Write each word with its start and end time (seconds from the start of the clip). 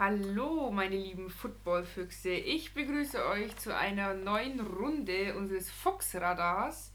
Hallo, 0.00 0.70
meine 0.70 0.94
lieben 0.94 1.28
Footballfüchse. 1.28 2.30
Ich 2.30 2.72
begrüße 2.72 3.26
euch 3.26 3.56
zu 3.56 3.76
einer 3.76 4.14
neuen 4.14 4.60
Runde 4.60 5.34
unseres 5.34 5.72
Fox-Radars. 5.72 6.92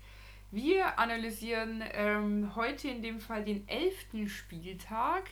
Wir 0.51 0.97
analysieren 0.97 1.83
ähm, 1.91 2.55
heute 2.55 2.87
in 2.87 3.01
dem 3.01 3.19
Fall 3.19 3.43
den 3.43 3.67
elften 3.67 4.29
Spieltag. 4.29 5.23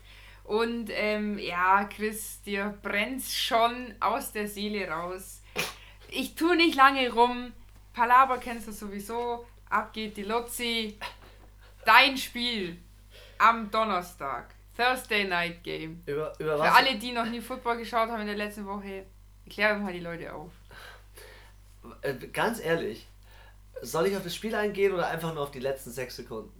Und 0.44 0.90
ähm, 0.90 1.40
ja, 1.40 1.86
Chris, 1.86 2.42
dir 2.42 2.78
brennt 2.82 3.24
schon 3.24 3.96
aus 4.02 4.34
der 4.34 4.50
Seele 4.50 4.90
raus. 4.90 5.42
Ich 6.10 6.36
tue 6.36 6.58
nicht 6.58 6.76
lange 6.76 7.10
rum. 7.14 7.54
Palaver 7.94 8.40
kennst 8.40 8.68
du 8.68 8.74
sowieso. 8.74 9.46
Ab 9.70 9.94
geht 9.94 10.18
die 10.18 10.24
Lotzi. 10.24 10.98
Dein 11.86 12.18
Spiel 12.18 12.76
am 13.38 13.72
Donnerstag. 13.72 14.56
Thursday 14.78 15.26
Night 15.26 15.64
Game. 15.64 16.02
Über, 16.06 16.34
über 16.40 16.54
Für 16.56 16.60
was? 16.60 16.76
alle, 16.76 16.98
die 16.98 17.12
noch 17.12 17.26
nie 17.26 17.42
Football 17.42 17.78
geschaut 17.78 18.10
haben 18.10 18.22
in 18.22 18.28
der 18.28 18.38
letzten 18.38 18.66
Woche, 18.66 19.06
klären 19.50 19.84
mal 19.84 19.94
die 19.94 20.00
Leute 20.00 20.34
auf. 20.34 20.52
Äh, 22.02 22.14
ganz 22.32 22.60
ehrlich, 22.60 23.08
soll 23.82 24.08
ich 24.08 24.16
auf 24.18 24.24
das 24.24 24.36
Spiel 24.36 24.56
eingehen 24.56 24.94
oder 24.94 25.08
einfach 25.10 25.34
nur 25.34 25.44
auf 25.44 25.52
die 25.52 25.60
letzten 25.60 25.92
sechs 25.92 26.16
Sekunden? 26.16 26.54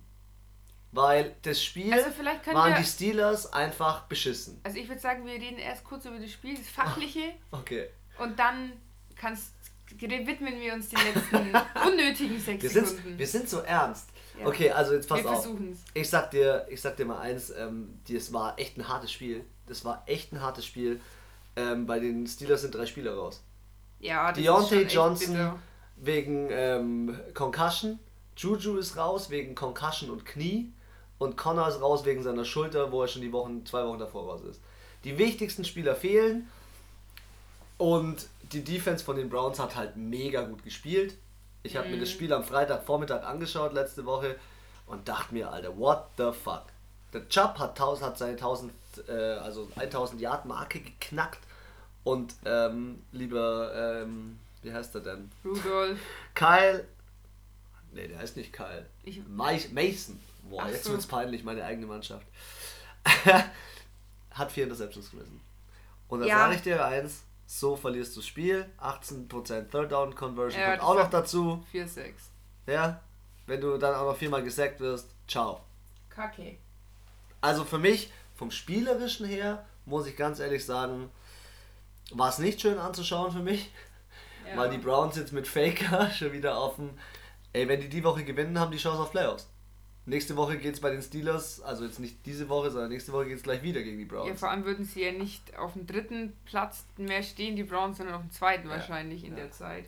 Weil 0.94 1.36
das 1.44 1.64
Spiel 1.64 1.94
Also 1.94 2.10
waren 2.54 2.74
wir- 2.74 2.80
die 2.80 2.84
Steelers 2.86 3.52
einfach 3.54 4.02
beschissen. 4.08 4.60
Also 4.64 4.78
ich 4.78 4.90
würde 4.90 5.00
sagen, 5.00 5.26
wir 5.26 5.34
reden 5.34 5.58
erst 5.58 5.84
kurz 5.86 6.06
über 6.06 6.20
das 6.20 6.32
Spiel, 6.32 6.58
das 6.58 6.68
Fachliche, 6.68 7.34
Okay. 7.52 7.88
und 8.20 8.38
dann 8.38 8.74
kannst, 9.16 9.54
widmen 9.98 10.60
wir 10.60 10.74
uns 10.74 10.90
den 10.90 11.00
letzten 11.00 11.56
unnötigen 11.88 12.40
sechs 12.40 12.64
Wir 12.64 12.70
sind, 12.70 12.88
Sekunden. 12.88 13.18
wir 13.20 13.28
sind 13.28 13.48
so 13.50 13.60
ernst. 13.62 14.10
Ja. 14.42 14.48
Okay, 14.48 14.72
also 14.72 14.94
jetzt 14.94 15.08
pass 15.08 15.24
Wir 15.24 15.30
auf. 15.32 15.42
versuchen's. 15.44 15.80
Ich 15.94 16.10
sag 16.10 16.32
dir, 16.32 16.66
ich 16.70 16.82
sag 16.82 16.98
dir 16.98 17.06
mal 17.06 17.20
eins, 17.20 17.50
ähm, 17.52 18.00
das 18.10 18.32
war 18.34 18.58
echt 18.60 18.78
ein 18.78 18.88
hartes 18.88 19.12
Spiel. 19.12 19.46
Das 19.68 19.86
war 19.86 20.04
echt 20.08 20.32
ein 20.34 20.42
hartes 20.42 20.66
Spiel. 20.66 21.00
Ähm, 21.56 21.86
bei 21.86 22.00
den 22.00 22.26
Steelers 22.28 22.62
sind 22.62 22.74
drei 22.76 22.86
Spieler 22.86 23.16
raus. 23.16 23.44
ja, 24.00 24.30
das 24.30 24.38
ist 24.40 24.44
Deontay 24.46 24.70
schon 24.70 24.84
echt 24.86 24.94
Johnson 24.96 25.34
bitter. 25.34 25.60
wegen 25.98 26.48
ähm, 26.52 27.20
Concussion. 27.34 28.00
Juju 28.38 28.78
ist 28.78 28.98
raus 28.98 29.30
wegen 29.30 29.54
Concussion 29.56 30.10
und 30.10 30.26
Knie. 30.26 30.72
Und 31.20 31.38
Connor 31.38 31.68
ist 31.68 31.80
raus 31.82 32.04
wegen 32.06 32.24
seiner 32.24 32.46
Schulter, 32.46 32.92
wo 32.92 33.04
er 33.04 33.08
schon 33.08 33.22
die 33.22 33.32
Wochen, 33.32 33.64
zwei 33.66 33.86
Wochen 33.86 34.00
davor 34.00 34.24
raus 34.32 34.42
ist. 34.50 34.60
Die 35.04 35.18
wichtigsten 35.20 35.64
Spieler 35.66 35.96
fehlen. 35.96 36.50
Und 37.78 38.28
die 38.52 38.64
Defense 38.64 39.04
von 39.04 39.16
den 39.16 39.30
Browns 39.30 39.60
hat 39.60 39.76
halt 39.76 39.96
mega 39.98 40.42
gut 40.44 40.64
gespielt. 40.64 41.18
Ich 41.64 41.76
habe 41.78 41.90
mir 41.90 42.00
das 42.00 42.10
Spiel 42.10 42.34
am 42.34 42.44
Freitagvormittag 42.44 43.24
angeschaut 43.24 43.74
letzte 43.74 44.06
Woche 44.06 44.36
und 44.88 45.08
dachte 45.08 45.34
mir, 45.34 45.52
Alter, 45.52 45.78
what 45.78 46.06
the 46.18 46.32
fuck? 46.32 46.64
Der 47.14 47.28
Chubb 47.30 47.60
hat, 47.60 47.72
1000, 47.72 48.06
hat 48.08 48.18
seine 48.18 48.32
1000, 48.34 48.72
äh, 49.08 49.12
also 49.12 49.70
1000 49.76 50.22
Yard 50.22 50.46
Marke 50.46 50.80
geknackt 50.80 51.40
und 52.04 52.34
ähm, 52.46 53.04
lieber, 53.12 54.02
ähm, 54.04 54.40
wie 54.64 54.74
heißt 54.74 54.96
er 54.96 55.02
denn? 55.02 55.32
Rudolph. 55.46 56.00
Kyle. 56.34 56.86
Ne, 57.94 58.08
der 58.08 58.20
heißt 58.20 58.38
nicht 58.38 58.54
Kyle. 58.54 58.86
Ich- 59.04 59.22
Ma- 59.28 59.52
Mason. 59.72 60.20
Boah, 60.50 60.68
jetzt 60.68 60.86
so. 60.86 60.92
wird's 60.92 61.06
peinlich, 61.06 61.44
meine 61.44 61.64
eigene 61.64 61.86
Mannschaft. 61.86 62.26
Hat 64.32 64.52
vier 64.52 64.64
Interceptions 64.64 65.12
gerissen. 65.12 65.42
Und 66.08 66.22
da 66.22 66.26
Ja. 66.26 66.38
sage 66.40 66.56
ich 66.56 66.62
dir 66.62 66.84
eins, 66.86 67.22
so 67.52 67.76
verlierst 67.76 68.16
du 68.16 68.22
das 68.22 68.28
Spiel. 68.28 68.66
18% 68.80 69.70
Third 69.70 69.92
Down 69.92 70.16
Conversion 70.16 70.62
Ja, 70.62 70.78
kommt 70.78 70.84
auch 70.84 70.96
noch 70.96 71.10
dazu. 71.10 71.66
4-6. 71.74 72.14
Ja, 72.66 73.02
wenn 73.46 73.60
du 73.60 73.78
dann 73.78 73.94
auch 73.94 74.06
noch 74.06 74.16
viermal 74.16 74.42
gesackt 74.42 74.80
wirst, 74.80 75.10
ciao. 75.28 75.60
Kacke. 76.10 76.58
Also 77.42 77.66
für 77.66 77.78
mich, 77.78 78.10
vom 78.36 78.52
Spielerischen 78.52 79.26
her, 79.26 79.66
muss 79.86 80.08
ich 80.08 80.16
ganz 80.16 80.40
ehrlich 80.40 80.66
sagen, 80.66 81.12
war 82.12 82.30
es 82.30 82.38
nicht 82.38 82.62
schön 82.62 82.78
anzuschauen 82.78 83.34
für 83.34 83.40
mich. 83.40 83.70
Ja. 84.48 84.56
Weil 84.56 84.70
die 84.70 84.78
Browns 84.78 85.18
jetzt 85.18 85.34
mit 85.34 85.46
Faker 85.46 86.10
schon 86.18 86.32
wieder 86.32 86.58
auf 86.58 86.78
dem. 86.78 86.92
Ey, 87.52 87.68
wenn 87.68 87.82
die 87.82 87.90
die 87.90 88.04
Woche 88.06 88.24
gewinnen, 88.24 88.58
haben 88.58 88.72
die 88.72 88.78
Chance 88.78 89.02
auf 89.02 89.12
Playoffs. 89.12 89.50
Nächste 90.06 90.36
Woche 90.36 90.58
geht 90.58 90.74
es 90.74 90.80
bei 90.82 90.90
den 90.90 91.02
Steelers, 91.02 91.62
also 91.62 91.86
jetzt 91.86 92.00
nicht 92.00 92.26
diese 92.26 92.50
Woche, 92.50 92.72
sondern 92.72 92.90
nächste 92.90 93.12
Woche 93.14 93.28
geht 93.28 93.38
es 93.38 93.44
gleich 93.44 93.62
wieder 93.62 93.84
gegen 93.84 93.98
die 93.98 94.04
Ja, 94.06 94.10
Browns. 94.10 94.40
vor 94.40 94.50
allem 94.50 94.66
würden 94.66 94.84
sie 94.84 95.04
ja 95.04 95.12
nicht 95.12 95.56
auf 95.58 95.74
dem 95.74 95.86
dritten 95.86 96.34
Platz 96.46 96.84
mehr 96.98 97.22
stehen, 97.22 97.56
die 97.56 97.64
Browns, 97.64 97.98
sondern 97.98 98.16
auf 98.16 98.22
dem 98.22 98.32
zweiten 98.32 98.68
Ja. 98.68 98.76
wahrscheinlich 98.76 99.24
in 99.24 99.32
Ja. 99.32 99.44
der 99.44 99.52
Zeit. 99.52 99.86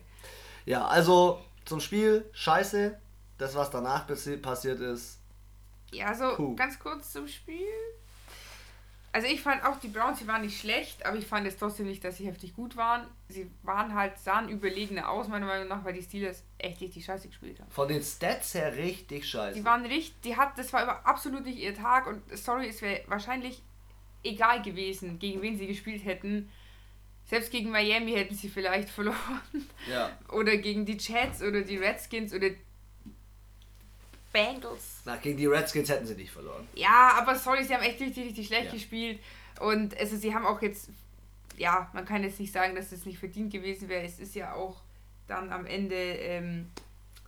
Ja, 0.66 0.86
also 0.86 1.42
zum 1.64 1.80
Spiel, 1.80 2.24
scheiße. 2.32 2.96
Das, 3.38 3.56
was 3.56 3.70
danach 3.70 4.06
passi 4.06 4.36
passiert 4.36 4.80
ist, 4.80 5.18
Ja, 5.90 6.14
so 6.14 6.34
Puh. 6.36 6.54
ganz 6.56 6.78
kurz 6.78 7.12
zum 7.12 7.26
Spiel. 7.28 7.66
Also 9.14 9.28
ich 9.28 9.40
fand 9.42 9.62
auch 9.64 9.78
die 9.78 9.86
Browns, 9.86 10.18
die 10.18 10.26
waren 10.26 10.42
nicht 10.42 10.58
schlecht, 10.58 11.06
aber 11.06 11.16
ich 11.16 11.24
fand 11.24 11.46
es 11.46 11.56
trotzdem 11.56 11.86
nicht, 11.86 12.02
dass 12.02 12.16
sie 12.16 12.26
heftig 12.26 12.52
gut 12.56 12.76
waren. 12.76 13.06
Sie 13.28 13.48
waren 13.62 13.94
halt, 13.94 14.18
sahen 14.18 14.48
überlegener 14.48 15.08
aus, 15.08 15.28
meiner 15.28 15.46
Meinung 15.46 15.68
nach, 15.68 15.84
weil 15.84 15.92
die 15.92 16.02
Steelers 16.02 16.42
echt 16.58 16.80
richtig 16.80 17.04
scheiße 17.04 17.28
gespielt 17.28 17.60
haben. 17.60 17.70
von 17.70 17.86
den 17.86 18.02
Stats 18.02 18.54
her 18.54 18.76
richtig 18.76 19.24
scheiße. 19.28 19.56
Die 19.56 19.64
waren 19.64 19.86
richtig, 19.86 20.20
die 20.24 20.36
hat, 20.36 20.58
das 20.58 20.72
war 20.72 21.06
absolut 21.06 21.44
nicht 21.44 21.58
ihr 21.60 21.76
Tag 21.76 22.08
und 22.08 22.22
sorry, 22.36 22.66
es 22.68 22.82
wäre 22.82 23.02
wahrscheinlich 23.06 23.62
egal 24.24 24.62
gewesen, 24.62 25.20
gegen 25.20 25.42
wen 25.42 25.56
sie 25.56 25.68
gespielt 25.68 26.04
hätten. 26.04 26.50
Selbst 27.26 27.52
gegen 27.52 27.70
Miami 27.70 28.14
hätten 28.14 28.34
sie 28.34 28.48
vielleicht 28.48 28.88
verloren. 28.98 29.40
ja. 29.88 30.10
Oder 30.32 30.56
gegen 30.56 30.86
die 30.86 30.96
Jets 30.98 31.40
oder 31.40 31.62
die 31.62 31.76
Redskins 31.76 32.34
oder 32.34 32.48
Bengals. 34.34 35.00
Na, 35.06 35.16
gegen 35.16 35.38
die 35.38 35.46
Redskins 35.46 35.88
hätten 35.88 36.06
sie 36.06 36.14
nicht 36.16 36.30
verloren. 36.32 36.68
Ja, 36.74 37.12
aber 37.16 37.36
sorry, 37.36 37.64
sie 37.64 37.72
haben 37.74 37.82
echt 37.82 38.00
richtig, 38.00 38.26
richtig 38.26 38.46
schlecht 38.48 38.66
Ja. 38.66 38.72
gespielt. 38.72 39.20
Und 39.60 39.96
also 39.98 40.16
sie 40.16 40.34
haben 40.34 40.44
auch 40.44 40.60
jetzt, 40.60 40.88
ja, 41.56 41.88
man 41.94 42.04
kann 42.04 42.22
jetzt 42.24 42.38
nicht 42.40 42.52
sagen, 42.52 42.74
dass 42.74 42.92
es 42.92 43.06
nicht 43.06 43.18
verdient 43.18 43.52
gewesen 43.52 43.88
wäre. 43.88 44.04
Es 44.04 44.18
ist 44.18 44.34
ja 44.34 44.52
auch 44.54 44.82
dann 45.28 45.50
am 45.52 45.64
Ende 45.64 45.94
ähm, 45.94 46.68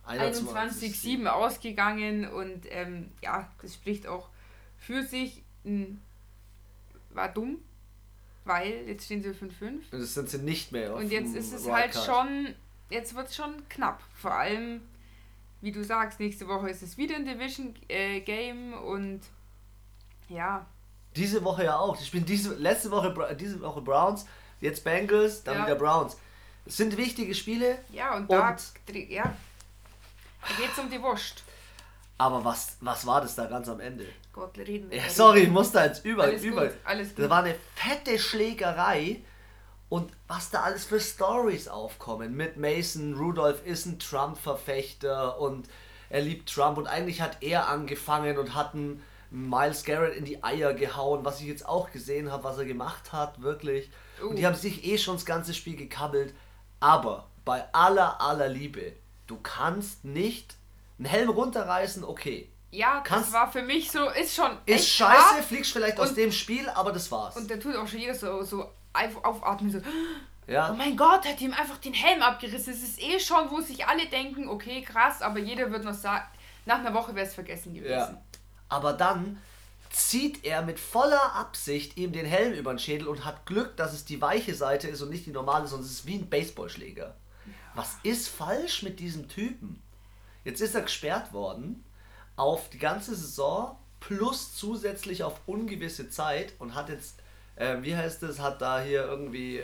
21-7 0.07 1.25
ausgegangen 1.27 2.27
und 2.29 2.65
ähm, 2.69 3.09
ja, 3.21 3.49
das 3.61 3.73
spricht 3.73 4.05
auch 4.07 4.29
für 4.77 5.03
sich. 5.03 5.41
Hm, 5.63 5.99
War 7.11 7.29
dumm, 7.29 7.57
weil 8.45 8.83
jetzt 8.87 9.05
stehen 9.05 9.21
sie 9.23 9.29
5-5. 9.29 9.41
Und 9.91 9.99
jetzt 9.99 10.13
sind 10.13 10.29
sie 10.29 10.37
nicht 10.39 10.71
mehr 10.71 10.93
auf 10.93 10.99
Und 10.99 11.11
jetzt 11.11 11.35
ist 11.35 11.53
es 11.53 11.65
Wildcard. 11.65 11.95
halt 11.95 12.05
schon, 12.05 12.55
jetzt 12.89 13.15
wird 13.15 13.27
es 13.29 13.35
schon 13.35 13.67
knapp. 13.69 14.01
Vor 14.15 14.33
allem, 14.33 14.81
wie 15.61 15.71
du 15.71 15.83
sagst, 15.83 16.19
nächste 16.19 16.47
Woche 16.47 16.69
ist 16.69 16.81
es 16.83 16.97
wieder 16.97 17.15
ein 17.15 17.25
Division-Game 17.25 18.73
und 18.73 19.21
ja, 20.29 20.65
Diese 21.15 21.43
Woche 21.43 21.63
ja 21.65 21.77
auch. 21.79 21.97
Die 21.97 22.05
spielen 22.05 22.25
diese, 22.25 22.53
letzte 22.55 22.91
Woche, 22.91 23.35
diese 23.39 23.59
Woche 23.61 23.81
Browns, 23.81 24.25
jetzt 24.61 24.83
Bengals, 24.83 25.43
dann 25.43 25.57
Ja. 25.59 25.65
wieder 25.65 25.75
Browns. 25.75 26.17
Es 26.65 26.77
sind 26.77 26.95
wichtige 26.97 27.33
Spiele, 27.33 27.79
ja, 27.91 28.15
und 28.15 28.29
da, 28.31 28.49
Und- 28.49 28.59
dre- 28.87 29.09
ja, 29.11 29.23
da 29.23 30.61
geht 30.61 30.71
es 30.71 30.77
um 30.77 30.89
die 30.91 31.01
Wurst. 31.01 31.43
aber 32.19 32.43
was, 32.43 32.77
was 32.81 33.05
war 33.07 33.21
das 33.21 33.35
da 33.35 33.45
ganz 33.45 33.67
am 33.69 33.79
Ende? 33.79 34.05
Gott, 34.33 34.55
reden 34.57 34.91
wir 34.91 34.97
Ja, 34.97 35.09
sorry, 35.09 35.41
ich 35.43 35.49
muss 35.49 35.71
da 35.71 35.85
jetzt 35.85 36.05
über, 36.05 36.23
Alles 36.23 36.43
über. 36.43 36.67
gut, 36.67 36.75
alles 36.83 37.15
Da 37.15 37.23
gut. 37.23 37.29
war 37.31 37.43
eine 37.43 37.55
fette 37.75 38.19
Schlägerei 38.19 39.21
und 39.89 40.11
was 40.27 40.49
da 40.49 40.61
alles 40.63 40.85
für 40.85 40.99
Stories 40.99 41.67
aufkommen 41.67 42.35
mit 42.35 42.57
Mason. 42.57 43.13
Rudolph 43.15 43.65
ist 43.65 43.85
ein 43.85 43.99
Trump-Verfechter 43.99 45.39
und 45.39 45.67
er 46.09 46.21
liebt 46.21 46.49
Trump 46.53 46.77
und 46.77 46.87
eigentlich 46.87 47.21
hat 47.21 47.37
er 47.41 47.67
angefangen 47.67 48.37
und 48.37 48.53
hat 48.55 48.73
einen 48.73 49.03
Miles 49.29 49.83
Garrett 49.83 50.15
in 50.15 50.23
die 50.25 50.41
Eier 50.43 50.73
gehauen, 50.73 51.25
was 51.25 51.41
ich 51.41 51.47
jetzt 51.47 51.67
auch 51.67 51.91
gesehen 51.91 52.31
habe, 52.31 52.45
was 52.45 52.57
er 52.57 52.65
gemacht 52.65 53.11
hat, 53.11 53.41
wirklich. 53.41 53.89
Und 54.21 54.37
die 54.37 54.43
Uh. 54.43 54.47
haben 54.47 54.55
sich 54.55 54.85
eh 54.85 54.97
schon 54.97 55.15
das 55.15 55.25
ganze 55.25 55.53
Spiel 55.53 55.75
gekabbelt. 55.75 56.33
Aber 56.79 57.27
bei 57.43 57.65
aller, 57.73 58.21
aller 58.21 58.47
Liebe, 58.47 58.93
du 59.27 59.37
kannst 59.41 60.05
nicht 60.05 60.55
einen 60.97 61.07
Helm 61.07 61.29
runterreißen, 61.29 62.03
okay. 62.05 62.49
Ja, 62.71 63.01
Kannst- 63.03 63.27
das 63.27 63.33
war 63.33 63.51
für 63.51 63.61
mich 63.61 63.91
so, 63.91 64.09
ist 64.09 64.33
schon 64.35 64.57
Ist 64.65 64.87
scheiße, 64.89 65.35
hart. 65.35 65.43
fliegst 65.45 65.71
vielleicht 65.73 65.99
aus 65.99 66.09
Und- 66.09 66.17
dem 66.17 66.31
Spiel, 66.31 66.67
aber 66.69 66.91
das 66.93 67.11
war's. 67.11 67.35
Und 67.35 67.49
da 67.51 67.57
tut 67.57 67.75
auch 67.75 67.87
schon 67.87 67.99
jeder 67.99 68.15
so, 68.15 68.43
so 68.43 68.69
aufatmen, 68.97 69.71
so, 69.71 69.79
ja. 70.47 70.71
oh 70.71 70.75
mein 70.75 70.95
Gott, 70.95 71.25
hat 71.25 71.41
ihm 71.41 71.53
einfach 71.53 71.77
den 71.77 71.93
Helm 71.93 72.21
abgerissen. 72.21 72.73
Es 72.73 72.81
ist 72.81 73.01
eh 73.01 73.19
schon, 73.19 73.49
wo 73.51 73.61
sich 73.61 73.85
alle 73.85 74.07
denken, 74.07 74.47
okay, 74.47 74.81
krass, 74.81 75.21
aber 75.21 75.39
jeder 75.39 75.71
wird 75.71 75.83
noch 75.83 75.93
sagen, 75.93 76.25
nach 76.65 76.79
einer 76.79 76.93
Woche 76.93 77.15
wäre 77.15 77.25
es 77.25 77.33
vergessen 77.33 77.73
gewesen. 77.73 77.91
Ja. 77.91 78.21
Aber 78.69 78.93
dann 78.93 79.41
zieht 79.89 80.43
er 80.43 80.61
mit 80.61 80.79
voller 80.79 81.33
Absicht 81.35 81.97
ihm 81.97 82.11
den 82.11 82.25
Helm 82.25 82.53
über 82.53 82.73
den 82.73 82.79
Schädel 82.79 83.07
und 83.07 83.25
hat 83.25 83.45
Glück, 83.45 83.77
dass 83.77 83.93
es 83.93 84.05
die 84.05 84.21
weiche 84.21 84.53
Seite 84.53 84.87
ist 84.87 85.01
und 85.01 85.09
nicht 85.09 85.25
die 85.25 85.31
normale, 85.31 85.65
es 85.65 85.71
ist 85.71 86.05
wie 86.05 86.15
ein 86.15 86.29
Baseballschläger. 86.29 87.15
Was 87.73 87.97
ist 88.03 88.27
falsch 88.27 88.83
mit 88.83 88.99
diesem 88.99 89.29
Typen? 89.29 89.81
Jetzt 90.43 90.61
ist 90.61 90.75
er 90.75 90.81
gesperrt 90.81 91.33
worden 91.33 91.83
auf 92.35 92.69
die 92.69 92.79
ganze 92.79 93.15
Saison 93.15 93.77
plus 93.99 94.55
zusätzlich 94.55 95.23
auf 95.23 95.41
ungewisse 95.45 96.09
Zeit 96.09 96.53
und 96.59 96.75
hat 96.75 96.89
jetzt, 96.89 97.19
äh, 97.57 97.77
wie 97.81 97.95
heißt 97.95 98.23
es, 98.23 98.39
hat 98.39 98.61
da 98.61 98.81
hier 98.81 99.05
irgendwie 99.05 99.61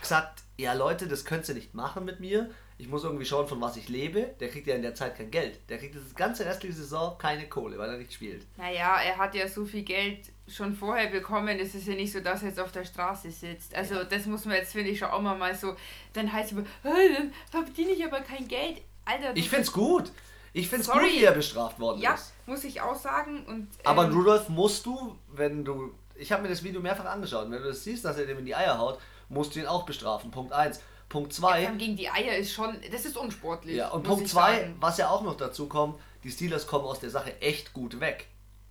gesagt, 0.00 0.42
ja 0.58 0.74
Leute, 0.74 1.08
das 1.08 1.24
könnt 1.24 1.48
ihr 1.48 1.54
nicht 1.54 1.74
machen 1.74 2.04
mit 2.04 2.20
mir. 2.20 2.50
Ich 2.78 2.88
muss 2.88 3.04
irgendwie 3.04 3.24
schauen, 3.24 3.48
von 3.48 3.58
was 3.62 3.78
ich 3.78 3.88
lebe. 3.88 4.34
Der 4.38 4.50
kriegt 4.50 4.66
ja 4.66 4.74
in 4.74 4.82
der 4.82 4.94
Zeit 4.94 5.16
kein 5.16 5.30
Geld. 5.30 5.58
Der 5.70 5.78
kriegt 5.78 5.96
das 5.96 6.14
ganze 6.14 6.44
restliche 6.44 6.74
Saison 6.74 7.16
keine 7.16 7.48
Kohle, 7.48 7.78
weil 7.78 7.88
er 7.88 7.96
nicht 7.96 8.12
spielt. 8.12 8.46
Naja, 8.58 9.00
er 9.00 9.16
hat 9.16 9.34
ja 9.34 9.48
so 9.48 9.64
viel 9.64 9.82
Geld 9.82 10.30
schon 10.46 10.74
vorher 10.74 11.08
bekommen. 11.08 11.58
Es 11.58 11.74
ist 11.74 11.86
ja 11.86 11.94
nicht 11.94 12.12
so, 12.12 12.20
dass 12.20 12.42
er 12.42 12.50
jetzt 12.50 12.60
auf 12.60 12.72
der 12.72 12.84
Straße 12.84 13.30
sitzt. 13.30 13.74
Also 13.74 14.04
das 14.04 14.26
muss 14.26 14.44
man 14.44 14.56
jetzt, 14.56 14.72
finde 14.72 14.90
ich, 14.90 14.98
schon 14.98 15.08
auch 15.08 15.22
mal 15.22 15.54
so, 15.54 15.74
dann 16.12 16.30
heißt 16.30 16.52
es, 16.52 16.64
dann 16.82 17.64
verdiene 17.64 17.92
ich 17.92 18.04
aber 18.04 18.20
kein 18.20 18.46
Geld. 18.46 18.82
Alter, 19.06 19.34
ich 19.34 19.48
finde 19.48 19.62
es 19.62 19.72
gut. 19.72 20.12
Ich 20.52 20.68
finde 20.68 20.84
es 20.84 20.90
gut, 20.90 21.02
wie 21.02 21.22
er 21.22 21.32
bestraft 21.32 21.78
worden 21.78 22.00
ja, 22.00 22.14
ist. 22.14 22.32
Ja, 22.46 22.52
muss 22.52 22.64
ich 22.64 22.80
auch 22.80 22.96
sagen. 22.96 23.44
Und, 23.46 23.60
ähm, 23.60 23.68
aber 23.84 24.10
Rudolf 24.10 24.48
musst 24.48 24.84
du, 24.86 25.16
wenn 25.32 25.64
du, 25.64 25.94
ich 26.18 26.32
habe 26.32 26.42
mir 26.42 26.48
das 26.48 26.62
Video 26.62 26.80
mehrfach 26.80 27.04
angeschaut, 27.04 27.50
wenn 27.50 27.62
du 27.62 27.68
das 27.68 27.84
siehst, 27.84 28.04
dass 28.04 28.18
er 28.18 28.26
dem 28.26 28.38
in 28.38 28.46
die 28.46 28.54
Eier 28.54 28.78
haut, 28.78 28.98
musst 29.28 29.54
du 29.54 29.60
ihn 29.60 29.66
auch 29.66 29.84
bestrafen. 29.84 30.30
Punkt 30.30 30.52
1. 30.52 30.80
Punkt 31.08 31.32
2. 31.32 31.62
Ja, 31.62 31.70
gegen 31.72 31.96
die 31.96 32.08
Eier 32.08 32.36
ist 32.36 32.52
schon, 32.52 32.76
das 32.90 33.04
ist 33.04 33.16
unsportlich. 33.16 33.76
Ja, 33.76 33.90
und 33.90 34.02
Punkt 34.02 34.28
2, 34.28 34.74
was 34.80 34.98
ja 34.98 35.08
auch 35.08 35.22
noch 35.22 35.36
dazu 35.36 35.68
kommt, 35.68 36.00
die 36.24 36.30
Steelers 36.30 36.66
kommen 36.66 36.84
aus 36.84 37.00
der 37.00 37.10
Sache 37.10 37.40
echt 37.40 37.72
gut 37.72 38.00
weg. 38.00 38.26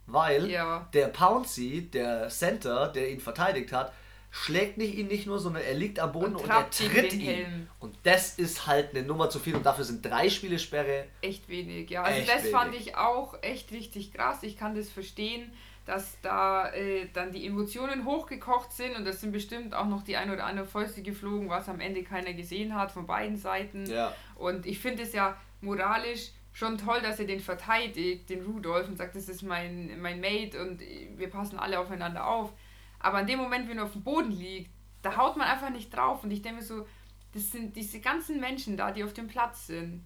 Weil 0.07 0.49
ja. 0.49 0.87
der 0.93 1.07
Pouncy, 1.07 1.89
der 1.89 2.29
Center, 2.29 2.89
der 2.89 3.09
ihn 3.09 3.19
verteidigt 3.19 3.71
hat, 3.71 3.91
schlägt 4.29 4.77
nicht 4.77 4.95
ihn 4.95 5.07
nicht 5.07 5.25
nur, 5.25 5.39
sondern 5.39 5.63
er 5.63 5.73
liegt 5.73 5.99
am 5.99 6.11
Boden 6.11 6.35
und, 6.35 6.43
und 6.43 6.49
er 6.49 6.69
tritt 6.69 7.13
ihn. 7.13 7.21
Helm. 7.21 7.67
Und 7.79 7.95
das 8.03 8.37
ist 8.37 8.67
halt 8.67 8.93
eine 8.93 9.03
Nummer 9.03 9.29
zu 9.29 9.39
viel 9.39 9.55
und 9.55 9.65
dafür 9.65 9.85
sind 9.85 10.05
drei 10.05 10.29
Spiele 10.29 10.59
Sperre. 10.59 11.05
Echt 11.21 11.47
wenig, 11.47 11.89
ja. 11.89 12.03
Also 12.03 12.21
das 12.27 12.43
wenig. 12.43 12.51
fand 12.51 12.75
ich 12.75 12.97
auch 12.97 13.41
echt 13.41 13.71
richtig 13.71 14.11
krass. 14.11 14.39
Ich 14.43 14.57
kann 14.57 14.75
das 14.75 14.89
verstehen, 14.89 15.53
dass 15.85 16.19
da 16.21 16.71
äh, 16.73 17.07
dann 17.13 17.31
die 17.31 17.45
Emotionen 17.45 18.05
hochgekocht 18.05 18.71
sind 18.71 18.95
und 18.97 19.05
das 19.05 19.21
sind 19.21 19.31
bestimmt 19.31 19.75
auch 19.75 19.85
noch 19.85 20.03
die 20.03 20.17
ein 20.17 20.31
oder 20.31 20.45
andere 20.45 20.65
Fäuste 20.65 21.03
geflogen, 21.03 21.49
was 21.49 21.69
am 21.69 21.79
Ende 21.79 22.03
keiner 22.03 22.33
gesehen 22.33 22.75
hat 22.75 22.91
von 22.91 23.05
beiden 23.05 23.37
Seiten. 23.37 23.85
Ja. 23.85 24.13
Und 24.35 24.65
ich 24.65 24.79
finde 24.79 25.03
es 25.03 25.13
ja 25.13 25.37
moralisch 25.61 26.31
schon 26.53 26.77
toll, 26.77 27.01
dass 27.01 27.19
er 27.19 27.25
den 27.25 27.39
verteidigt, 27.39 28.29
den 28.29 28.43
Rudolf, 28.45 28.87
und 28.87 28.97
sagt, 28.97 29.15
das 29.15 29.29
ist 29.29 29.43
mein, 29.43 30.01
mein 30.01 30.21
Mate 30.21 30.59
und 30.61 30.79
wir 30.79 31.29
passen 31.29 31.59
alle 31.59 31.79
aufeinander 31.79 32.25
auf. 32.25 32.51
Aber 32.99 33.21
in 33.21 33.27
dem 33.27 33.39
Moment, 33.39 33.69
wenn 33.69 33.77
er 33.77 33.83
auf 33.83 33.91
dem 33.91 34.03
Boden 34.03 34.31
liegt, 34.31 34.71
da 35.01 35.17
haut 35.17 35.37
man 35.37 35.47
einfach 35.47 35.69
nicht 35.69 35.95
drauf. 35.95 36.23
Und 36.23 36.31
ich 36.31 36.41
denke 36.41 36.61
mir 36.61 36.65
so, 36.65 36.87
das 37.33 37.51
sind 37.51 37.75
diese 37.75 37.99
ganzen 37.99 38.39
Menschen 38.39 38.77
da, 38.77 38.91
die 38.91 39.03
auf 39.03 39.13
dem 39.13 39.27
Platz 39.27 39.67
sind. 39.67 40.03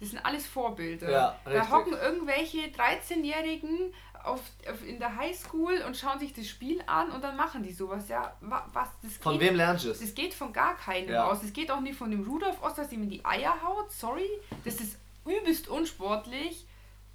Das 0.00 0.10
sind 0.10 0.24
alles 0.24 0.46
Vorbilder. 0.46 1.10
Ja, 1.10 1.38
da 1.44 1.70
hocken 1.70 1.92
irgendwelche 1.92 2.58
13-Jährigen 2.58 3.92
auf, 4.28 4.40
auf, 4.70 4.86
in 4.86 4.98
der 4.98 5.16
Highschool 5.16 5.82
und 5.86 5.96
schauen 5.96 6.18
sich 6.18 6.32
das 6.32 6.46
Spiel 6.46 6.82
an 6.86 7.10
und 7.10 7.22
dann 7.22 7.36
machen 7.36 7.62
die 7.62 7.72
sowas. 7.72 8.08
Ja, 8.08 8.36
was, 8.40 8.88
das 9.02 9.16
von 9.20 9.40
wem 9.40 9.56
lernst 9.56 9.84
du 9.84 9.90
es? 9.90 10.00
Das 10.00 10.14
geht 10.14 10.34
von 10.34 10.52
gar 10.52 10.76
keinem 10.76 11.10
ja. 11.10 11.24
aus. 11.24 11.40
Das 11.40 11.52
geht 11.52 11.70
auch 11.70 11.80
nicht 11.80 11.96
von 11.96 12.10
dem 12.10 12.24
Rudolf 12.24 12.62
aus, 12.62 12.74
dass 12.74 12.92
ihm 12.92 13.02
in 13.02 13.10
die 13.10 13.24
Eier 13.24 13.54
haut. 13.62 13.90
Sorry. 13.92 14.28
Das 14.64 14.76
ist 14.76 14.96
übelst 15.26 15.68
unsportlich. 15.68 16.66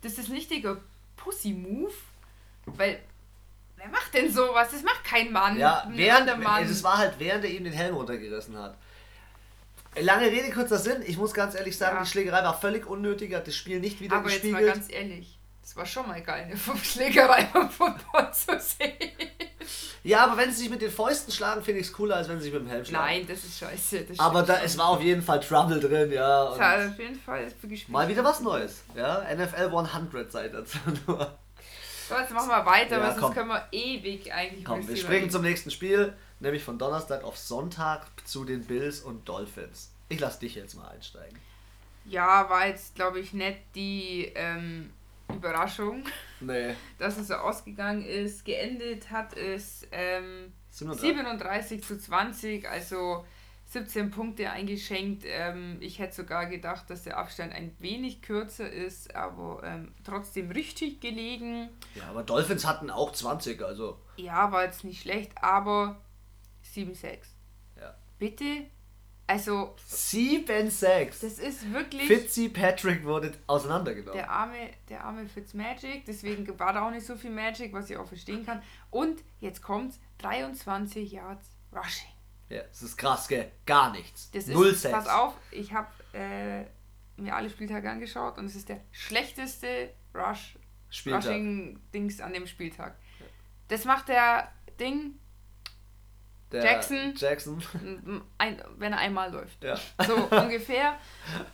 Das 0.01 0.17
ist 0.17 0.29
ein 0.29 0.35
richtiger 0.35 0.77
Pussy-Move. 1.17 1.93
Weil, 2.65 2.99
wer 3.77 3.87
macht 3.89 4.13
denn 4.13 4.31
sowas? 4.31 4.69
Das 4.71 4.83
macht 4.83 5.03
kein 5.03 5.31
Mann. 5.31 5.57
Ja, 5.57 5.87
während, 5.89 6.27
der 6.27 6.37
Mann. 6.37 6.63
Es 6.63 6.83
war 6.83 6.97
halt, 6.97 7.15
während 7.19 7.45
er 7.45 7.51
ihm 7.51 7.63
den 7.63 7.73
Helm 7.73 7.95
runtergerissen 7.95 8.57
hat. 8.57 8.77
Lange 9.99 10.25
Rede, 10.25 10.51
kurzer 10.51 10.79
Sinn. 10.79 11.03
Ich 11.05 11.17
muss 11.17 11.33
ganz 11.33 11.55
ehrlich 11.55 11.77
sagen, 11.77 11.97
ja. 11.97 12.03
die 12.03 12.09
Schlägerei 12.09 12.43
war 12.43 12.59
völlig 12.59 12.87
unnötig, 12.87 13.33
hat 13.35 13.45
das 13.45 13.55
Spiel 13.55 13.79
nicht 13.79 14.01
wieder 14.01 14.17
Aber 14.17 14.25
gespiegelt. 14.25 14.55
Aber 14.55 14.65
jetzt 14.65 14.75
mal 14.75 14.79
ganz 14.79 14.91
ehrlich, 14.91 15.32
das 15.63 15.77
war 15.77 15.85
schon 15.85 16.07
mal 16.07 16.21
geil, 16.21 16.43
eine 16.43 16.77
Schlägerei 16.77 17.47
am 17.53 17.69
Football 17.69 18.33
zu 18.33 18.59
sehen. 18.59 18.93
Ja, 20.03 20.25
aber 20.25 20.35
wenn 20.35 20.51
sie 20.51 20.63
sich 20.63 20.69
mit 20.69 20.81
den 20.81 20.91
Fäusten 20.91 21.31
schlagen, 21.31 21.63
finde 21.63 21.79
ich 21.79 21.87
es 21.87 21.93
cooler, 21.93 22.17
als 22.17 22.27
wenn 22.27 22.37
sie 22.37 22.45
sich 22.45 22.53
mit 22.53 22.63
dem 22.63 22.67
Helm 22.67 22.83
schlagen. 22.83 23.05
Nein, 23.05 23.25
das 23.25 23.45
ist 23.45 23.57
scheiße. 23.59 24.01
Das 24.01 24.19
aber 24.19 24.43
da, 24.43 24.61
es 24.61 24.77
war 24.77 24.89
auf 24.89 25.01
jeden 25.01 25.21
Fall 25.21 25.39
Trouble 25.39 25.79
drin, 25.79 26.11
ja. 26.11 26.43
Und 26.43 26.59
ja, 26.59 26.85
auf 26.85 26.99
jeden 26.99 27.17
Fall 27.17 27.47
Mal 27.87 28.09
wieder 28.09 28.23
was 28.25 28.41
Neues, 28.41 28.83
ja. 28.93 29.23
NFL 29.33 29.73
100 29.73 30.29
seid 30.29 30.53
dazu 30.53 30.77
nur. 31.07 31.37
So, 32.09 32.15
jetzt 32.15 32.33
machen 32.33 32.49
wir 32.49 32.65
weiter, 32.65 32.97
ja, 32.97 33.03
weil 33.03 33.17
sonst 33.17 33.33
können 33.33 33.47
wir 33.47 33.65
ewig 33.71 34.33
eigentlich 34.33 34.65
Komm, 34.65 34.85
wir 34.85 34.97
springen 34.97 35.29
zum 35.29 35.41
nächsten 35.43 35.71
Spiel, 35.71 36.13
nämlich 36.41 36.61
von 36.61 36.77
Donnerstag 36.77 37.23
auf 37.23 37.37
Sonntag 37.37 38.05
zu 38.25 38.43
den 38.43 38.65
Bills 38.65 38.99
und 38.99 39.29
Dolphins. 39.29 39.93
Ich 40.09 40.19
lasse 40.19 40.41
dich 40.41 40.55
jetzt 40.55 40.75
mal 40.75 40.89
einsteigen. 40.89 41.39
Ja, 42.03 42.49
war 42.49 42.67
jetzt, 42.67 42.95
glaube 42.95 43.21
ich, 43.21 43.31
nicht 43.31 43.59
die 43.73 44.33
ähm, 44.35 44.91
Überraschung, 45.35 46.03
nee. 46.39 46.73
dass 46.97 47.17
es 47.17 47.27
so 47.27 47.35
ausgegangen 47.35 48.05
ist. 48.05 48.45
Geendet 48.45 49.11
hat 49.11 49.35
es 49.35 49.87
ähm, 49.91 50.53
37 50.69 51.83
zu 51.83 51.97
20, 51.97 52.69
also 52.69 53.25
17 53.65 54.11
Punkte 54.11 54.49
eingeschenkt. 54.51 55.23
Ähm, 55.25 55.77
ich 55.79 55.99
hätte 55.99 56.15
sogar 56.15 56.45
gedacht, 56.45 56.89
dass 56.89 57.03
der 57.03 57.17
Abstand 57.17 57.53
ein 57.53 57.75
wenig 57.79 58.21
kürzer 58.21 58.69
ist, 58.69 59.15
aber 59.15 59.61
ähm, 59.63 59.93
trotzdem 60.03 60.51
richtig 60.51 61.01
gelegen. 61.01 61.69
Ja, 61.95 62.09
aber 62.09 62.23
Dolphins 62.23 62.65
hatten 62.65 62.89
auch 62.89 63.11
20, 63.11 63.61
also. 63.63 63.99
Ja, 64.17 64.51
war 64.51 64.63
jetzt 64.63 64.83
nicht 64.83 65.01
schlecht, 65.01 65.31
aber 65.41 66.01
7-6. 66.75 67.19
Ja. 67.79 67.95
Bitte 68.19 68.65
also. 69.27 69.75
7-6. 69.89 71.21
Das 71.21 71.39
ist 71.39 71.71
wirklich. 71.71 72.07
Fitzpatrick 72.07 73.03
wurde 73.03 73.33
auseinandergenommen. 73.47 74.13
Der 74.13 74.29
arme, 74.29 74.69
der 74.89 75.03
arme 75.03 75.27
Fitzmagic, 75.27 76.05
deswegen 76.05 76.47
war 76.59 76.73
da 76.73 76.87
auch 76.87 76.91
nicht 76.91 77.05
so 77.05 77.15
viel 77.15 77.31
Magic, 77.31 77.73
was 77.73 77.89
ich 77.89 77.97
auch 77.97 78.07
verstehen 78.07 78.45
kann. 78.45 78.61
Und 78.91 79.23
jetzt 79.39 79.61
kommt's: 79.61 79.99
23 80.19 81.11
Yards 81.11 81.49
Rushing. 81.71 82.09
Ja, 82.49 82.61
das 82.63 82.83
ist 82.83 82.97
krass, 82.97 83.27
gell? 83.27 83.51
Gar 83.65 83.91
nichts. 83.91 84.29
Das 84.31 84.47
Null 84.47 84.67
ist, 84.67 84.89
Pass 84.89 85.07
auf, 85.07 85.33
ich 85.51 85.73
habe 85.73 85.87
äh, 86.13 86.65
mir 87.17 87.35
alle 87.35 87.49
Spieltage 87.49 87.89
angeschaut 87.89 88.37
und 88.37 88.45
es 88.45 88.55
ist 88.55 88.69
der 88.69 88.81
schlechteste 88.91 89.91
Rush, 90.13 90.57
Rushing-Dings 91.05 92.21
an 92.21 92.33
dem 92.33 92.45
Spieltag. 92.45 92.95
Das 93.69 93.85
macht 93.85 94.09
der 94.09 94.51
Ding 94.79 95.19
der 96.53 96.63
Jackson, 96.63 97.13
Jackson. 97.15 97.63
Ein, 98.37 98.61
wenn 98.77 98.93
er 98.93 98.99
einmal 98.99 99.31
läuft. 99.31 99.63
Ja. 99.63 99.75
So 100.05 100.15
ungefähr. 100.15 100.97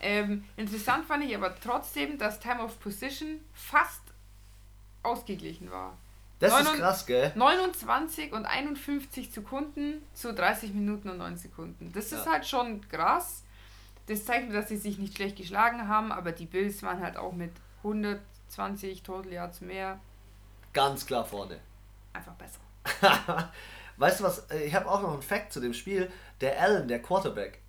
Ähm, 0.01 0.43
interessant 0.57 1.05
fand 1.05 1.23
ich 1.23 1.35
aber 1.35 1.55
trotzdem, 1.59 2.17
dass 2.17 2.39
Time 2.39 2.61
of 2.61 2.79
Position 2.79 3.39
fast 3.53 4.01
ausgeglichen 5.01 5.71
war. 5.71 5.97
Das 6.39 6.51
9, 6.51 6.61
ist 6.61 6.73
krass, 6.79 7.05
gell? 7.05 7.31
29 7.35 8.33
und 8.33 8.45
51 8.45 9.31
Sekunden 9.31 10.01
zu 10.13 10.33
30 10.33 10.73
Minuten 10.73 11.09
und 11.09 11.17
9 11.17 11.37
Sekunden. 11.37 11.91
Das 11.93 12.11
ist 12.11 12.25
ja. 12.25 12.33
halt 12.33 12.45
schon 12.45 12.81
krass. 12.89 13.43
Das 14.07 14.25
zeigt 14.25 14.47
mir, 14.47 14.53
dass 14.53 14.69
sie 14.69 14.77
sich 14.77 14.97
nicht 14.97 15.15
schlecht 15.15 15.37
geschlagen 15.37 15.87
haben, 15.87 16.11
aber 16.11 16.31
die 16.31 16.45
Bills 16.45 16.83
waren 16.83 17.01
halt 17.01 17.15
auch 17.15 17.33
mit 17.33 17.51
120 17.83 19.03
Total 19.03 19.31
Yards 19.31 19.61
mehr. 19.61 19.99
Ganz 20.73 21.05
klar 21.05 21.25
vorne. 21.25 21.59
Einfach 22.13 22.33
besser. 22.33 22.59
Weißt 23.99 24.21
du 24.21 24.23
was, 24.23 24.49
äh, 24.49 24.63
ich 24.63 24.73
habe 24.73 24.89
auch 24.89 25.01
noch 25.01 25.13
einen 25.13 25.21
Fact 25.21 25.53
zu 25.53 25.59
dem 25.59 25.73
Spiel. 25.73 26.09
Der 26.41 26.59
Allen, 26.59 26.87
der 26.87 27.01
Quarterback, 27.01 27.59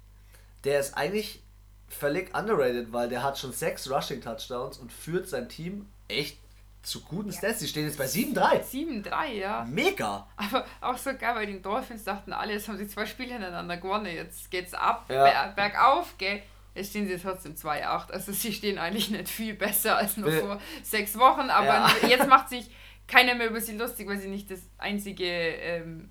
der 0.65 0.81
ist 0.81 0.97
eigentlich 0.97 1.43
völlig 1.89 2.35
underrated, 2.37 2.93
weil 2.93 3.09
der 3.09 3.23
hat 3.23 3.37
schon 3.37 3.53
sechs 3.53 3.91
Rushing 3.91 4.21
Touchdowns 4.21 4.79
und 4.79 4.93
führt 4.93 5.29
sein 5.29 5.49
Team 5.49 5.89
echt 6.09 6.39
zu 6.83 7.01
guten 7.03 7.31
ja. 7.31 7.37
Stats. 7.37 7.59
Die 7.59 7.67
stehen 7.67 7.85
jetzt 7.85 7.99
bei 7.99 8.07
7-3. 8.07 8.63
7-3, 8.63 9.27
ja. 9.33 9.67
Mega. 9.69 10.29
Aber 10.37 10.65
auch 10.81 10.97
so 10.97 11.11
geil, 11.11 11.35
weil 11.35 11.47
die 11.47 11.61
Dolphins 11.61 12.05
dachten 12.05 12.33
alle, 12.33 12.53
jetzt 12.53 12.69
haben 12.69 12.79
sie 12.79 12.87
zwei 12.87 13.07
Spiele 13.07 13.33
hintereinander 13.33 13.77
gewonnen, 13.77 14.07
jetzt 14.07 14.51
geht's 14.51 14.73
ab, 14.73 15.07
ja. 15.09 15.49
bergauf, 15.49 16.15
gell. 16.17 16.43
Jetzt 16.73 16.91
stehen 16.91 17.09
sie 17.09 17.19
trotzdem 17.19 17.57
2-8. 17.57 18.13
Also 18.13 18.33
sie 18.33 18.53
stehen 18.53 18.79
eigentlich 18.79 19.11
nicht 19.11 19.29
viel 19.29 19.55
besser 19.55 19.97
als 19.97 20.17
noch 20.17 20.31
vor 20.31 20.61
sechs 20.85 21.19
Wochen, 21.19 21.51
aber 21.51 21.91
ja. 22.03 22.09
jetzt 22.09 22.29
macht 22.29 22.49
sich 22.49 22.71
keiner 23.09 23.35
mehr 23.35 23.49
über 23.49 23.61
sie 23.61 23.77
lustig, 23.77 24.07
weil 24.07 24.19
sie 24.19 24.29
nicht 24.29 24.49
das 24.53 24.61
einzige 24.79 25.27
ähm, 25.27 26.11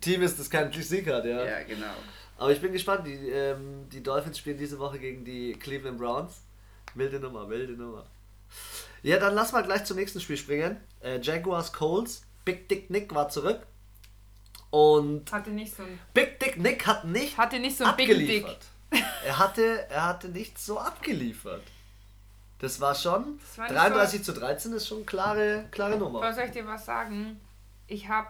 Team 0.00 0.22
ist, 0.22 0.38
das 0.38 0.48
keinen 0.48 0.72
Sieg 0.72 1.06
hat, 1.08 1.24
ja. 1.24 1.44
Ja, 1.44 1.62
genau. 1.62 1.86
Aber 2.38 2.52
ich 2.52 2.60
bin 2.60 2.72
gespannt. 2.72 3.06
Die, 3.06 3.28
ähm, 3.30 3.88
die 3.90 4.02
Dolphins 4.02 4.38
spielen 4.38 4.58
diese 4.58 4.78
Woche 4.78 4.98
gegen 4.98 5.24
die 5.24 5.52
Cleveland 5.54 5.98
Browns. 5.98 6.42
Wilde 6.94 7.20
Nummer, 7.20 7.48
wilde 7.48 7.72
Nummer. 7.74 8.06
Ja, 9.02 9.18
dann 9.18 9.34
lass 9.34 9.52
mal 9.52 9.62
gleich 9.62 9.84
zum 9.84 9.96
nächsten 9.96 10.20
Spiel 10.20 10.36
springen. 10.36 10.76
Äh, 11.00 11.20
Jaguars 11.20 11.72
Colts. 11.72 12.22
Big 12.44 12.68
Dick 12.68 12.90
Nick 12.90 13.14
war 13.14 13.28
zurück. 13.28 13.60
Und 14.70 15.30
hatte 15.32 15.50
nicht 15.50 15.74
so 15.74 15.82
ein 15.82 15.98
Big 16.14 16.38
Dick 16.40 16.58
Nick 16.58 16.86
hat 16.86 17.04
nicht 17.04 17.36
hatte 17.38 17.58
nicht 17.58 17.76
so 17.76 17.84
ein 17.84 17.90
abgeliefert. 17.90 18.58
Big 18.90 19.00
Dick. 19.00 19.08
er 19.24 19.38
hatte 19.38 19.86
er 19.90 20.06
hatte 20.06 20.28
nicht 20.28 20.58
so 20.58 20.78
abgeliefert. 20.78 21.62
Das 22.58 22.80
war 22.80 22.94
schon 22.94 23.38
das 23.38 23.58
war 23.58 23.68
33 23.68 24.24
so, 24.24 24.32
zu 24.32 24.38
13 24.38 24.72
ist 24.74 24.88
schon 24.88 25.06
klare 25.06 25.66
klare 25.70 25.96
Nummer. 25.96 26.20
Was 26.20 26.36
soll 26.36 26.46
ich 26.46 26.50
dir 26.52 26.66
was 26.66 26.84
sagen? 26.84 27.40
Ich 27.86 28.08
habe 28.08 28.28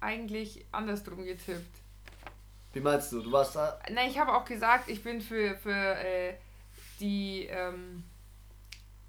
eigentlich 0.00 0.64
andersrum 0.72 1.24
getippt. 1.24 1.78
Wie 2.72 2.80
meinst 2.80 3.12
du? 3.12 3.22
Du 3.22 3.32
warst 3.32 3.56
da? 3.56 3.78
Nein, 3.90 4.10
ich 4.10 4.18
habe 4.18 4.32
auch 4.32 4.44
gesagt, 4.44 4.88
ich 4.88 5.02
bin 5.02 5.20
für, 5.20 5.56
für 5.56 5.70
äh, 5.70 6.34
die 7.00 7.46
ähm, 7.50 8.04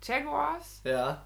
Jaguars. 0.01 0.81
Ja. 0.83 1.25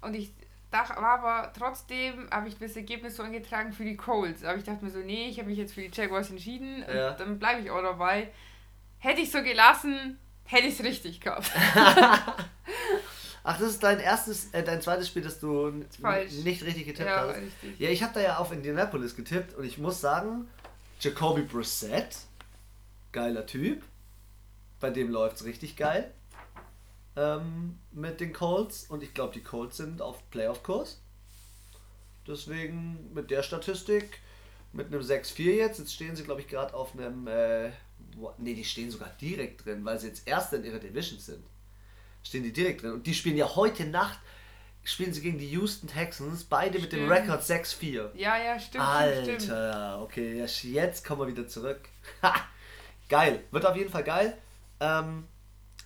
Und 0.00 0.14
ich 0.14 0.32
dachte, 0.70 1.00
war 1.00 1.18
aber 1.18 1.52
trotzdem, 1.52 2.28
habe 2.30 2.48
ich 2.48 2.58
das 2.58 2.76
Ergebnis 2.76 3.16
so 3.16 3.22
angetragen 3.22 3.72
für 3.72 3.84
die 3.84 3.96
Colts. 3.96 4.44
Aber 4.44 4.56
ich 4.56 4.64
dachte 4.64 4.84
mir 4.84 4.90
so, 4.90 5.00
nee, 5.00 5.28
ich 5.28 5.38
habe 5.38 5.48
mich 5.48 5.58
jetzt 5.58 5.74
für 5.74 5.82
die 5.82 5.90
Jaguars 5.92 6.30
entschieden 6.30 6.84
ja. 6.92 7.10
und 7.10 7.20
dann 7.20 7.38
bleibe 7.38 7.60
ich 7.60 7.70
auch 7.70 7.82
dabei. 7.82 8.30
Hätte 8.98 9.20
ich 9.20 9.30
so 9.30 9.42
gelassen, 9.42 10.18
hätte 10.44 10.66
ich 10.66 10.78
es 10.78 10.84
richtig 10.84 11.20
gehabt. 11.20 11.50
Ach, 13.50 13.58
das 13.58 13.70
ist 13.70 13.82
dein 13.82 13.98
erstes, 13.98 14.50
äh, 14.52 14.62
dein 14.62 14.82
zweites 14.82 15.08
Spiel, 15.08 15.22
das 15.22 15.40
du 15.40 15.82
Falsch. 16.02 16.32
nicht 16.44 16.62
richtig 16.64 16.84
getippt 16.84 17.08
Ja, 17.08 17.28
hast. 17.28 17.36
richtig. 17.38 17.80
Ja, 17.80 17.88
ich 17.88 18.02
habe 18.02 18.12
da 18.12 18.20
ja 18.20 18.36
auf 18.36 18.52
Indianapolis 18.52 19.16
getippt 19.16 19.54
und 19.54 19.64
ich 19.64 19.78
muss 19.78 20.02
sagen, 20.02 20.46
Jacoby 21.00 21.40
Brissett, 21.40 22.14
geiler 23.10 23.46
Typ. 23.46 23.82
Bei 24.80 24.90
dem 24.90 25.10
läuft's 25.10 25.44
richtig 25.44 25.76
geil. 25.76 26.12
Ähm, 27.16 27.78
mit 27.90 28.20
den 28.20 28.34
Colts 28.34 28.84
und 28.90 29.02
ich 29.02 29.14
glaube, 29.14 29.32
die 29.32 29.42
Colts 29.42 29.78
sind 29.78 30.02
auf 30.02 30.28
Playoff-Kurs. 30.28 31.00
Deswegen 32.26 33.14
mit 33.14 33.30
der 33.30 33.42
Statistik, 33.42 34.20
mit 34.74 34.88
einem 34.88 35.00
6-4 35.00 35.52
jetzt, 35.54 35.78
jetzt 35.78 35.94
stehen 35.94 36.14
sie, 36.16 36.24
glaube 36.24 36.42
ich, 36.42 36.48
gerade 36.48 36.74
auf 36.74 36.92
einem. 36.92 37.26
Äh, 37.26 37.70
nee, 38.36 38.52
die 38.52 38.64
stehen 38.64 38.90
sogar 38.90 39.08
direkt 39.22 39.64
drin, 39.64 39.86
weil 39.86 39.98
sie 39.98 40.08
jetzt 40.08 40.28
Erste 40.28 40.56
in 40.56 40.64
ihrer 40.64 40.78
Division 40.78 41.18
sind. 41.18 41.42
Stehen 42.28 42.42
die 42.42 42.52
direkt 42.52 42.82
drin. 42.82 42.92
Und 42.92 43.06
die 43.06 43.14
spielen 43.14 43.36
ja 43.38 43.56
heute 43.56 43.86
Nacht, 43.86 44.18
spielen 44.84 45.12
sie 45.14 45.22
gegen 45.22 45.38
die 45.38 45.48
Houston 45.50 45.88
Texans, 45.88 46.44
beide 46.44 46.78
mit 46.78 46.92
dem 46.92 47.06
Stimmt. 47.06 47.10
Rekord 47.10 47.42
6-4. 47.42 48.10
Ja, 48.14 48.36
ja, 48.36 48.60
stimmt, 48.60 48.84
stimmt, 49.22 49.42
stimmt. 49.42 49.50
Alter, 49.58 50.02
okay, 50.02 50.44
jetzt- 50.72 51.04
kommen 51.06 51.22
wir 51.22 51.28
wieder 51.28 51.48
zurück. 51.48 51.80
Ha, 52.22 52.34
geil, 53.08 53.44
wird 53.50 53.64
auf 53.64 53.76
jeden 53.76 53.90
Fall 53.90 54.04
geil. 54.04 54.36
Ähm, 54.80 55.24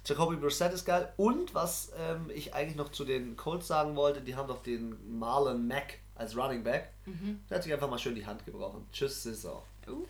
Jacoby 0.04 0.34
Brissett 0.34 0.72
ist 0.72 0.84
geil. 0.84 1.12
Und 1.16 1.54
was 1.54 1.92
ähm, 1.96 2.28
ich 2.34 2.54
eigentlich 2.54 2.74
noch 2.76 2.90
zu 2.90 3.04
den 3.04 3.36
Colts 3.36 3.68
sagen 3.68 3.94
wollte, 3.94 4.20
die 4.20 4.34
haben 4.34 4.48
doch 4.48 4.62
den 4.64 4.96
Marlon 5.18 5.68
Mack 5.68 5.98
als 6.16 6.36
Running 6.36 6.64
Back. 6.64 6.90
Mhm. 7.06 7.38
Der 7.48 7.56
hat 7.58 7.62
sich 7.62 7.72
einfach 7.72 7.88
mal 7.88 7.98
schön 8.00 8.16
die 8.16 8.26
Hand 8.26 8.44
gebrochen. 8.44 8.84
Tschüss, 8.92 9.22
Saison. 9.22 9.62
Uh, 9.86 10.04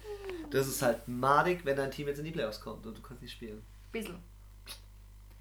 Das 0.50 0.66
ist 0.66 0.80
halt 0.80 1.06
madig, 1.06 1.60
wenn 1.64 1.76
dein 1.76 1.90
Team 1.90 2.08
jetzt 2.08 2.18
in 2.18 2.24
die 2.24 2.30
Playoffs 2.30 2.58
kommt 2.60 2.86
und 2.86 2.96
du 2.96 3.02
kannst 3.02 3.22
nicht 3.22 3.32
spielen. 3.32 3.62
bisschen. 3.92 4.16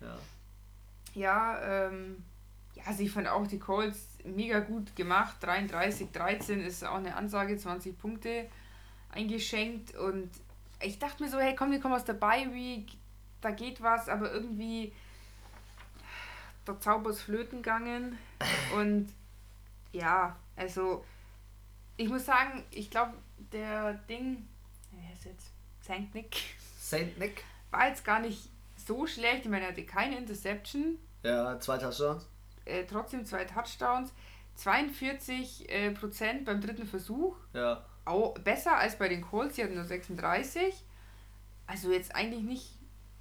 Ja. 0.02 0.18
Ja, 1.14 1.88
ähm, 1.88 2.24
ja, 2.76 2.84
also 2.86 3.04
ich 3.04 3.12
fand 3.12 3.28
auch 3.28 3.48
die 3.48 3.60
Colts 3.60 4.18
mega 4.24 4.60
gut 4.60 4.96
gemacht. 4.96 5.38
33, 5.42 6.12
13 6.12 6.62
ist 6.62 6.84
auch 6.84 6.96
eine 6.96 7.16
Ansage, 7.16 7.58
20 7.58 7.98
Punkte 7.98 8.50
eingeschenkt. 9.12 9.96
Und 9.96 10.30
ich 10.82 11.00
dachte 11.00 11.24
mir 11.24 11.30
so, 11.30 11.40
hey 11.40 11.56
komm, 11.56 11.72
wir 11.72 11.80
kommen 11.80 11.96
aus 11.96 12.06
der 12.06 12.14
Bye 12.14 12.54
Week, 12.54 12.92
da 13.42 13.52
geht 13.52 13.82
was, 13.82 14.08
aber 14.10 14.32
irgendwie 14.32 14.94
der 16.68 16.80
Zauber 16.80 17.10
ist 17.10 17.22
flöten 17.22 17.62
gegangen. 17.62 18.18
Und 18.76 19.12
ja, 19.92 20.36
also 20.56 21.04
ich 21.98 22.10
muss 22.10 22.26
sagen, 22.26 22.64
ich 22.72 22.90
glaube, 22.90 23.14
der 23.52 23.94
Ding, 23.94 24.48
wie 24.92 25.08
heißt 25.08 25.26
jetzt? 25.26 25.52
St. 25.84 26.14
Nick, 26.14 26.38
Saint 26.80 27.18
Nick. 27.18 27.44
war 27.72 27.88
jetzt 27.88 28.06
gar 28.06 28.20
nicht 28.20 28.50
so 28.88 29.06
schlecht. 29.08 29.42
Ich 29.46 29.50
meine, 29.50 29.66
er 29.66 29.72
hatte 29.72 29.86
keine 29.86 30.18
Interception 30.18 30.98
Ja, 31.24 31.60
zwei 31.60 31.78
Touchdowns. 31.78 32.28
äh, 32.66 32.84
trotzdem 32.86 33.26
zwei 33.26 33.46
Touchdowns, 33.46 34.12
42 34.56 35.70
äh, 35.70 35.92
Prozent 35.92 36.46
beim 36.46 36.62
dritten 36.62 36.86
Versuch, 36.88 37.36
Ja. 37.54 37.84
auch 38.06 38.34
besser 38.40 38.78
als 38.78 38.98
bei 38.98 39.08
den 39.08 39.22
Colts, 39.22 39.56
die 39.56 39.64
hatten 39.64 39.76
nur 39.76 39.84
36. 39.86 40.74
Also 41.68 41.92
jetzt 41.92 42.16
eigentlich 42.16 42.44
nicht. 42.44 42.78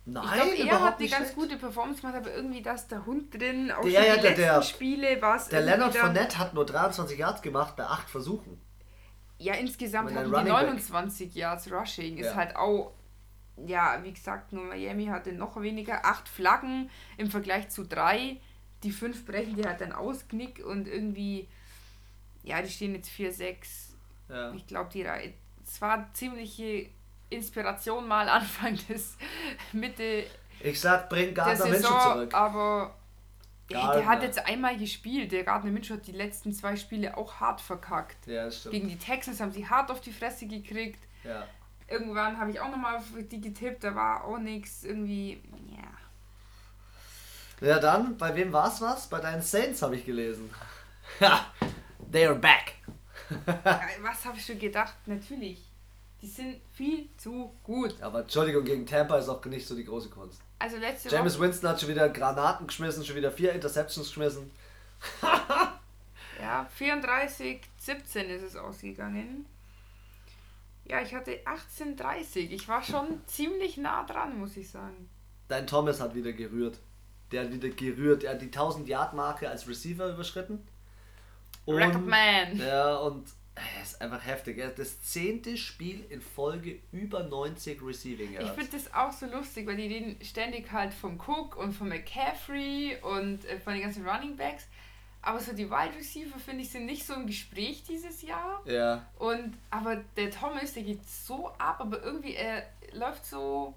Nein, 0.06 0.24
ich 0.24 0.56
glaube, 0.56 0.68
er 0.70 0.80
hat 0.80 0.98
eine 0.98 1.08
ganz 1.08 1.22
schlecht. 1.24 1.34
gute 1.36 1.56
Performance 1.56 2.00
gemacht, 2.00 2.16
aber 2.16 2.34
irgendwie 2.34 2.62
das 2.62 2.88
der 2.88 3.04
Hund 3.06 3.32
drin, 3.34 3.70
auch 3.70 3.82
Der- 3.82 3.90
schon 3.92 3.92
ja, 3.92 4.14
die 4.16 4.20
der- 4.22 4.30
letzten 4.30 4.40
der- 4.42 4.62
Spiele 4.62 5.22
war 5.22 5.36
es 5.36 5.48
Der 5.48 5.60
Leonard 5.60 5.94
Fournette 5.94 6.38
hat 6.38 6.54
nur 6.54 6.64
23 6.66 7.18
Yards 7.18 7.42
gemacht 7.42 7.76
bei 7.76 7.84
8 7.84 8.08
Versuchen. 8.10 8.60
Ja, 9.38 9.54
insgesamt 9.54 10.08
hatten 10.10 10.18
ein 10.18 10.24
die 10.24 10.30
Running 10.34 10.52
Back- 10.52 10.62
29 10.64 11.34
Yards 11.34 11.70
Rushing. 11.70 12.16
Ist 12.18 12.26
Ja. 12.26 12.34
halt 12.34 12.56
auch, 12.56 12.92
ja, 13.56 14.00
wie 14.02 14.12
gesagt, 14.12 14.52
nur 14.52 14.64
Miami 14.64 15.06
hatte 15.06 15.32
noch 15.32 15.60
weniger. 15.60 16.04
Acht 16.04 16.28
Flaggen 16.28 16.90
im 17.16 17.30
Vergleich 17.30 17.68
zu 17.68 17.84
drei. 17.84 18.36
Die 18.82 18.92
fünf 18.92 19.26
brechen 19.26 19.56
die 19.56 19.64
halt 19.64 19.80
dann 19.80 19.92
aus, 19.92 20.26
Knick 20.28 20.64
und 20.64 20.88
irgendwie, 20.88 21.48
ja, 22.42 22.62
die 22.62 22.70
stehen 22.70 22.94
jetzt 22.94 23.10
4-6. 23.10 23.90
Ja. 24.28 24.52
Ich 24.52 24.66
glaube, 24.66 24.90
die 24.92 25.02
Reihe. 25.02 25.34
Es 25.62 25.80
war 25.82 26.08
ziemliche 26.14 26.88
Inspiration 27.28 28.08
mal 28.08 28.28
Anfang 28.28 28.78
des 28.88 29.16
Mitte 29.72 30.24
Ich 30.60 30.80
sag, 30.80 31.08
bring 31.08 31.34
Gardner 31.34 31.66
Minshew 31.66 31.82
Saison, 31.82 32.12
zurück. 32.12 32.34
aber 32.34 32.96
ja, 33.70 33.78
der 33.78 34.02
Gardner. 34.02 34.06
hat 34.06 34.22
jetzt 34.22 34.46
einmal 34.46 34.76
gespielt. 34.76 35.30
Der 35.32 35.44
Gardner 35.44 35.70
Minshew 35.70 35.94
hat 35.94 36.06
die 36.06 36.12
letzten 36.12 36.52
zwei 36.52 36.76
Spiele 36.76 37.16
auch 37.16 37.34
hart 37.34 37.60
verkackt. 37.60 38.26
Ja. 38.26 38.48
Gegen 38.70 38.88
die 38.88 38.98
Texans 38.98 39.40
haben 39.40 39.52
sie 39.52 39.68
hart 39.68 39.90
auf 39.90 40.00
die 40.00 40.12
Fresse 40.12 40.46
gekriegt. 40.46 41.00
Ja. 41.22 41.46
Irgendwann 41.90 42.38
habe 42.38 42.50
ich 42.50 42.60
auch 42.60 42.70
nochmal 42.70 42.96
auf 42.96 43.04
die 43.30 43.40
getippt, 43.40 43.84
da 43.84 43.94
war 43.94 44.24
auch 44.24 44.38
nichts 44.38 44.84
irgendwie. 44.84 45.42
Ja. 47.60 47.66
ja, 47.66 47.78
dann, 47.78 48.16
bei 48.16 48.34
wem 48.34 48.52
war's 48.52 48.80
was? 48.80 49.08
Bei 49.08 49.20
deinen 49.20 49.42
Saints 49.42 49.82
habe 49.82 49.96
ich 49.96 50.04
gelesen. 50.06 50.50
Ja, 51.18 51.44
they're 52.12 52.34
back. 52.34 52.76
Ja, 53.46 53.80
Was 54.02 54.24
habe 54.24 54.38
ich 54.38 54.46
schon 54.46 54.58
gedacht? 54.60 54.94
Natürlich. 55.06 55.60
Die 56.22 56.28
sind 56.28 56.60
viel 56.72 57.08
zu 57.16 57.52
gut. 57.64 58.00
Aber 58.00 58.20
Entschuldigung, 58.20 58.64
gegen 58.64 58.86
Tampa 58.86 59.18
ist 59.18 59.28
auch 59.28 59.44
nicht 59.46 59.66
so 59.66 59.74
die 59.74 59.84
große 59.84 60.08
Kunst. 60.08 60.40
Also 60.60 60.76
letzte 60.76 61.08
James 61.08 61.34
Woche. 61.34 61.42
Winston 61.46 61.68
hat 61.68 61.80
schon 61.80 61.88
wieder 61.88 62.08
Granaten 62.08 62.68
geschmissen, 62.68 63.04
schon 63.04 63.16
wieder 63.16 63.32
vier 63.32 63.52
Interceptions 63.52 64.06
geschmissen. 64.06 64.50
Ja, 66.40 66.66
34, 66.74 67.60
17 67.76 68.30
ist 68.30 68.42
es 68.42 68.56
ausgegangen. 68.56 69.44
Ja, 70.90 71.00
ich 71.02 71.14
hatte 71.14 71.38
18,30. 71.44 72.50
Ich 72.50 72.68
war 72.68 72.82
schon 72.82 73.20
ziemlich 73.26 73.76
nah 73.76 74.04
dran, 74.04 74.38
muss 74.38 74.56
ich 74.56 74.68
sagen. 74.70 75.08
Dein 75.48 75.66
Thomas 75.66 76.00
hat 76.00 76.14
wieder 76.14 76.32
gerührt. 76.32 76.78
Der 77.32 77.44
hat 77.44 77.52
wieder 77.52 77.68
gerührt. 77.68 78.24
Er 78.24 78.32
hat 78.32 78.42
die 78.42 78.48
1000-Yard-Marke 78.50 79.48
als 79.48 79.68
Receiver 79.68 80.08
überschritten. 80.12 80.66
Man. 81.66 82.56
Ja, 82.58 82.96
und 82.96 83.28
er 83.54 83.82
ist 83.82 84.00
einfach 84.00 84.24
heftig. 84.24 84.58
Er 84.58 84.68
hat 84.68 84.78
das 84.78 85.02
zehnte 85.02 85.56
Spiel 85.56 86.04
in 86.08 86.20
Folge 86.20 86.80
über 86.92 87.22
90 87.22 87.80
Receiving 87.82 88.30
Ich 88.32 88.40
Yards. 88.40 88.54
finde 88.54 88.70
das 88.72 88.92
auch 88.94 89.12
so 89.12 89.26
lustig, 89.26 89.66
weil 89.66 89.76
die 89.76 89.86
reden 89.86 90.16
ständig 90.24 90.72
halt 90.72 90.92
vom 90.94 91.20
Cook 91.20 91.56
und 91.56 91.72
von 91.72 91.88
McCaffrey 91.88 92.96
und 93.02 93.44
äh, 93.44 93.60
von 93.60 93.74
den 93.74 93.82
ganzen 93.82 94.06
Running 94.08 94.36
Backs. 94.36 94.66
Aber 95.22 95.38
so 95.38 95.52
die 95.52 95.70
Wide 95.70 95.94
Receiver, 95.98 96.38
finde 96.38 96.62
ich, 96.62 96.70
sind 96.70 96.86
nicht 96.86 97.06
so 97.06 97.12
im 97.14 97.26
Gespräch 97.26 97.82
dieses 97.88 98.22
Jahr. 98.22 98.62
Ja, 98.64 99.04
Und 99.18 99.54
aber 99.70 99.96
der 100.16 100.30
Thomas, 100.30 100.72
der 100.72 100.82
geht 100.82 101.06
so 101.06 101.48
ab, 101.58 101.76
aber 101.80 102.02
irgendwie 102.02 102.34
er 102.34 102.62
läuft 102.92 103.26
so 103.26 103.74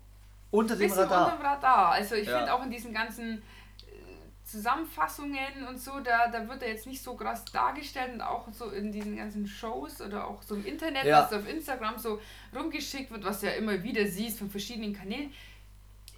unter 0.51 0.75
dem 0.75 0.91
Radar. 0.91 1.25
unterm 1.33 1.41
Radar. 1.45 1.89
Also 1.91 2.15
ich 2.15 2.27
Ja. 2.27 2.37
finde 2.37 2.53
auch 2.53 2.63
in 2.63 2.71
diesen 2.71 2.93
ganzen 2.93 3.39
äh, 3.39 4.43
Zusammenfassungen 4.45 5.67
und 5.67 5.77
so, 5.79 5.99
da, 5.99 6.27
da 6.27 6.47
wird 6.47 6.61
er 6.63 6.69
jetzt 6.69 6.87
nicht 6.87 7.01
so 7.03 7.15
krass 7.15 7.43
dargestellt 7.45 8.13
und 8.13 8.21
auch 8.21 8.47
so 8.51 8.69
in 8.69 8.91
diesen 8.91 9.17
ganzen 9.17 9.45
Shows 9.47 9.99
oder 10.01 10.27
auch 10.27 10.41
so 10.43 10.55
im 10.55 10.65
Internet, 10.65 11.05
Ja. 11.05 11.23
was 11.23 11.33
auf 11.33 11.47
Instagram 11.47 11.97
so 11.97 12.21
rumgeschickt 12.55 13.11
wird, 13.11 13.23
was 13.25 13.41
du 13.41 13.47
ja 13.47 13.53
immer 13.53 13.83
wieder 13.83 14.05
siehst 14.07 14.39
von 14.39 14.49
verschiedenen 14.49 14.93
Kanälen. 14.93 15.33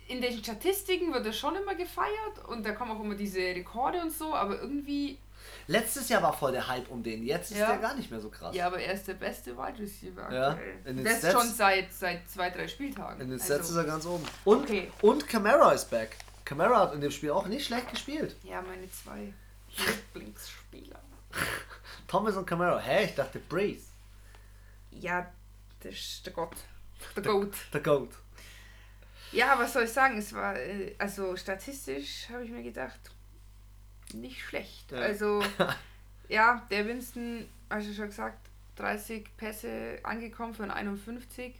In 0.08 0.22
den 0.22 0.38
Statistiken 0.38 1.14
wird 1.14 1.26
er 1.26 1.34
schon 1.34 1.56
immer 1.56 1.74
gefeiert 1.76 2.46
und 2.48 2.64
da 2.66 2.74
kommen 2.74 2.92
auch 2.92 3.00
immer 3.02 3.16
diese 3.16 3.40
Rekorde 3.40 4.02
und 4.02 4.12
so, 4.12 4.34
aber 4.34 4.60
irgendwie, 4.62 5.18
Letztes 5.68 6.10
Jahr 6.10 6.22
war 6.24 6.34
voll 6.34 6.52
der 6.52 6.68
Hype 6.68 6.90
um 6.90 7.02
den. 7.04 7.24
Jetzt 7.24 7.52
ist 7.52 7.58
Ja. 7.60 7.68
der 7.70 7.78
gar 7.78 7.96
nicht 7.96 8.10
mehr 8.12 8.20
so 8.20 8.30
krass. 8.30 8.56
ja, 8.56 8.68
aber 8.68 8.80
er 8.80 8.94
ist 8.94 9.08
der 9.08 9.14
beste 9.16 9.56
Wide 9.58 9.80
Receiver 9.80 10.32
Ja, 10.32 10.58
Das 10.86 11.18
Stats- 11.20 11.32
schon 11.32 11.48
seit, 11.50 11.92
seit 11.94 12.30
zwei, 12.30 12.50
drei 12.52 12.68
Spieltagen. 12.68 13.22
In 13.22 13.30
den 13.30 13.40
Also- 13.40 13.54
Sets 13.54 13.70
ist 13.70 13.76
er 13.76 13.84
ganz 13.84 14.06
oben. 14.06 14.24
Und, 14.44 14.64
Okay. 14.64 14.92
und 15.02 15.28
Camara 15.28 15.72
ist 15.72 15.90
back. 15.90 16.18
Camara 16.46 16.80
hat 16.82 16.94
in 16.94 17.02
dem 17.02 17.10
Spiel 17.12 17.32
auch 17.32 17.48
nicht 17.48 17.66
schlecht 17.66 17.90
gespielt. 17.90 18.36
Ja, 18.44 18.62
meine 18.62 18.90
zwei 18.92 19.34
Lieblingsspieler. 20.14 21.00
Thomas 22.08 22.36
und 22.38 22.46
Camara. 22.46 22.80
Hä, 22.80 23.06
ich 23.06 23.16
dachte 23.16 23.40
Breeze. 23.40 23.86
Ja, 24.92 25.32
das 25.82 25.94
ist 25.94 26.26
der 26.26 26.34
Gott. 26.34 26.56
Der 27.16 27.24
Goat. 27.24 27.56
Der 27.74 27.82
Goat. 27.82 28.10
Ja, 29.36 29.60
was 29.60 29.74
soll 29.74 29.84
ich 29.84 29.92
sagen? 29.92 30.18
Es 30.18 30.34
war, 30.34 30.56
äh, 30.56 30.96
also 30.98 31.36
statistisch 31.36 32.28
habe 32.32 32.46
ich 32.46 32.52
mir 32.52 32.64
gedacht, 32.64 33.00
nicht 34.14 34.42
schlecht. 34.42 34.92
Ja. 34.92 35.00
Also, 35.00 35.44
ja, 36.30 36.66
der 36.72 36.88
Winston, 36.88 37.46
hast 37.70 37.88
du 37.88 37.94
schon 37.94 38.08
gesagt, 38.08 38.40
30 38.78 39.26
Pässe 39.38 40.00
angekommen 40.04 40.54
von 40.54 40.72
51. 40.72 41.56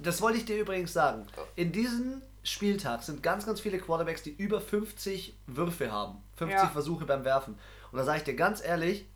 Das 0.00 0.20
wollte 0.20 0.38
ich 0.38 0.44
dir 0.44 0.60
übrigens 0.60 0.92
sagen. 0.92 1.26
In 1.56 1.70
diesem 1.70 2.20
Spieltag 2.42 3.02
sind 3.02 3.22
ganz, 3.22 3.46
ganz 3.46 3.60
viele 3.60 3.78
Quarterbacks, 3.78 4.22
die 4.22 4.30
über 4.30 4.60
50 4.60 5.34
Würfe 5.46 5.90
haben. 5.92 6.18
50 6.36 6.58
Ja. 6.58 6.68
Versuche 6.68 7.04
beim 7.04 7.24
Werfen. 7.24 7.58
Und 7.92 7.98
da 7.98 8.04
sage 8.04 8.18
ich 8.18 8.24
dir 8.24 8.34
ganz 8.34 8.62
ehrlich, 8.62 9.06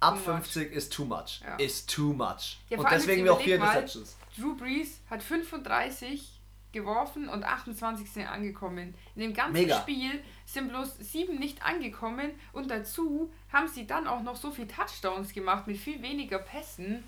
ab 0.00 0.14
Too 0.22 0.30
much. 0.30 0.42
50 0.42 0.72
ist 0.72 0.92
too 0.92 1.04
much. 1.04 1.40
Ja. 1.42 1.56
Ist 1.56 1.90
too 1.90 2.12
much. 2.12 2.58
Ja, 2.68 2.78
und 2.78 2.90
deswegen 2.90 3.24
wir 3.24 3.32
auch 3.32 3.40
vier 3.40 3.56
Interceptions. 3.56 4.16
Drew 4.36 4.54
Brees 4.54 5.00
hat 5.08 5.22
35 5.22 6.35
geworfen 6.76 7.28
und 7.28 7.44
28 7.44 8.10
sind 8.10 8.26
angekommen. 8.26 8.94
In 9.14 9.22
dem 9.22 9.34
ganzen 9.34 9.54
Mega. 9.54 9.80
Spiel 9.80 10.22
sind 10.44 10.68
bloß 10.68 10.98
sieben 10.98 11.38
nicht 11.38 11.64
angekommen 11.64 12.30
und 12.52 12.70
dazu 12.70 13.32
haben 13.52 13.66
sie 13.66 13.86
dann 13.86 14.06
auch 14.06 14.22
noch 14.22 14.36
so 14.36 14.50
viel 14.50 14.68
Touchdowns 14.68 15.32
gemacht 15.32 15.66
mit 15.66 15.78
viel 15.78 16.00
weniger 16.02 16.38
Pässen. 16.38 17.02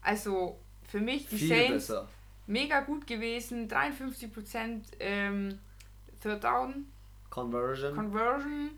Also 0.00 0.58
für 0.88 1.00
mich 1.00 1.26
die 1.28 1.46
Saints 1.46 1.88
besser. 1.88 2.08
mega 2.46 2.80
gut 2.80 3.06
gewesen, 3.06 3.68
53% 3.68 4.82
ähm, 5.00 5.58
Third 6.22 6.44
Down 6.44 6.86
Conversion. 7.30 7.94
Conversion 7.94 8.70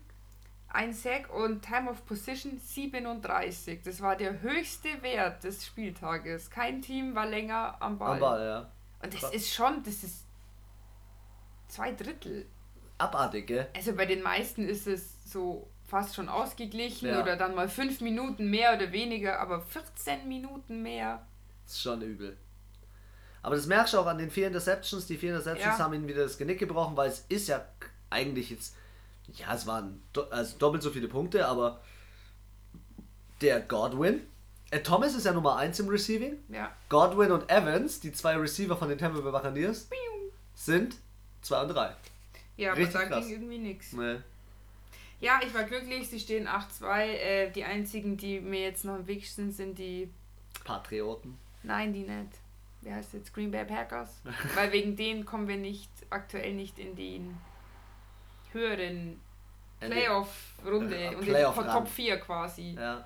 ein 0.69 0.93
Sack 0.93 1.33
und 1.33 1.63
Time 1.63 1.89
of 1.89 2.05
Position 2.05 2.59
37. 2.59 3.81
Das 3.83 4.01
war 4.01 4.15
der 4.15 4.41
höchste 4.41 5.01
Wert 5.01 5.43
des 5.43 5.65
Spieltages. 5.65 6.49
Kein 6.49 6.81
Team 6.81 7.15
war 7.15 7.25
länger 7.25 7.77
am 7.79 7.97
Ball. 7.97 8.13
Am 8.13 8.19
Ball, 8.19 8.45
ja. 8.45 8.71
Und 9.01 9.13
das 9.13 9.31
ist 9.31 9.53
schon, 9.53 9.83
das 9.83 10.03
ist 10.03 10.25
zwei 11.67 11.91
Drittel. 11.91 12.45
Abartig, 12.97 13.47
gell? 13.47 13.67
Also 13.75 13.93
bei 13.93 14.05
den 14.05 14.21
meisten 14.23 14.67
ist 14.67 14.87
es 14.87 15.31
so 15.31 15.69
fast 15.85 16.15
schon 16.15 16.29
ausgeglichen 16.29 17.07
Ja. 17.09 17.21
oder 17.21 17.35
dann 17.37 17.55
mal 17.55 17.69
fünf 17.69 18.01
Minuten 18.01 18.49
mehr 18.49 18.75
oder 18.75 18.91
weniger, 18.91 19.39
aber 19.39 19.61
14 19.61 20.27
Minuten 20.27 20.81
mehr. 20.81 21.25
Das 21.65 21.73
ist 21.73 21.81
schon 21.81 22.01
übel. 22.01 22.37
Aber 23.43 23.55
das 23.55 23.67
merkst 23.67 23.93
du 23.93 23.99
auch 23.99 24.07
an 24.07 24.17
den 24.17 24.29
vier 24.31 24.47
Interceptions. 24.47 25.05
Die 25.07 25.15
vier 25.17 25.29
Interceptions 25.29 25.77
Ja. 25.77 25.83
haben 25.85 25.93
ihn 25.93 26.07
wieder 26.07 26.23
das 26.23 26.37
Genick 26.37 26.59
gebrochen, 26.59 26.97
weil 26.97 27.09
es 27.09 27.19
ist 27.29 27.47
ja 27.47 27.63
eigentlich 28.09 28.49
jetzt, 28.49 28.75
ja, 29.33 29.53
es 29.53 29.67
waren 29.67 30.01
do, 30.11 30.23
also 30.23 30.57
doppelt 30.57 30.81
so 30.83 30.89
viele 30.89 31.07
Punkte, 31.07 31.47
aber 31.47 31.81
der 33.41 33.61
Godwin, 33.61 34.21
Thomas 34.83 35.15
ist 35.15 35.25
ja 35.25 35.31
Nummer 35.33 35.55
1 35.57 35.79
im 35.79 35.87
Receiving. 35.89 36.37
Ja. 36.49 36.71
Godwin 36.89 37.31
und 37.31 37.49
Evans, 37.49 37.99
die 37.99 38.11
zwei 38.11 38.35
Receiver 38.35 38.75
von 38.75 38.89
den 38.89 38.97
Tampa 38.97 39.19
Bay 39.21 39.31
Buccaneers, 39.31 39.87
sind 40.55 40.95
2 41.41 41.61
und 41.61 41.67
3. 41.69 41.95
Ja, 42.57 42.71
aber 42.71 42.79
Richtig 42.81 42.93
da 42.99 43.05
krass. 43.07 43.25
ging 43.27 43.35
irgendwie 43.35 43.57
nichts. 43.59 43.93
Nee. 43.93 44.17
Ja, 45.19 45.39
ich 45.43 45.53
war 45.53 45.63
glücklich, 45.63 46.09
sie 46.09 46.19
stehen 46.19 46.47
8-2. 46.47 47.01
Äh, 47.01 47.51
die 47.51 47.63
einzigen, 47.63 48.17
die 48.17 48.39
mir 48.39 48.61
jetzt 48.61 48.83
noch 48.85 48.95
im 48.97 49.07
Weg 49.07 49.25
sind, 49.27 49.51
sind 49.51 49.77
die. 49.79 50.11
Patrioten. 50.63 51.37
Nein, 51.63 51.93
die 51.93 52.01
nicht. 52.01 52.29
Wie 52.81 52.91
heißt 52.93 53.13
jetzt? 53.13 53.33
Green 53.33 53.51
Bay 53.51 53.65
Packers. 53.65 54.21
Weil 54.55 54.71
wegen 54.71 54.95
denen 54.97 55.25
kommen 55.25 55.47
wir 55.47 55.57
nicht 55.57 55.89
aktuell 56.09 56.53
nicht 56.53 56.77
in 56.77 56.95
den 56.95 57.37
höheren 58.51 59.19
Playoff-Runde 59.79 60.95
Äh, 60.95 61.15
und 61.15 61.21
Playoff 61.21 61.55
die 61.55 61.61
ran. 61.61 61.77
Top 61.83 61.87
4 61.87 62.19
quasi. 62.19 62.71
Ja. 62.73 63.05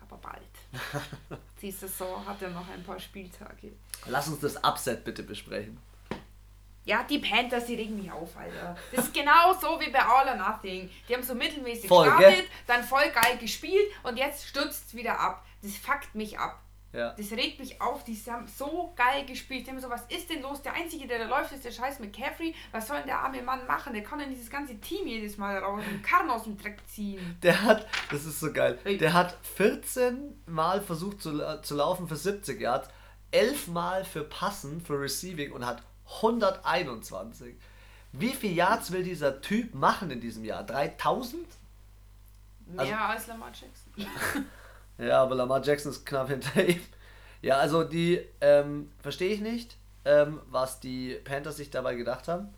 Aber 0.00 0.16
bald. 0.18 0.42
Die 1.62 1.70
Saison 1.70 2.24
hat 2.26 2.40
ja 2.40 2.48
noch 2.50 2.68
ein 2.68 2.82
paar 2.82 2.98
Spieltage. 2.98 3.72
Lass 4.06 4.28
uns 4.28 4.40
das 4.40 4.56
Upset 4.64 5.04
bitte 5.04 5.22
besprechen. 5.22 5.78
Ja, 6.84 7.04
die 7.04 7.18
Panthers, 7.18 7.66
die 7.66 7.76
regen 7.76 7.96
mich 7.96 8.10
auf, 8.10 8.36
Alter. 8.36 8.76
Das 8.90 9.04
ist 9.04 9.14
genau 9.14 9.52
so 9.60 9.78
wie 9.78 9.90
bei 9.90 10.00
All 10.00 10.28
or 10.28 10.34
Nothing. 10.34 10.90
Die 11.08 11.14
haben 11.14 11.22
so 11.22 11.34
mittelmäßig 11.34 11.86
Voll, 11.86 12.06
gestartet, 12.10 12.38
gell? 12.40 12.48
dann 12.66 12.82
voll 12.82 13.08
geil 13.10 13.38
gespielt 13.38 13.86
und 14.02 14.16
jetzt 14.16 14.48
stürzt 14.48 14.88
es 14.88 14.94
wieder 14.94 15.20
ab. 15.20 15.44
Das 15.62 15.76
fuckt 15.76 16.14
mich 16.16 16.38
ab. 16.40 16.60
Ja. 16.92 17.14
Das 17.14 17.30
regt 17.32 17.58
mich 17.58 17.80
auf, 17.80 18.04
die 18.04 18.14
haben 18.28 18.46
so 18.46 18.92
geil 18.96 19.24
gespielt. 19.24 19.66
Die 19.66 19.70
haben 19.70 19.80
so, 19.80 19.88
was 19.88 20.02
ist 20.10 20.28
denn 20.28 20.42
los? 20.42 20.60
Der 20.60 20.74
Einzige, 20.74 21.06
der 21.06 21.20
da 21.20 21.24
läuft, 21.24 21.52
ist 21.52 21.64
der 21.64 21.70
scheiß 21.70 22.00
McCaffrey. 22.00 22.54
Was 22.70 22.86
soll 22.88 22.98
denn 22.98 23.06
der 23.06 23.20
arme 23.20 23.40
Mann 23.42 23.66
machen? 23.66 23.94
Der 23.94 24.02
kann 24.02 24.18
denn 24.18 24.28
dieses 24.28 24.50
ganze 24.50 24.78
Team 24.78 25.06
jedes 25.06 25.38
Mal 25.38 25.56
raus 25.56 25.82
den 25.90 26.02
Karren 26.02 26.28
aus 26.28 26.44
dem 26.44 26.58
Dreck 26.58 26.78
ziehen. 26.86 27.38
Der 27.42 27.62
hat, 27.62 27.86
das 28.10 28.26
ist 28.26 28.40
so 28.40 28.52
geil, 28.52 28.78
der 28.84 29.14
hat 29.14 29.38
14 29.56 30.42
Mal 30.46 30.82
versucht 30.82 31.22
zu, 31.22 31.60
zu 31.62 31.74
laufen 31.76 32.06
für 32.08 32.16
70 32.16 32.60
Yards, 32.60 32.88
11 33.30 33.68
Mal 33.68 34.04
für 34.04 34.24
Passen, 34.24 34.82
für 34.82 35.00
Receiving 35.00 35.52
und 35.52 35.64
hat 35.64 35.82
121. 36.16 37.54
Wie 38.12 38.32
viel 38.34 38.52
Yards 38.52 38.92
will 38.92 39.02
dieser 39.02 39.40
Typ 39.40 39.74
machen 39.74 40.10
in 40.10 40.20
diesem 40.20 40.44
Jahr? 40.44 40.62
3000? 40.64 41.46
Mehr 42.66 42.80
Also- 42.80 42.92
als 42.94 43.26
Lamar 43.28 43.50
Jackson. 43.50 44.46
Ja, 44.98 45.22
aber 45.22 45.34
Lamar 45.34 45.62
Jackson 45.62 45.90
ist 45.92 46.04
knapp 46.04 46.28
hinter 46.28 46.64
ihm. 46.68 46.80
Ja, 47.40 47.56
also 47.56 47.82
die, 47.84 48.20
ähm, 48.40 48.90
verstehe 49.00 49.34
ich 49.34 49.40
nicht, 49.40 49.76
ähm, 50.04 50.40
was 50.50 50.80
die 50.80 51.14
Panthers 51.24 51.56
sich 51.56 51.70
dabei 51.70 51.94
gedacht 51.96 52.28
haben, 52.28 52.54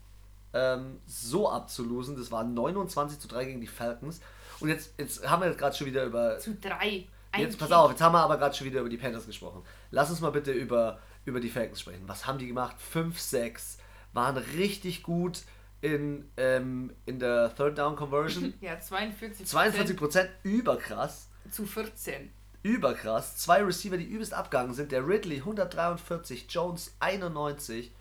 ähm, 0.53 0.99
so 1.05 1.49
abzulosen. 1.49 2.15
Das 2.15 2.31
waren 2.31 2.53
29 2.53 3.19
zu 3.19 3.27
3 3.27 3.45
gegen 3.45 3.61
die 3.61 3.67
Falcons. 3.67 4.21
Und 4.59 4.69
jetzt, 4.69 4.93
jetzt 4.97 5.27
haben 5.27 5.41
wir 5.41 5.49
jetzt 5.49 5.57
gerade 5.57 5.75
schon 5.75 5.87
wieder 5.87 6.05
über 6.05 6.37
Zu 6.39 6.55
drei. 6.55 7.07
Ein 7.31 7.41
Jetzt 7.41 7.59
pass 7.59 7.71
auf, 7.71 7.91
jetzt 7.91 8.01
haben 8.01 8.13
wir 8.13 8.21
aber 8.21 8.37
gerade 8.37 8.55
schon 8.55 8.65
wieder 8.65 8.79
über 8.79 8.89
die 8.89 8.97
Panthers 8.97 9.25
gesprochen. 9.25 9.63
Lass 9.91 10.09
uns 10.09 10.21
mal 10.21 10.31
bitte 10.31 10.53
über, 10.53 10.99
über 11.25 11.41
die 11.41 11.49
Falcons 11.49 11.81
sprechen. 11.81 12.03
Was 12.07 12.25
haben 12.25 12.39
die 12.39 12.47
gemacht? 12.47 12.77
5, 12.79 13.19
6. 13.19 13.77
Waren 14.13 14.37
richtig 14.37 15.03
gut 15.03 15.41
in, 15.81 16.29
ähm, 16.37 16.95
in 17.05 17.19
der 17.19 17.53
Third 17.53 17.77
Down 17.77 17.97
Conversion. 17.97 18.53
Ja, 18.61 18.79
42. 18.79 19.45
42% 19.45 20.29
überkrass. 20.43 21.27
Zu 21.55 21.65
14. 21.65 22.31
Überkrass. 22.63 23.37
Zwei 23.37 23.63
Receiver, 23.63 23.97
die 23.97 24.05
übelst 24.05 24.33
abgegangen 24.33 24.73
sind. 24.73 24.91
Der 24.91 25.07
Ridley 25.07 25.37
143, 25.37 26.47
Jones 26.49 26.95
91 26.99 27.91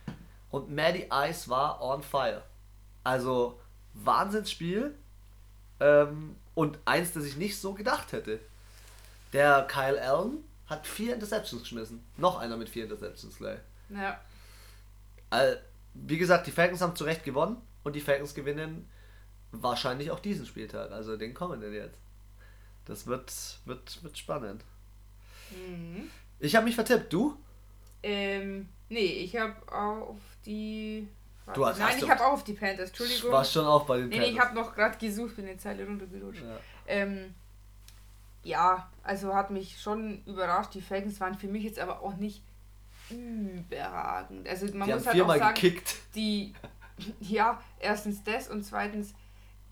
und 0.50 0.74
Maddie 0.74 1.08
Ice 1.12 1.48
war 1.48 1.80
on 1.80 2.02
fire. 2.02 2.42
Also 3.04 3.60
Wahnsinnsspiel. 3.94 4.94
Ähm, 5.80 6.36
und 6.54 6.78
eins, 6.84 7.12
das 7.12 7.24
ich 7.24 7.36
nicht 7.36 7.58
so 7.58 7.74
gedacht 7.74 8.12
hätte. 8.12 8.40
Der 9.32 9.66
Kyle 9.68 10.00
Allen 10.00 10.44
hat 10.66 10.86
vier 10.86 11.14
Interceptions 11.14 11.62
geschmissen. 11.62 12.04
Noch 12.16 12.38
einer 12.38 12.56
mit 12.56 12.68
vier 12.68 12.84
Interceptions 12.84 13.36
gleich. 13.36 13.60
Ja. 13.90 14.20
All, 15.30 15.60
wie 15.94 16.18
gesagt, 16.18 16.46
die 16.46 16.52
Falcons 16.52 16.80
haben 16.80 16.96
zu 16.96 17.04
Recht 17.04 17.24
gewonnen 17.24 17.56
und 17.82 17.94
die 17.94 18.00
Falcons 18.00 18.34
gewinnen 18.34 18.88
wahrscheinlich 19.52 20.10
auch 20.10 20.20
diesen 20.20 20.46
Spieltag. 20.46 20.90
Also 20.90 21.16
den 21.16 21.34
kommenden 21.34 21.72
jetzt. 21.72 21.98
Das 22.87 23.07
wird, 23.07 23.33
wird, 23.64 24.03
wird 24.03 24.18
spannend. 24.18 24.62
Mhm. 25.51 26.11
Ich 26.40 26.55
habe 26.57 26.66
mich 26.66 26.75
vertippt. 26.75 27.12
Du? 27.12 27.37
Ähm, 28.03 28.68
nee, 28.88 29.01
ich 29.01 29.37
habe 29.37 29.55
auf 29.73 30.18
die. 30.44 31.09
Du 31.55 31.64
hast- 31.66 31.79
Nein, 31.79 31.97
ich 31.99 32.09
habe 32.11 32.25
auch 32.25 32.33
auf 32.33 32.44
die 32.44 32.55
Panthers. 32.55 32.88
Entschuldigung. 32.90 33.33
War 33.33 33.44
schon 33.44 33.66
auch 33.66 33.85
bei 33.87 33.99
den 33.99 34.09
Nee, 34.09 34.18
nee, 34.18 34.25
ich 34.27 34.37
Panthers. 34.37 34.47
habe 34.47 34.61
noch 34.61 34.75
gerade 34.75 34.99
gesucht, 34.99 35.37
bin 35.37 35.47
eine 35.47 35.57
Zeile 35.59 35.87
runtergerutscht. 35.87 36.42
Ja. 36.42 36.57
Ähm, 36.87 37.35
ja, 38.42 38.90
also 39.03 39.35
hat 39.35 39.51
mich 39.51 39.81
schon 39.81 40.23
überrascht. 40.27 40.75
Die 40.75 40.83
Falcons 40.83 41.18
waren 41.20 41.35
für 41.38 41.49
mich 41.49 41.64
jetzt 41.64 41.79
aber 41.79 42.03
auch 42.03 42.16
nicht 42.16 42.42
überragend. 43.11 44.49
Also 44.49 44.66
man 44.66 44.87
Die 44.87 44.92
haben 44.92 44.99
muss 44.99 45.07
halt 45.07 45.20
auch 45.23 45.37
sagen, 45.37 45.55
gekickt. 45.55 45.97
die, 46.14 46.55
ja, 47.20 47.61
erstens 47.81 48.23
das 48.25 48.49
und 48.49 48.62
zweitens, 48.64 49.14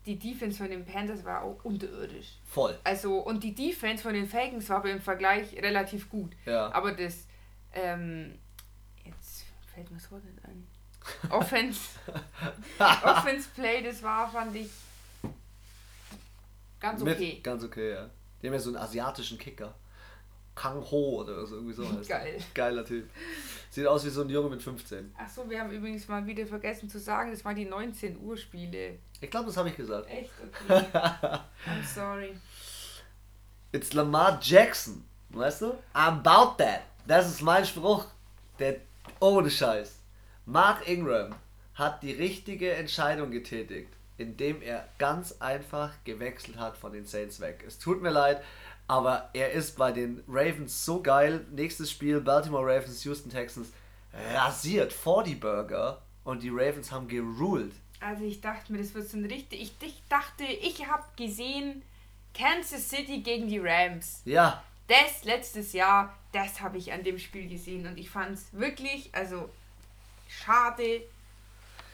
die 0.05 0.17
Defense 0.17 0.57
von 0.57 0.69
den 0.69 0.85
Panthers 0.85 1.23
war 1.23 1.43
auch 1.43 1.63
unterirdisch. 1.63 2.37
Voll. 2.45 2.77
Also, 2.83 3.19
und 3.19 3.43
die 3.43 3.55
Defense 3.55 4.03
von 4.03 4.13
den 4.13 4.27
Falcons 4.27 4.69
war 4.69 4.77
aber 4.77 4.91
im 4.91 5.01
Vergleich 5.01 5.53
relativ 5.61 6.09
gut. 6.09 6.33
Ja. 6.45 6.71
Aber 6.73 6.91
das, 6.91 7.25
ähm, 7.73 8.37
jetzt 9.05 9.45
fällt 9.73 9.89
mir 9.89 9.97
das 9.97 10.11
Wort 10.11 10.23
nicht 10.25 10.43
ein. 10.45 10.67
Offense, 11.29 11.81
Offense 13.03 13.49
Play, 13.53 13.83
das 13.83 14.01
war, 14.03 14.31
fand 14.31 14.55
ich 14.55 14.69
ganz 16.79 17.01
okay. 17.01 17.33
Mit, 17.35 17.43
ganz 17.43 17.63
okay, 17.63 17.91
ja. 17.91 18.09
Die 18.41 18.47
haben 18.47 18.53
ja 18.53 18.59
so 18.59 18.69
einen 18.69 18.77
asiatischen 18.77 19.37
Kicker. 19.37 19.73
Kang 20.55 20.79
Ho 20.91 21.21
oder 21.21 21.45
so, 21.45 21.55
irgendwie 21.55 21.73
so 21.73 21.91
heißt. 21.91 22.09
Geil. 22.09 22.37
Geiler 22.53 22.85
Typ. 22.85 23.09
Sieht 23.71 23.87
aus 23.87 24.05
wie 24.05 24.09
so 24.09 24.21
ein 24.21 24.29
Junge 24.29 24.49
mit 24.49 24.61
15. 24.61 25.15
Achso, 25.17 25.49
wir 25.49 25.59
haben 25.59 25.71
übrigens 25.71 26.07
mal 26.07 26.25
wieder 26.27 26.45
vergessen 26.45 26.89
zu 26.89 26.99
sagen, 26.99 27.31
das 27.31 27.43
waren 27.43 27.55
die 27.55 27.65
19 27.65 28.19
Uhr 28.19 28.37
Spiele. 28.37 28.99
Ich 29.23 29.31
glaube, 29.31 29.45
das 29.45 29.55
habe 29.55 29.69
ich 29.69 29.77
gesagt. 29.77 30.09
Echt? 30.09 30.31
Okay. 30.67 30.85
I'm 30.93 31.85
sorry. 31.85 32.35
It's 33.71 33.93
Lamar 33.93 34.37
Jackson. 34.41 35.05
Weißt 35.29 35.61
du? 35.61 35.67
I'm 35.93 36.19
about 36.19 36.61
that. 36.61 36.81
Das 37.07 37.29
ist 37.29 37.41
mein 37.41 37.65
Spruch. 37.65 38.05
Der 38.59 38.81
ohne 39.21 39.49
Scheiß. 39.49 39.97
Mark 40.45 40.87
Ingram 40.89 41.35
hat 41.75 42.03
die 42.03 42.11
richtige 42.11 42.73
Entscheidung 42.73 43.31
getätigt, 43.31 43.93
indem 44.17 44.61
er 44.61 44.89
ganz 44.97 45.37
einfach 45.39 45.91
gewechselt 46.03 46.57
hat 46.57 46.75
von 46.75 46.91
den 46.91 47.05
Saints 47.05 47.39
weg. 47.39 47.63
Es 47.65 47.79
tut 47.79 48.01
mir 48.01 48.11
leid, 48.11 48.43
aber 48.89 49.29
er 49.31 49.53
ist 49.53 49.77
bei 49.77 49.93
den 49.93 50.21
Ravens 50.27 50.83
so 50.83 51.01
geil. 51.01 51.45
Nächstes 51.49 51.89
Spiel 51.89 52.19
Baltimore 52.19 52.65
Ravens, 52.65 53.05
Houston 53.05 53.31
Texans 53.31 53.71
rasiert 54.33 54.91
40 54.91 55.39
Burger 55.39 56.01
und 56.25 56.43
die 56.43 56.49
Ravens 56.49 56.91
haben 56.91 57.07
geruled. 57.07 57.73
Also 58.03 58.25
ich 58.25 58.41
dachte 58.41 58.71
mir, 58.71 58.79
das 58.79 58.93
wird 58.93 59.07
so 59.07 59.17
ein 59.17 59.25
richtig. 59.25 59.61
Ich, 59.61 59.73
ich 59.87 60.01
dachte, 60.09 60.43
ich 60.43 60.85
habe 60.87 61.03
gesehen 61.15 61.81
Kansas 62.33 62.89
City 62.89 63.21
gegen 63.21 63.47
die 63.47 63.59
Rams. 63.59 64.21
Ja, 64.25 64.63
Das 64.87 65.23
letztes 65.23 65.73
Jahr, 65.73 66.13
das 66.31 66.59
habe 66.61 66.77
ich 66.77 66.91
an 66.91 67.03
dem 67.03 67.17
Spiel 67.17 67.47
gesehen 67.47 67.87
und 67.87 67.97
ich 67.97 68.09
fand 68.09 68.31
es 68.31 68.51
wirklich, 68.51 69.09
also 69.13 69.49
schade, 70.27 71.01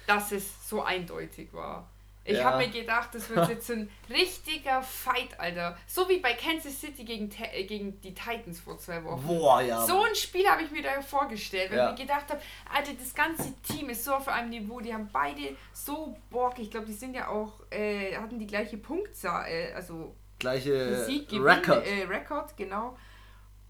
dass 0.07 0.31
es 0.31 0.67
so 0.67 0.81
eindeutig 0.81 1.53
war. 1.53 1.87
Ich 2.29 2.37
Ja. 2.37 2.43
habe 2.45 2.57
mir 2.59 2.69
gedacht, 2.69 3.09
das 3.13 3.29
wird 3.29 3.49
jetzt 3.49 3.71
ein 3.71 3.89
richtiger 4.09 4.81
Fight, 4.83 5.39
Alter. 5.39 5.77
So 5.87 6.07
wie 6.09 6.17
bei 6.19 6.33
Kansas 6.33 6.79
City 6.79 7.03
gegen, 7.03 7.29
Te- 7.29 7.51
äh, 7.51 7.63
gegen 7.65 7.99
die 8.01 8.13
Titans 8.13 8.59
vor 8.59 8.77
zwei 8.77 9.03
Wochen. 9.03 9.25
boah, 9.25 9.61
ja. 9.61 9.81
So 9.85 10.01
ein 10.03 10.13
Spiel 10.15 10.47
habe 10.47 10.61
ich 10.63 10.71
mir 10.71 10.83
da 10.83 11.01
vorgestellt, 11.01 11.71
weil 11.71 11.77
Ja. 11.77 11.85
ich 11.93 11.97
mir 11.99 12.05
gedacht 12.05 12.29
habe, 12.29 12.39
Alter, 12.73 12.91
das 12.93 13.13
ganze 13.15 13.53
Team 13.61 13.89
ist 13.89 14.03
so 14.03 14.13
auf 14.13 14.27
einem 14.27 14.49
Niveau, 14.49 14.79
die 14.79 14.93
haben 14.93 15.09
beide 15.11 15.55
so 15.73 16.15
Bock. 16.29 16.59
Ich 16.59 16.69
glaube, 16.69 16.85
die 16.85 16.93
sind 16.93 17.15
ja 17.15 17.27
auch, 17.29 17.53
äh, 17.71 18.15
hatten 18.15 18.37
die 18.39 18.47
gleiche 18.47 18.77
Punktzahl, 18.77 19.47
äh, 19.49 19.73
also 19.73 20.15
Gleiche 20.37 21.03
Sieg, 21.05 21.27
Gewinn, 21.29 21.43
Record. 21.43 21.85
Äh, 21.85 22.03
Record, 22.05 22.55
genau. 22.55 22.97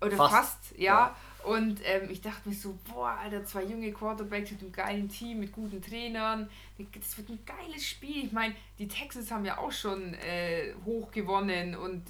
Oder 0.02 0.16
Fast, 0.18 0.32
fast, 0.34 0.78
ja. 0.78 1.16
Und 1.44 1.80
ähm, 1.86 2.10
ich 2.10 2.22
dachte 2.22 2.50
mir 2.50 2.56
so, 2.56 2.78
boah, 2.92 3.12
Alter, 3.12 3.46
zwei 3.46 3.64
junge 3.64 3.92
Quarterbacks 3.92 4.52
mit 4.52 4.62
einem 4.62 4.72
geilen 4.72 5.10
Team, 5.10 5.40
mit 5.40 5.52
guten 5.52 5.82
Trainern. 5.82 6.50
Das 6.94 7.18
wird 7.18 7.30
ein 7.30 7.40
geiles 7.46 7.86
Spiel. 7.86 8.26
Ich 8.26 8.32
meine, 8.32 8.56
die 8.78 8.88
Texans 8.88 9.32
haben 9.32 9.46
ja 9.46 9.58
auch 9.58 9.72
schon 9.72 10.14
äh, 10.16 10.74
hoch 10.86 11.12
gewonnen 11.12 11.76
und 11.76 12.04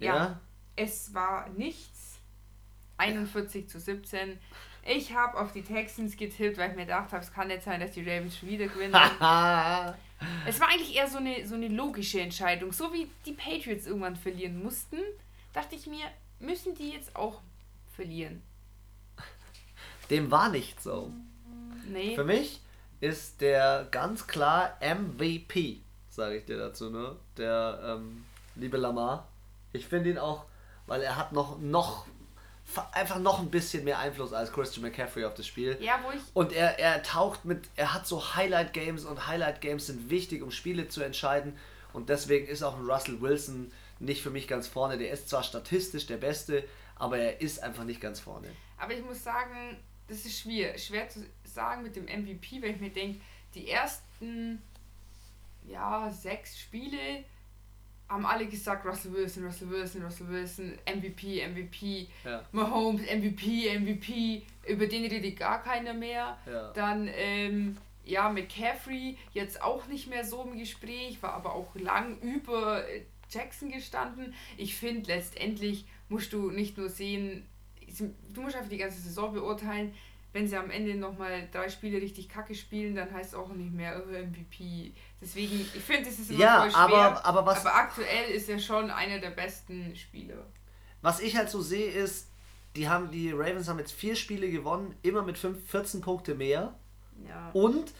ja, 0.00 0.16
ja, 0.16 0.40
es 0.74 1.14
war 1.14 1.48
nichts. 1.50 2.18
41 2.98 3.62
ja. 3.62 3.68
zu 3.68 3.80
17. 3.80 4.38
Ich 4.84 5.14
habe 5.14 5.38
auf 5.38 5.52
die 5.52 5.62
Texans 5.62 6.16
getippt, 6.16 6.58
weil 6.58 6.70
ich 6.70 6.76
mir 6.76 6.82
gedacht 6.82 7.12
habe, 7.12 7.22
es 7.22 7.32
kann 7.32 7.48
nicht 7.48 7.62
sein, 7.62 7.80
dass 7.80 7.92
die 7.92 8.02
Ravens 8.02 8.36
schon 8.36 8.48
wieder 8.48 8.66
gewinnen. 8.66 8.94
es 10.46 10.60
war 10.60 10.68
eigentlich 10.68 10.96
eher 10.96 11.08
so 11.08 11.18
eine, 11.18 11.46
so 11.46 11.54
eine 11.54 11.68
logische 11.68 12.20
Entscheidung. 12.20 12.72
So 12.72 12.92
wie 12.92 13.08
die 13.24 13.32
Patriots 13.32 13.86
irgendwann 13.86 14.16
verlieren 14.16 14.62
mussten, 14.62 14.98
dachte 15.52 15.76
ich 15.76 15.86
mir, 15.86 16.04
müssen 16.40 16.74
die 16.74 16.90
jetzt 16.90 17.14
auch 17.14 17.40
verlieren. 17.94 18.42
Dem 20.10 20.30
war 20.30 20.48
nicht 20.48 20.82
so. 20.82 21.12
Nee. 21.88 22.14
Für 22.14 22.24
mich 22.24 22.60
ist 23.00 23.40
der 23.40 23.88
ganz 23.90 24.26
klar 24.26 24.78
MVP, 24.80 25.80
sage 26.08 26.36
ich 26.36 26.44
dir 26.44 26.58
dazu, 26.58 26.90
ne? 26.90 27.16
Der 27.36 27.80
ähm, 27.84 28.24
liebe 28.54 28.76
Lamar. 28.76 29.28
Ich 29.72 29.86
finde 29.86 30.10
ihn 30.10 30.18
auch, 30.18 30.44
weil 30.86 31.02
er 31.02 31.16
hat 31.16 31.32
noch, 31.32 31.58
noch 31.58 32.06
einfach 32.92 33.18
noch 33.18 33.40
ein 33.40 33.50
bisschen 33.50 33.84
mehr 33.84 33.98
Einfluss 33.98 34.32
als 34.32 34.52
Christian 34.52 34.82
McCaffrey 34.82 35.24
auf 35.24 35.34
das 35.34 35.46
Spiel. 35.46 35.76
Ja, 35.80 36.00
wo 36.04 36.10
ich. 36.10 36.22
Und 36.34 36.52
er, 36.52 36.78
er 36.78 37.02
taucht 37.02 37.44
mit, 37.44 37.68
er 37.76 37.92
hat 37.92 38.06
so 38.06 38.34
Highlight-Games 38.34 39.04
und 39.04 39.26
Highlight-Games 39.26 39.86
sind 39.86 40.10
wichtig, 40.10 40.42
um 40.42 40.50
Spiele 40.50 40.88
zu 40.88 41.02
entscheiden. 41.02 41.56
Und 41.92 42.08
deswegen 42.08 42.46
ist 42.46 42.62
auch 42.62 42.78
ein 42.78 42.88
Russell 42.88 43.20
Wilson 43.20 43.72
nicht 43.98 44.22
für 44.22 44.30
mich 44.30 44.48
ganz 44.48 44.68
vorne. 44.68 44.98
Der 44.98 45.10
ist 45.10 45.28
zwar 45.28 45.42
statistisch 45.42 46.06
der 46.06 46.16
Beste, 46.16 46.64
aber 46.96 47.18
er 47.18 47.40
ist 47.40 47.62
einfach 47.62 47.84
nicht 47.84 48.00
ganz 48.00 48.20
vorne. 48.20 48.48
Aber 48.78 48.94
ich 48.94 49.04
muss 49.04 49.22
sagen, 49.22 49.76
das 50.08 50.24
ist 50.24 50.40
schwer, 50.40 50.76
schwer 50.78 51.08
zu 51.08 51.24
sagen 51.44 51.82
mit 51.82 51.96
dem 51.96 52.04
MVP, 52.04 52.62
weil 52.62 52.70
ich 52.70 52.80
mir 52.80 52.90
denke, 52.90 53.20
die 53.54 53.68
ersten 53.68 54.62
ja, 55.68 56.10
sechs 56.10 56.58
Spiele 56.58 57.24
haben 58.08 58.26
alle 58.26 58.46
gesagt, 58.46 58.84
Russell 58.84 59.12
Wilson, 59.12 59.44
Russell 59.44 59.70
Wilson, 59.70 60.02
Russell 60.02 60.28
Wilson, 60.28 60.78
MVP, 60.86 61.46
MVP, 61.48 62.08
ja. 62.24 62.44
Mahomes, 62.52 63.02
MVP, 63.02 63.78
MVP, 63.78 64.42
über 64.68 64.86
den 64.86 65.06
redet 65.06 65.38
gar 65.38 65.62
keiner 65.62 65.94
mehr. 65.94 66.36
Ja. 66.46 66.72
Dann, 66.72 67.08
ähm, 67.14 67.78
ja, 68.04 68.28
McCaffrey, 68.28 69.16
jetzt 69.32 69.62
auch 69.62 69.86
nicht 69.86 70.08
mehr 70.08 70.24
so 70.24 70.42
im 70.42 70.58
Gespräch, 70.58 71.22
war 71.22 71.32
aber 71.32 71.54
auch 71.54 71.74
lang 71.74 72.18
über 72.20 72.84
Jackson 73.30 73.70
gestanden. 73.70 74.34
Ich 74.58 74.76
finde, 74.76 75.08
letztendlich 75.08 75.86
musst 76.12 76.32
du 76.32 76.50
nicht 76.50 76.76
nur 76.76 76.88
sehen, 76.88 77.46
du 78.32 78.40
musst 78.40 78.54
einfach 78.54 78.70
die 78.70 78.78
ganze 78.78 79.00
Saison 79.00 79.32
beurteilen, 79.32 79.92
wenn 80.32 80.48
sie 80.48 80.56
am 80.56 80.70
Ende 80.70 80.94
nochmal 80.94 81.48
drei 81.52 81.68
Spiele 81.68 82.00
richtig 82.00 82.28
kacke 82.28 82.54
spielen, 82.54 82.94
dann 82.94 83.12
heißt 83.12 83.30
es 83.30 83.34
auch 83.34 83.48
nicht 83.48 83.72
mehr 83.72 84.02
oh, 84.02 84.10
MVP. 84.10 84.92
Deswegen, 85.20 85.60
ich 85.60 85.82
finde, 85.82 86.08
es 86.08 86.18
ist 86.18 86.30
immer 86.30 86.40
ja, 86.40 86.60
voll 86.60 86.70
schwer. 86.70 86.80
Aber, 86.82 87.24
aber, 87.24 87.46
was, 87.46 87.60
aber 87.60 87.74
aktuell 87.74 88.30
ist 88.30 88.48
er 88.48 88.58
schon 88.58 88.90
einer 88.90 89.18
der 89.18 89.30
besten 89.30 89.94
Spieler. 89.94 90.46
Was 91.02 91.20
ich 91.20 91.36
halt 91.36 91.50
so 91.50 91.60
sehe, 91.60 91.90
ist, 91.90 92.28
die, 92.76 92.88
haben, 92.88 93.10
die 93.10 93.30
Ravens 93.32 93.68
haben 93.68 93.78
jetzt 93.78 93.92
vier 93.92 94.16
Spiele 94.16 94.50
gewonnen, 94.50 94.94
immer 95.02 95.22
mit 95.22 95.36
5, 95.36 95.58
14 95.70 96.00
Punkte 96.00 96.34
mehr. 96.34 96.74
Ja. 97.28 97.50
Und, 97.52 97.92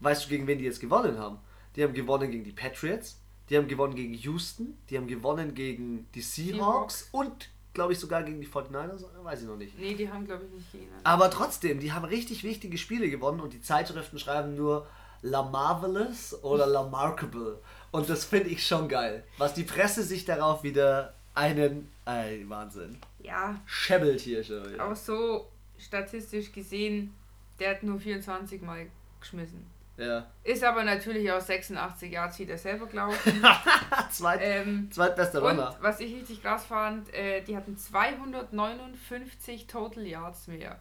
weißt 0.00 0.24
du, 0.24 0.28
gegen 0.28 0.46
wen 0.48 0.58
die 0.58 0.64
jetzt 0.64 0.80
gewonnen 0.80 1.18
haben? 1.18 1.38
Die 1.76 1.84
haben 1.84 1.94
gewonnen 1.94 2.30
gegen 2.30 2.42
die 2.42 2.52
Patriots, 2.52 3.20
die 3.48 3.56
haben 3.56 3.68
gewonnen 3.68 3.94
gegen 3.94 4.14
Houston, 4.14 4.76
die 4.90 4.96
haben 4.96 5.06
gewonnen 5.06 5.54
gegen 5.54 6.08
die 6.14 6.22
Seahawks, 6.22 7.00
Seahawks. 7.00 7.08
und 7.12 7.50
glaube 7.76 7.92
ich, 7.92 8.00
sogar 8.00 8.24
gegen 8.24 8.40
die 8.40 8.48
49ers, 8.48 9.04
weiß 9.22 9.42
ich 9.42 9.46
noch 9.46 9.56
nicht. 9.56 9.78
Nee, 9.78 9.94
die 9.94 10.10
haben, 10.10 10.26
glaube 10.26 10.46
ich, 10.46 10.50
nicht 10.50 10.72
gegen. 10.72 10.88
Aber 11.04 11.30
trotzdem, 11.30 11.78
die 11.78 11.92
haben 11.92 12.04
richtig 12.04 12.42
wichtige 12.42 12.78
Spiele 12.78 13.08
gewonnen 13.08 13.40
und 13.40 13.52
die 13.52 13.60
Zeitschriften 13.60 14.18
schreiben 14.18 14.56
nur 14.56 14.86
La 15.22 15.42
Marvelous 15.42 16.42
oder 16.42 16.66
La 16.66 16.82
Markable. 16.82 17.60
Und 17.92 18.08
das 18.08 18.24
finde 18.24 18.48
ich 18.48 18.66
schon 18.66 18.88
geil. 18.88 19.24
Was 19.38 19.54
die 19.54 19.62
Presse 19.62 20.02
sich 20.02 20.24
darauf 20.24 20.62
wieder 20.62 21.14
einen. 21.34 21.90
Ey, 22.06 22.48
Wahnsinn. 22.48 22.98
Ja. 23.20 23.60
Schon 23.66 24.02
wieder. 24.02 24.88
Auch 24.88 24.96
so 24.96 25.48
statistisch 25.78 26.52
gesehen, 26.52 27.14
der 27.60 27.70
hat 27.70 27.82
nur 27.82 28.00
24 28.00 28.62
Mal 28.62 28.86
geschmissen. 29.20 29.66
Ja. 29.96 30.26
Ist 30.44 30.62
aber 30.62 30.84
natürlich 30.84 31.30
auch 31.32 31.40
86 31.40 32.12
Yards 32.12 32.38
wieder 32.38 32.58
selber 32.58 32.86
gelaufen. 32.86 33.42
Zweit, 34.10 34.40
ähm, 34.42 34.90
zweitbester 34.90 35.40
Runner. 35.40 35.74
Und 35.74 35.82
was 35.82 36.00
ich 36.00 36.14
richtig 36.14 36.42
krass 36.42 36.66
fand, 36.66 37.12
äh, 37.14 37.42
die 37.42 37.56
hatten 37.56 37.76
259 37.78 39.66
Total 39.66 40.06
Yards 40.06 40.48
mehr. 40.48 40.78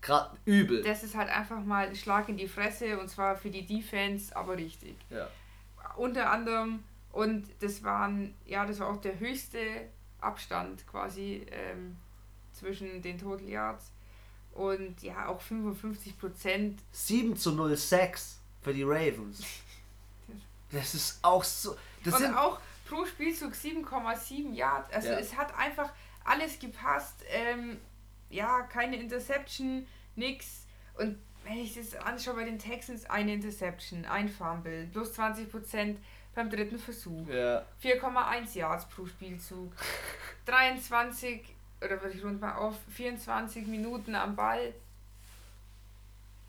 Gerade 0.00 0.36
übel. 0.44 0.82
Das 0.82 1.02
ist 1.04 1.14
halt 1.16 1.28
einfach 1.30 1.62
mal 1.64 1.88
ein 1.88 1.96
Schlag 1.96 2.28
in 2.28 2.36
die 2.36 2.48
Fresse 2.48 2.98
und 2.98 3.08
zwar 3.08 3.36
für 3.36 3.50
die 3.50 3.66
Defense, 3.66 4.34
aber 4.36 4.56
richtig. 4.56 4.96
Ja. 5.10 5.28
Unter 5.96 6.30
anderem, 6.30 6.82
und 7.12 7.46
das 7.60 7.82
waren, 7.84 8.34
ja, 8.44 8.66
das 8.66 8.80
war 8.80 8.88
auch 8.88 9.00
der 9.00 9.18
höchste 9.18 9.58
Abstand 10.20 10.86
quasi 10.86 11.46
ähm, 11.50 11.96
zwischen 12.52 13.00
den 13.00 13.18
Total 13.18 13.48
Yards. 13.48 13.92
Und 14.52 15.02
ja, 15.02 15.28
auch 15.28 15.40
55 15.40 16.18
Prozent. 16.18 16.80
7 16.90 17.36
zu 17.36 17.52
0 17.52 17.76
6 17.76 18.35
für 18.66 18.74
die 18.74 18.82
Ravens. 18.82 19.44
Das 20.72 20.94
ist 20.96 21.20
auch 21.22 21.44
so. 21.44 21.76
Das 22.02 22.14
und 22.14 22.22
sind 22.22 22.34
auch 22.34 22.58
pro 22.88 23.06
Spielzug 23.06 23.52
7,7 23.52 24.52
Yards. 24.52 24.92
Also 24.92 25.10
ja. 25.10 25.18
es 25.20 25.36
hat 25.36 25.56
einfach 25.56 25.92
alles 26.24 26.58
gepasst. 26.58 27.14
Ähm, 27.28 27.78
ja, 28.30 28.62
keine 28.62 28.96
Interception, 28.96 29.86
nix. 30.16 30.66
Und 30.98 31.20
wenn 31.44 31.58
ich 31.58 31.76
das 31.76 31.94
anschaue 31.94 32.34
bei 32.34 32.44
den 32.44 32.58
Texans, 32.58 33.08
eine 33.08 33.34
Interception, 33.34 34.04
ein 34.06 34.28
Fumble, 34.28 34.88
plus 34.92 35.16
20% 35.16 35.98
beim 36.34 36.50
dritten 36.50 36.80
Versuch. 36.80 37.28
Ja. 37.28 37.64
4,1 37.80 38.58
Yards 38.58 38.88
pro 38.88 39.06
Spielzug. 39.06 39.72
23, 40.46 41.44
oder 41.80 42.02
würde 42.02 42.16
ich 42.16 42.24
rund 42.24 42.40
mal 42.40 42.56
auf, 42.56 42.74
24 42.92 43.68
Minuten 43.68 44.16
am 44.16 44.34
Ball. 44.34 44.74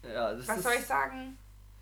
Ja, 0.01 0.35
Was 0.35 0.63
soll 0.63 0.73
ich 0.73 0.85
sagen? 0.85 1.37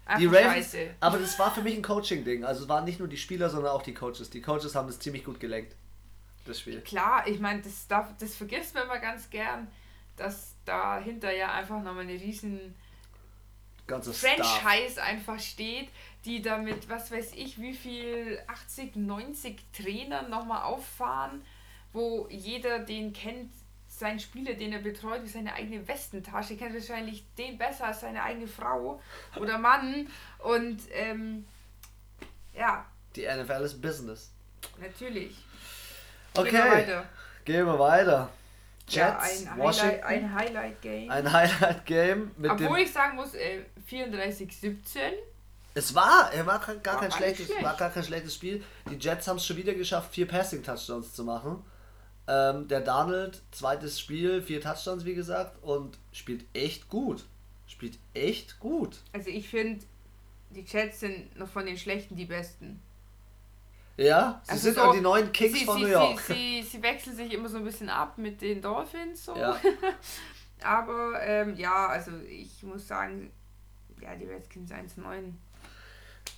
Ach, 0.05 0.19
die 0.19 0.27
Ravens, 0.27 0.71
Scheiße. 0.71 0.95
aber 0.99 1.17
das 1.17 1.37
war 1.39 1.53
für 1.53 1.61
mich 1.61 1.75
ein 1.75 1.81
Coaching-Ding. 1.81 2.43
Also 2.43 2.63
es 2.63 2.69
waren 2.69 2.85
nicht 2.85 2.99
nur 2.99 3.07
die 3.07 3.17
Spieler, 3.17 3.49
sondern 3.49 3.71
auch 3.71 3.81
die 3.81 3.93
Coaches. 3.93 4.29
Die 4.29 4.41
Coaches 4.41 4.75
haben 4.75 4.87
das 4.87 4.99
ziemlich 4.99 5.25
gut 5.25 5.39
gelenkt, 5.39 5.75
das 6.45 6.59
Spiel. 6.59 6.81
Klar, 6.81 7.27
ich 7.27 7.39
meine, 7.39 7.61
das, 7.61 7.87
das 7.87 8.35
vergisst 8.35 8.75
man 8.75 8.83
immer 8.83 8.99
ganz 8.99 9.29
gern, 9.29 9.67
dass 10.15 10.55
dahinter 10.65 11.35
ja 11.35 11.51
einfach 11.51 11.81
nochmal 11.81 12.03
eine 12.03 12.13
riesen 12.13 12.75
Ganze 13.87 14.13
Franchise 14.13 14.93
Staff. 14.93 15.07
einfach 15.07 15.39
steht, 15.39 15.89
die 16.25 16.41
damit, 16.41 16.89
was 16.89 17.11
weiß 17.11 17.33
ich, 17.35 17.59
wie 17.59 17.73
viel 17.73 18.39
80, 18.47 18.95
90 18.95 19.61
Trainern 19.73 20.29
nochmal 20.29 20.63
auffahren, 20.63 21.43
wo 21.93 22.27
jeder 22.29 22.79
den 22.79 23.13
kennt, 23.13 23.51
sein 23.97 24.19
Spieler, 24.19 24.53
den 24.53 24.73
er 24.73 24.79
betreut, 24.79 25.23
wie 25.23 25.29
seine 25.29 25.53
eigene 25.53 25.87
Westentasche. 25.87 26.57
Kennt 26.57 26.73
wahrscheinlich 26.73 27.25
den 27.37 27.57
besser 27.57 27.85
als 27.85 28.01
seine 28.01 28.23
eigene 28.23 28.47
Frau 28.47 29.01
oder 29.37 29.57
Mann. 29.57 30.07
Und 30.39 30.81
ähm, 30.91 31.45
ja. 32.53 32.85
Die 33.15 33.25
NFL 33.25 33.63
ist 33.63 33.81
Business. 33.81 34.31
Natürlich. 34.79 35.37
Okay. 36.35 36.51
Gehen 36.51 36.63
wir 36.63 36.71
weiter. 36.71 37.05
Gehen 37.45 37.65
wir 37.65 37.79
weiter. 37.79 38.29
Jets, 38.87 39.45
ja, 39.45 39.51
ein, 39.51 39.57
Highlight, 39.57 40.03
ein 40.03 40.35
Highlight-Game. 40.35 41.09
Ein 41.09 41.33
Highlight-Game. 41.33 42.31
Obwohl 42.47 42.79
ich 42.79 42.93
sagen 42.93 43.15
muss, 43.15 43.33
äh, 43.33 43.63
34-17. 43.89 44.77
Es 45.73 45.95
war, 45.95 46.31
er 46.31 46.45
war 46.45 46.59
gar, 46.59 46.93
war 46.93 47.01
kein 47.01 47.11
schlechtes, 47.11 47.47
schlecht. 47.47 47.63
war 47.63 47.75
gar 47.75 47.89
kein 47.89 48.03
schlechtes 48.03 48.35
Spiel. 48.35 48.63
Die 48.89 48.95
Jets 48.95 49.27
haben 49.27 49.37
es 49.37 49.45
schon 49.45 49.57
wieder 49.57 49.73
geschafft, 49.73 50.13
vier 50.13 50.27
Passing-Touchdowns 50.27 51.13
zu 51.13 51.23
machen. 51.23 51.63
Ähm, 52.27 52.67
der 52.67 52.81
Donald, 52.81 53.41
zweites 53.51 53.99
Spiel, 53.99 54.41
vier 54.41 54.59
Touchdowns, 54.59 55.05
wie 55.05 55.13
gesagt, 55.13 55.61
und 55.63 55.97
spielt 56.11 56.45
echt 56.53 56.89
gut. 56.89 57.23
Spielt 57.67 57.99
echt 58.13 58.59
gut. 58.59 58.97
Also 59.13 59.29
ich 59.29 59.47
finde, 59.47 59.85
die 60.49 60.61
Jets 60.61 61.01
sind 61.01 61.37
noch 61.37 61.47
von 61.47 61.65
den 61.65 61.77
Schlechten 61.77 62.15
die 62.15 62.25
Besten. 62.25 62.81
Ja, 63.97 64.41
sie 64.43 64.51
also 64.51 64.63
sind 64.63 64.75
so, 64.75 64.81
auch 64.81 64.93
die 64.93 65.01
neuen 65.01 65.31
Kings 65.31 65.59
sie, 65.59 65.65
von 65.65 65.79
New 65.79 65.87
York. 65.87 66.19
Sie, 66.19 66.33
sie, 66.33 66.63
sie, 66.63 66.83
wechseln 66.83 67.15
sich 67.15 67.31
immer 67.31 67.47
so 67.47 67.57
ein 67.57 67.63
bisschen 67.63 67.89
ab 67.89 68.17
mit 68.17 68.41
den 68.41 68.61
Dolphins. 68.61 69.23
So. 69.25 69.35
Ja. 69.35 69.57
Aber 70.63 71.21
ähm, 71.21 71.55
ja, 71.55 71.87
also 71.87 72.11
ich 72.27 72.61
muss 72.63 72.87
sagen, 72.87 73.31
ja, 74.01 74.15
die 74.15 74.25
Redskins 74.25 74.71
1-9. 74.71 75.31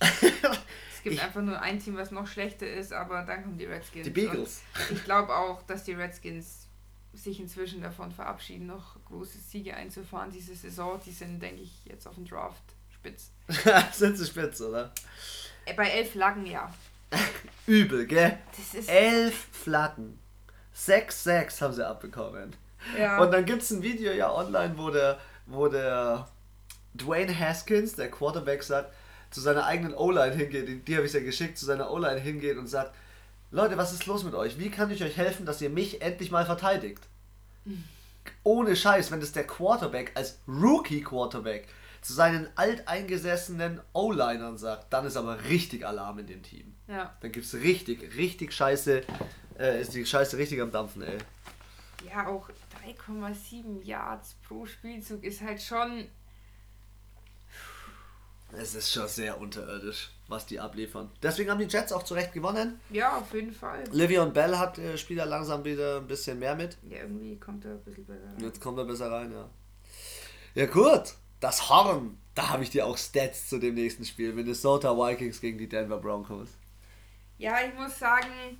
Es 0.98 1.04
gibt 1.04 1.14
ich, 1.14 1.22
einfach 1.22 1.42
nur 1.42 1.60
ein 1.62 1.78
Team, 1.78 1.96
was 1.96 2.10
noch 2.10 2.26
schlechter 2.26 2.66
ist, 2.66 2.92
aber 2.92 3.22
dann 3.22 3.44
kommen 3.44 3.56
die 3.56 3.66
Redskins. 3.66 4.02
Die 4.02 4.10
Beagles. 4.10 4.62
Und 4.90 4.96
ich 4.96 5.04
glaube 5.04 5.32
auch, 5.32 5.62
dass 5.62 5.84
die 5.84 5.92
Redskins 5.92 6.66
sich 7.14 7.38
inzwischen 7.38 7.80
davon 7.80 8.10
verabschieden, 8.10 8.66
noch 8.66 8.96
große 9.04 9.38
Siege 9.38 9.74
einzufahren 9.74 10.32
diese 10.32 10.56
Saison. 10.56 11.00
Die 11.06 11.12
sind, 11.12 11.40
denke 11.40 11.62
ich, 11.62 11.84
jetzt 11.84 12.08
auf 12.08 12.16
dem 12.16 12.26
Draft 12.26 12.64
spitz. 12.92 13.30
sind 13.92 14.18
sie 14.18 14.26
spitz, 14.26 14.60
oder? 14.60 14.92
Äh, 15.66 15.74
bei 15.74 15.88
elf 15.88 16.10
Flaggen, 16.10 16.46
ja. 16.46 16.74
Übel, 17.68 18.04
gell? 18.04 18.36
elf 18.88 19.48
Flaggen. 19.52 20.18
6-6 20.76 21.60
haben 21.60 21.74
sie 21.74 21.86
abbekommen. 21.86 22.56
Ja. 22.98 23.20
Und 23.20 23.30
dann 23.30 23.44
gibt 23.44 23.62
es 23.62 23.70
ein 23.70 23.84
Video 23.84 24.10
ja 24.10 24.32
online, 24.32 24.76
wo 24.76 24.90
der, 24.90 25.20
wo 25.46 25.68
der 25.68 26.26
Dwayne 26.92 27.38
Haskins, 27.38 27.94
der 27.94 28.10
Quarterback, 28.10 28.64
sagt, 28.64 28.92
zu 29.30 29.40
seiner 29.40 29.66
eigenen 29.66 29.94
O-Line 29.94 30.34
hingeht, 30.34 30.68
die, 30.68 30.78
die 30.80 30.96
habe 30.96 31.06
ich 31.06 31.12
ja 31.12 31.20
geschickt, 31.20 31.58
zu 31.58 31.66
seiner 31.66 31.90
O-Line 31.90 32.20
hingeht 32.20 32.56
und 32.56 32.66
sagt, 32.66 32.94
Leute, 33.50 33.76
was 33.76 33.92
ist 33.92 34.06
los 34.06 34.24
mit 34.24 34.34
euch? 34.34 34.58
Wie 34.58 34.70
kann 34.70 34.90
ich 34.90 35.02
euch 35.02 35.16
helfen, 35.16 35.46
dass 35.46 35.62
ihr 35.62 35.70
mich 35.70 36.02
endlich 36.02 36.30
mal 36.30 36.44
verteidigt? 36.44 37.00
Ohne 38.42 38.76
Scheiß, 38.76 39.10
wenn 39.10 39.20
das 39.20 39.32
der 39.32 39.46
Quarterback 39.46 40.12
als 40.14 40.38
Rookie-Quarterback 40.46 41.68
zu 42.02 42.12
seinen 42.12 42.48
alteingesessenen 42.56 43.80
O-Linern 43.92 44.58
sagt, 44.58 44.92
dann 44.92 45.06
ist 45.06 45.16
aber 45.16 45.44
richtig 45.44 45.86
Alarm 45.86 46.18
in 46.20 46.26
dem 46.26 46.42
Team. 46.42 46.74
Ja. 46.86 47.14
Dann 47.20 47.32
gibt 47.32 47.46
es 47.46 47.54
richtig, 47.54 48.16
richtig 48.16 48.52
Scheiße, 48.52 49.02
äh, 49.58 49.80
ist 49.80 49.94
die 49.94 50.06
Scheiße 50.06 50.36
richtig 50.36 50.60
am 50.60 50.70
Dampfen, 50.70 51.02
ey. 51.02 51.18
Ja, 52.08 52.28
auch 52.28 52.48
3,7 52.86 53.82
Yards 53.82 54.36
pro 54.46 54.66
Spielzug 54.66 55.24
ist 55.24 55.40
halt 55.40 55.60
schon. 55.60 56.06
Es 58.52 58.74
ist 58.74 58.90
schon 58.92 59.06
sehr 59.08 59.38
unterirdisch, 59.38 60.10
was 60.26 60.46
die 60.46 60.58
abliefern. 60.58 61.10
Deswegen 61.22 61.50
haben 61.50 61.58
die 61.58 61.66
Jets 61.66 61.92
auch 61.92 62.02
zu 62.02 62.14
Recht 62.14 62.32
gewonnen. 62.32 62.80
Ja, 62.90 63.18
auf 63.18 63.32
jeden 63.34 63.52
Fall. 63.52 63.84
Livion 63.92 64.32
Bell 64.32 64.56
hat 64.56 64.78
äh, 64.78 64.96
Spieler 64.96 65.26
langsam 65.26 65.64
wieder 65.64 65.98
ein 65.98 66.06
bisschen 66.06 66.38
mehr 66.38 66.54
mit. 66.54 66.78
Ja, 66.88 66.98
irgendwie 66.98 67.36
kommt 67.38 67.64
er 67.66 67.72
ein 67.72 67.84
bisschen 67.84 68.06
besser 68.06 68.24
rein. 68.24 68.40
Jetzt 68.40 68.60
kommt 68.60 68.78
er 68.78 68.84
besser 68.84 69.10
rein, 69.10 69.32
ja. 69.32 69.48
Ja, 70.54 70.66
gut. 70.66 71.14
Das 71.40 71.68
Horn. 71.68 72.18
Da 72.34 72.48
habe 72.50 72.62
ich 72.62 72.70
dir 72.70 72.86
auch 72.86 72.96
Stats 72.96 73.48
zu 73.48 73.58
dem 73.58 73.74
nächsten 73.74 74.04
Spiel. 74.04 74.32
Minnesota 74.32 74.96
Vikings 74.96 75.40
gegen 75.40 75.58
die 75.58 75.68
Denver 75.68 75.98
Broncos. 75.98 76.48
Ja, 77.36 77.56
ich 77.60 77.74
muss 77.74 77.98
sagen, 77.98 78.58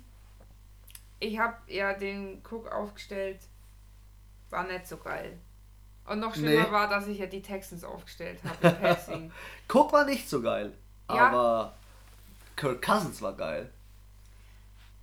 ich 1.19 1.37
habe 1.39 1.57
ja 1.67 1.93
den 1.93 2.41
Cook 2.49 2.71
aufgestellt. 2.71 3.39
War 4.49 4.65
nicht 4.67 4.87
so 4.87 4.97
geil. 4.97 5.39
Und 6.09 6.19
noch 6.19 6.33
schlimmer 6.33 6.67
nee. 6.67 6.71
war, 6.71 6.89
dass 6.89 7.07
ich 7.07 7.19
ja 7.19 7.27
die 7.27 7.41
Texans 7.41 7.83
aufgestellt 7.83 8.39
habe 8.43 8.75
Passing. 8.75 9.31
Cook 9.71 9.93
war 9.93 10.05
nicht 10.05 10.27
so 10.27 10.41
geil. 10.41 10.73
Ja. 11.07 11.27
Aber 11.29 11.73
Kirk 12.55 12.81
Cousins 12.81 13.21
war 13.21 13.33
geil. 13.33 13.69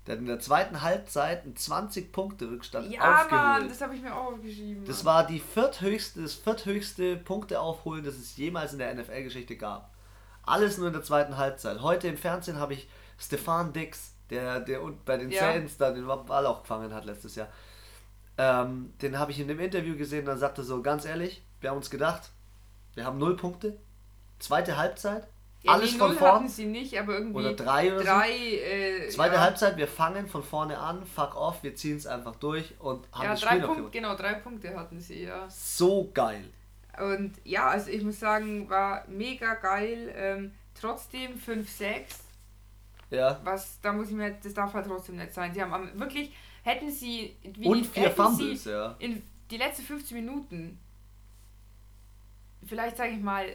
Der 0.07 0.15
hat 0.15 0.21
in 0.21 0.27
der 0.27 0.41
zweiten 0.41 0.83
Halbzeit 0.83 1.45
einen 1.45 1.55
20-Punkte-Rückstand 1.55 2.93
ja, 2.93 3.01
aufgeholt. 3.01 3.31
Ja, 3.31 3.59
Mann, 3.59 3.69
das 3.69 3.81
habe 3.81 3.95
ich 3.95 4.03
mir 4.03 4.15
auch 4.15 4.33
aufgeschrieben. 4.33 4.85
Das 4.85 5.05
war 5.05 5.27
die 5.27 5.41
vierthöchste, 5.41 6.23
das 6.23 6.35
vierthöchste 6.35 7.17
Punkteaufholen, 7.17 8.05
das 8.05 8.15
es 8.15 8.37
jemals 8.37 8.73
in 8.73 8.79
der 8.79 8.95
NFL-Geschichte 8.95 9.57
gab. 9.57 9.91
Alles 10.45 10.79
nur 10.79 10.89
in 10.89 10.93
der 10.93 11.03
zweiten 11.03 11.37
Halbzeit. 11.37 11.81
Heute 11.83 12.07
im 12.09 12.17
Fernsehen 12.17 12.59
habe 12.59 12.75
ich 12.75 12.89
Stefan 13.19 13.73
Dix, 13.73 14.13
der, 14.31 14.61
der 14.61 14.81
bei 15.05 15.17
den 15.17 15.31
ja. 15.31 15.41
Saints 15.41 15.77
dann 15.77 15.95
den 15.95 16.07
Ball 16.07 16.47
auch 16.47 16.63
gefangen 16.63 16.95
hat 16.95 17.05
letztes 17.05 17.35
Jahr. 17.35 17.49
Ähm, 18.39 18.93
den 19.01 19.19
habe 19.19 19.33
ich 19.33 19.41
in 19.41 19.49
dem 19.49 19.61
Interview 19.61 19.97
gesehen, 19.97 20.27
dann 20.27 20.39
sagte 20.39 20.63
so, 20.63 20.83
ganz 20.83 21.05
ehrlich, 21.05 21.43
wir 21.61 21.71
haben 21.71 21.79
uns 21.79 21.91
gedacht, 21.91 22.31
wir 22.95 23.05
haben 23.05 23.19
null 23.19 23.37
Punkte. 23.37 23.79
Zweite 24.39 24.77
Halbzeit, 24.77 25.27
ja, 25.63 25.73
alles 25.73 25.95
von 25.95 26.15
vorne. 26.15 26.49
sie 26.49 26.67
nicht, 26.67 26.99
aber 26.99 27.15
irgendwie 27.15 27.39
oder 27.39 27.55
drei 27.55 27.95
oder 27.95 28.05
drei, 28.05 28.29
so. 28.29 29.05
Äh, 29.05 29.09
Zweite 29.09 29.35
ja. 29.37 29.41
Halbzeit, 29.41 29.77
wir 29.77 29.89
fangen 29.89 30.29
von 30.29 30.43
vorne 30.43 30.79
an, 30.79 31.05
fuck 31.07 31.35
off, 31.35 31.63
wir 31.63 31.75
ziehen 31.75 31.97
es 31.97 32.07
einfach 32.07 32.37
durch 32.37 32.75
und 32.79 33.07
haben 33.13 33.25
ja, 33.25 33.31
das 33.31 33.41
drei 33.41 33.57
Spiel 33.57 33.67
Punkt, 33.67 33.93
Genau, 33.93 34.15
drei 34.15 34.35
Punkte 34.35 34.77
hatten 34.77 35.01
sie, 35.01 35.25
ja. 35.25 35.49
So 35.49 36.11
geil. 36.13 36.45
Und 36.99 37.35
ja, 37.45 37.69
also 37.69 37.91
ich 37.91 38.03
muss 38.03 38.21
sagen, 38.21 38.69
war 38.71 39.05
mega 39.09 39.55
geil. 39.55 40.13
Ähm, 40.15 40.53
trotzdem 40.79 41.35
5-6. 41.35 42.05
Ja. 43.11 43.41
Was, 43.45 43.81
da 43.81 43.93
muss 43.93 44.09
ich 44.09 44.15
mir, 44.15 44.33
das 44.43 44.55
darf 44.55 44.73
halt 44.75 44.87
trotzdem 44.87 45.17
nicht 45.17 45.33
sein. 45.33 45.53
Sie 45.53 45.63
haben 45.63 45.99
wirklich, 45.99 46.35
hätten 46.67 46.91
sie. 46.91 47.37
Wie 47.43 47.67
und 47.67 47.83
die, 47.83 47.85
vier 47.85 48.11
Fumbles, 48.11 48.65
ja. 48.65 48.97
In 48.99 49.23
die 49.51 49.57
letzten 49.57 49.85
15 49.85 50.17
Minuten, 50.17 50.79
vielleicht 52.67 52.97
sage 52.97 53.13
ich 53.13 53.23
mal, 53.23 53.47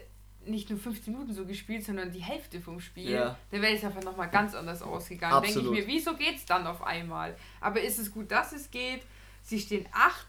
nicht 0.46 0.70
nur 0.70 0.80
15 0.80 1.14
Minuten 1.14 1.34
so 1.34 1.46
gespielt, 1.46 1.86
sondern 1.86 2.12
die 2.12 2.24
Hälfte 2.24 2.62
vom 2.62 2.80
Spiel, 2.80 3.12
ja. 3.12 3.38
dann 3.52 3.62
wäre 3.62 3.74
es 3.74 3.84
einfach 3.84 4.02
nochmal 4.02 4.30
ganz 4.30 4.56
anders 4.56 4.82
ausgegangen. 4.82 5.44
Denke 5.44 5.60
ich 5.60 5.70
mir, 5.70 5.88
wieso 5.88 6.16
geht 6.16 6.38
es 6.38 6.46
dann 6.46 6.66
auf 6.66 6.82
einmal? 6.82 7.36
Aber 7.60 7.82
ist 7.82 8.00
es 8.00 8.12
gut, 8.12 8.32
dass 8.32 8.52
es 8.54 8.72
geht? 8.72 9.02
Sie 9.44 9.60
stehen 9.60 9.88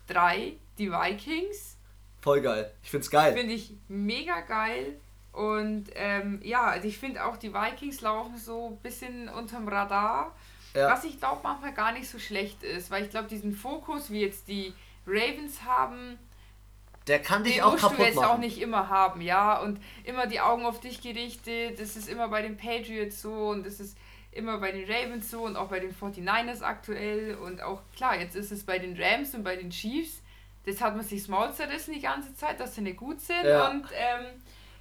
8-3, 0.08 0.54
die 0.78 0.90
Vikings. 0.90 1.76
Voll 2.20 2.40
geil. 2.40 2.72
Ich 2.82 2.90
finde 2.90 3.04
es 3.04 3.10
geil. 3.10 3.32
Finde 3.32 3.54
ich 3.54 3.72
mega 3.88 4.40
geil. 4.40 4.98
Und 5.32 5.86
ähm, 5.94 6.40
ja, 6.42 6.64
also 6.64 6.86
ich 6.86 6.98
finde 6.98 7.24
auch 7.24 7.36
die 7.36 7.54
Vikings 7.54 8.02
laufen 8.02 8.36
so 8.36 8.68
ein 8.68 8.76
bisschen 8.78 9.28
unterm 9.28 9.66
Radar. 9.66 10.34
Ja. 10.74 10.90
Was 10.90 11.04
ich 11.04 11.18
glaube 11.18 11.40
manchmal 11.42 11.72
gar 11.72 11.92
nicht 11.92 12.08
so 12.08 12.18
schlecht 12.18 12.62
ist, 12.62 12.90
weil 12.90 13.04
ich 13.04 13.10
glaube, 13.10 13.28
diesen 13.28 13.54
Fokus, 13.54 14.10
wie 14.10 14.20
jetzt 14.20 14.48
die 14.48 14.72
Ravens 15.06 15.64
haben, 15.64 16.18
der 17.06 17.20
kann 17.20 17.42
dich 17.42 17.62
auch 17.62 17.76
kaputt 17.76 17.98
du 17.98 18.02
jetzt 18.04 18.14
machen. 18.16 18.26
auch 18.26 18.38
nicht 18.38 18.60
immer 18.60 18.88
haben, 18.88 19.20
ja. 19.20 19.58
Und 19.58 19.80
immer 20.04 20.26
die 20.26 20.40
Augen 20.40 20.64
auf 20.64 20.80
dich 20.80 21.00
gerichtet. 21.00 21.80
Das 21.80 21.96
ist 21.96 22.08
immer 22.08 22.28
bei 22.28 22.42
den 22.42 22.56
Patriots 22.56 23.22
so 23.22 23.48
und 23.48 23.66
das 23.66 23.80
ist 23.80 23.96
immer 24.30 24.58
bei 24.58 24.72
den 24.72 24.90
Ravens 24.90 25.30
so 25.30 25.42
und 25.42 25.56
auch 25.56 25.68
bei 25.68 25.80
den 25.80 25.94
49ers 25.94 26.62
aktuell. 26.62 27.34
Und 27.34 27.60
auch, 27.60 27.82
klar, 27.96 28.18
jetzt 28.18 28.36
ist 28.36 28.52
es 28.52 28.64
bei 28.64 28.78
den 28.78 29.00
Rams 29.00 29.34
und 29.34 29.42
bei 29.42 29.56
den 29.56 29.70
Chiefs. 29.70 30.22
Das 30.64 30.80
hat 30.80 30.94
man 30.94 31.04
sich 31.04 31.22
das 31.22 31.28
Maul 31.28 31.52
zerrissen 31.52 31.92
die 31.92 32.00
ganze 32.00 32.34
Zeit, 32.36 32.60
dass 32.60 32.76
sie 32.76 32.82
nicht 32.82 32.98
gut 32.98 33.20
sind. 33.20 33.44
Ja. 33.44 33.68
Und 33.68 33.84
ähm, 33.94 34.26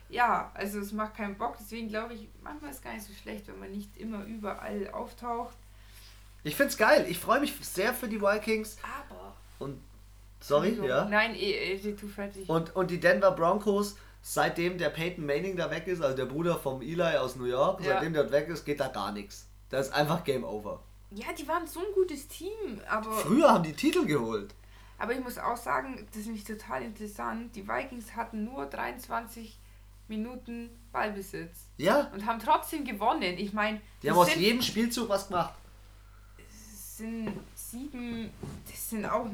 ja, 0.09 0.51
also 0.53 0.79
es 0.79 0.91
macht 0.91 1.15
keinen 1.15 1.37
Bock. 1.37 1.55
Deswegen 1.59 1.87
glaube 1.87 2.13
ich, 2.13 2.27
manchmal 2.43 2.69
ist 2.69 2.77
es 2.77 2.83
gar 2.83 2.93
nicht 2.93 3.05
so 3.05 3.13
schlecht, 3.13 3.47
wenn 3.47 3.59
man 3.59 3.71
nicht 3.71 3.97
immer 3.97 4.23
überall 4.25 4.91
auftaucht. 4.91 5.57
Ich 6.43 6.55
finde 6.55 6.71
es 6.71 6.77
geil. 6.77 7.05
Ich 7.07 7.19
freue 7.19 7.39
mich 7.39 7.53
sehr 7.61 7.93
für 7.93 8.07
die 8.07 8.21
Vikings. 8.21 8.77
Aber. 8.83 9.35
Und 9.59 9.79
Sorry, 10.41 10.79
ja? 10.83 11.05
Nein, 11.05 11.35
eh, 11.35 11.73
eh, 11.73 11.95
tu 11.95 12.07
fertig. 12.07 12.49
Und, 12.49 12.75
und 12.75 12.89
die 12.89 12.99
Denver 12.99 13.31
Broncos, 13.31 13.95
seitdem 14.21 14.77
der 14.77 14.89
Peyton 14.89 15.25
Manning 15.25 15.55
da 15.55 15.69
weg 15.69 15.87
ist, 15.87 16.01
also 16.01 16.15
der 16.15 16.25
Bruder 16.25 16.57
vom 16.57 16.81
Eli 16.81 17.17
aus 17.17 17.35
New 17.35 17.45
York, 17.45 17.81
ja. 17.81 17.93
seitdem 17.93 18.13
der 18.13 18.31
weg 18.31 18.49
ist, 18.49 18.65
geht 18.65 18.79
da 18.79 18.87
gar 18.87 19.11
nichts. 19.11 19.47
Da 19.69 19.79
ist 19.79 19.93
einfach 19.93 20.23
Game 20.23 20.43
Over. 20.43 20.81
Ja, 21.11 21.27
die 21.37 21.47
waren 21.47 21.67
so 21.67 21.79
ein 21.79 21.93
gutes 21.93 22.27
Team, 22.27 22.81
aber. 22.89 23.11
Früher 23.11 23.51
haben 23.51 23.63
die 23.63 23.73
Titel 23.73 24.05
geholt. 24.05 24.53
Aber 24.97 25.13
ich 25.13 25.19
muss 25.19 25.37
auch 25.37 25.57
sagen, 25.57 26.05
das 26.07 26.21
ist 26.21 26.25
nämlich 26.25 26.43
total 26.43 26.83
interessant. 26.83 27.55
Die 27.55 27.67
Vikings 27.67 28.15
hatten 28.15 28.43
nur 28.43 28.65
23 28.65 29.57
Minuten 30.07 30.69
Ballbesitz. 30.91 31.67
Ja. 31.77 32.11
Und 32.13 32.25
haben 32.25 32.39
trotzdem 32.39 32.83
gewonnen. 32.83 33.37
Ich 33.37 33.53
meine. 33.53 33.81
Die 34.01 34.09
haben 34.09 34.17
aus 34.17 34.35
jedem 34.35 34.61
Spielzug 34.61 35.09
was 35.09 35.27
gemacht. 35.27 35.53
Sind 37.01 37.33
sieben. 37.55 38.29
Das 38.69 38.91
sind 38.91 39.05
auch 39.07 39.25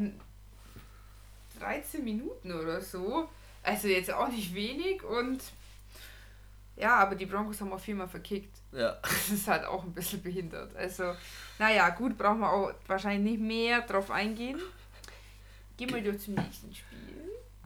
13 1.60 2.02
Minuten 2.02 2.54
oder 2.54 2.80
so. 2.80 3.28
Also 3.62 3.90
jetzt 3.90 4.10
auch 4.10 4.30
nicht 4.30 4.56
wenig 4.56 5.04
und 5.04 5.42
ja, 6.78 6.96
aber 6.96 7.16
die 7.16 7.26
Broncos 7.26 7.60
haben 7.60 7.74
auch 7.74 7.80
viermal 7.80 8.08
verkickt. 8.08 8.56
Ja. 8.72 8.98
Das 9.02 9.30
ist 9.30 9.48
halt 9.50 9.66
auch 9.66 9.84
ein 9.84 9.92
bisschen 9.92 10.22
behindert. 10.22 10.74
Also, 10.78 11.14
naja, 11.60 11.90
gut, 11.90 12.18
brauchen 12.18 12.40
wir 12.40 12.54
auch 12.54 12.72
wahrscheinlich 12.88 13.32
nicht 13.32 13.42
mehr 13.42 13.82
drauf 13.82 14.12
eingehen. 14.12 14.62
Gehen 15.76 15.94
wir 15.94 16.02
doch 16.10 16.18
zum 16.18 16.36
nächsten 16.36 16.74
Spiel. 16.74 16.98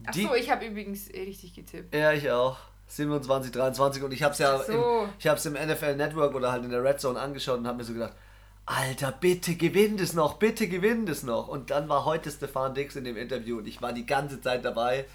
Achso, 0.04 0.34
ich 0.34 0.50
habe 0.50 0.66
übrigens 0.66 1.10
richtig 1.10 1.54
getippt. 1.54 1.94
Ja, 1.94 2.12
ich 2.12 2.32
auch. 2.32 2.58
27, 2.88 3.52
23 3.52 4.02
und 4.02 4.14
ich 4.14 4.24
habe 4.24 4.34
es 4.34 4.40
ja 4.40 4.58
so. 4.64 5.04
im, 5.04 5.10
ich 5.20 5.28
hab's 5.28 5.46
im 5.46 5.54
NFL 5.54 5.96
Network 5.96 6.34
oder 6.34 6.52
halt 6.52 6.64
in 6.64 6.72
der 6.72 6.84
Red 6.84 7.00
Zone 7.00 7.20
angeschaut 7.20 7.60
und 7.60 7.68
habe 7.68 7.78
mir 7.78 7.84
so 7.84 7.94
gedacht, 7.94 8.14
Alter, 8.65 9.12
bitte 9.12 9.56
gewinn 9.56 9.97
das 9.97 10.13
noch, 10.13 10.36
bitte 10.36 10.67
gewinn 10.67 11.06
das 11.06 11.24
noch. 11.24 11.47
Und 11.47 11.71
dann 11.71 11.89
war 11.89 12.06
heute 12.06 12.32
Stefan 12.32 12.74
Dix 12.74 12.95
in 12.95 13.04
dem 13.04 13.17
Interview 13.17 13.58
und 13.58 13.67
ich 13.67 13.82
war 13.82 13.93
die 13.93 14.06
ganze 14.06 14.39
Zeit 14.39 14.63
dabei. 14.63 15.06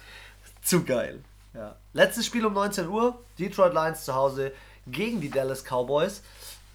Zu 0.61 0.83
geil. 0.83 1.23
Ja. 1.53 1.75
Letztes 1.93 2.25
Spiel 2.25 2.45
um 2.45 2.53
19 2.53 2.87
Uhr, 2.87 3.19
Detroit 3.39 3.73
Lions 3.73 4.05
zu 4.05 4.13
Hause 4.13 4.51
gegen 4.85 5.21
die 5.21 5.29
Dallas 5.29 5.63
Cowboys. 5.63 6.21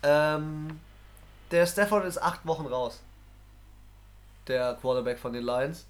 Ähm, 0.03 0.81
der 1.51 1.67
Stafford 1.67 2.05
ist 2.07 2.21
acht 2.21 2.47
Wochen 2.47 2.67
raus. 2.67 3.01
Der 4.49 4.75
Quarterback 4.81 5.19
von 5.19 5.33
den 5.33 5.45
Lions. 5.45 5.87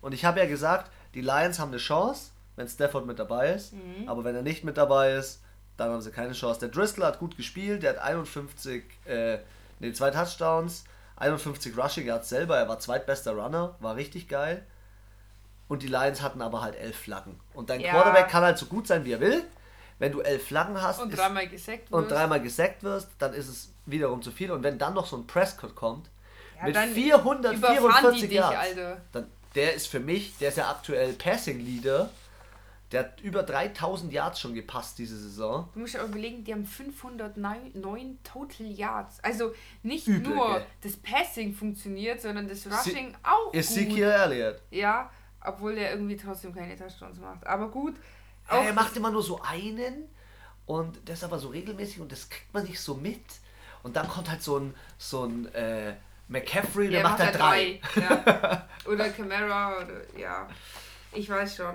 Und 0.00 0.12
ich 0.12 0.24
habe 0.24 0.40
ja 0.40 0.46
gesagt, 0.46 0.90
die 1.14 1.20
Lions 1.20 1.58
haben 1.58 1.68
eine 1.68 1.78
Chance, 1.78 2.30
wenn 2.56 2.68
Stafford 2.68 3.06
mit 3.06 3.18
dabei 3.18 3.52
ist. 3.52 3.74
Mhm. 3.74 4.08
Aber 4.08 4.24
wenn 4.24 4.34
er 4.34 4.42
nicht 4.42 4.64
mit 4.64 4.76
dabei 4.76 5.12
ist, 5.12 5.40
dann 5.76 5.90
haben 5.90 6.00
sie 6.00 6.10
keine 6.10 6.32
Chance. 6.32 6.60
Der 6.60 6.68
Driscoll 6.70 7.04
hat 7.04 7.18
gut 7.18 7.36
gespielt, 7.36 7.82
der 7.82 7.90
hat 7.90 7.98
51 7.98 8.84
äh, 9.04 9.38
Nee, 9.82 9.92
zwei 9.92 10.10
Touchdowns, 10.10 10.84
51 11.16 11.76
Rushing 11.76 12.06
Yards 12.06 12.28
selber. 12.28 12.56
Er 12.56 12.68
war 12.68 12.78
zweitbester 12.78 13.32
Runner, 13.32 13.74
war 13.80 13.96
richtig 13.96 14.28
geil. 14.28 14.64
Und 15.66 15.82
die 15.82 15.88
Lions 15.88 16.22
hatten 16.22 16.40
aber 16.40 16.62
halt 16.62 16.76
elf 16.76 16.96
Flaggen. 16.96 17.40
Und 17.52 17.68
dein 17.68 17.80
ja. 17.80 17.90
Quarterback 17.90 18.28
kann 18.28 18.44
halt 18.44 18.58
so 18.58 18.66
gut 18.66 18.86
sein, 18.86 19.04
wie 19.04 19.12
er 19.12 19.20
will. 19.20 19.42
Wenn 19.98 20.12
du 20.12 20.20
elf 20.20 20.46
Flaggen 20.46 20.80
hast 20.80 21.00
und 21.00 21.16
dreimal 21.16 21.48
gesackt 21.48 21.90
wirst, 21.90 21.92
und 21.92 22.10
dreimal 22.10 22.40
gesackt 22.40 22.82
wirst, 22.82 23.08
dann 23.18 23.34
ist 23.34 23.48
es 23.48 23.72
wiederum 23.86 24.22
zu 24.22 24.30
viel. 24.30 24.52
Und 24.52 24.62
wenn 24.62 24.78
dann 24.78 24.94
noch 24.94 25.06
so 25.06 25.16
ein 25.16 25.26
Prescott 25.26 25.74
kommt 25.74 26.10
ja, 26.58 26.66
mit 26.66 26.76
444 26.76 28.30
Yards, 28.30 28.76
dann 29.12 29.26
der 29.54 29.74
ist 29.74 29.88
für 29.88 30.00
mich, 30.00 30.38
der 30.38 30.48
ist 30.48 30.58
ja 30.58 30.70
aktuell 30.70 31.12
Passing 31.12 31.60
Leader 31.60 32.08
Der 32.92 33.00
hat 33.00 33.20
über 33.22 33.42
3000 33.42 34.12
Yards 34.12 34.38
schon 34.40 34.52
gepasst 34.54 34.98
diese 34.98 35.16
Saison. 35.18 35.68
Du 35.72 35.80
musst 35.80 35.94
ja 35.94 36.02
auch 36.02 36.08
überlegen, 36.08 36.44
die 36.44 36.52
haben 36.52 36.66
509 36.66 38.18
Total 38.22 38.66
Yards. 38.66 39.18
Also 39.24 39.52
nicht 39.82 40.06
Übel, 40.06 40.34
nur 40.34 40.52
gell? 40.54 40.66
das 40.82 40.96
Passing 40.98 41.54
funktioniert, 41.54 42.20
sondern 42.20 42.48
das 42.48 42.62
Sie- 42.62 42.68
Rushing 42.68 43.16
auch 43.22 43.52
Ezekiel. 43.54 44.04
Elliott. 44.04 44.60
Ja, 44.70 45.10
obwohl 45.40 45.74
der 45.74 45.92
irgendwie 45.92 46.16
trotzdem 46.16 46.54
keine 46.54 46.76
Touchdowns 46.76 47.18
macht. 47.18 47.46
Aber 47.46 47.68
gut. 47.68 47.94
Ja, 48.50 48.58
er 48.62 48.72
macht 48.74 48.96
immer 48.96 49.10
nur 49.10 49.22
so 49.22 49.40
einen 49.42 50.08
und 50.66 51.00
das 51.08 51.18
ist 51.18 51.24
aber 51.24 51.38
so 51.38 51.48
regelmäßig 51.48 52.00
und 52.00 52.12
das 52.12 52.28
kriegt 52.28 52.52
man 52.52 52.64
nicht 52.64 52.80
so 52.80 52.94
mit. 52.94 53.24
Und 53.82 53.96
dann 53.96 54.06
kommt 54.08 54.30
halt 54.30 54.42
so 54.42 54.58
ein, 54.58 54.74
so 54.98 55.24
ein 55.24 55.46
äh, 55.54 55.94
McCaffrey, 56.28 56.88
der 56.90 57.00
Ja, 57.00 57.08
macht 57.08 57.18
halt 57.20 57.34
er 57.34 57.38
drei. 57.38 57.80
Ja. 57.96 58.68
Oder 58.86 59.08
Camara 59.10 59.78
oder 59.78 60.18
ja. 60.18 60.46
Ich 61.12 61.28
weiß 61.28 61.56
schon. 61.56 61.74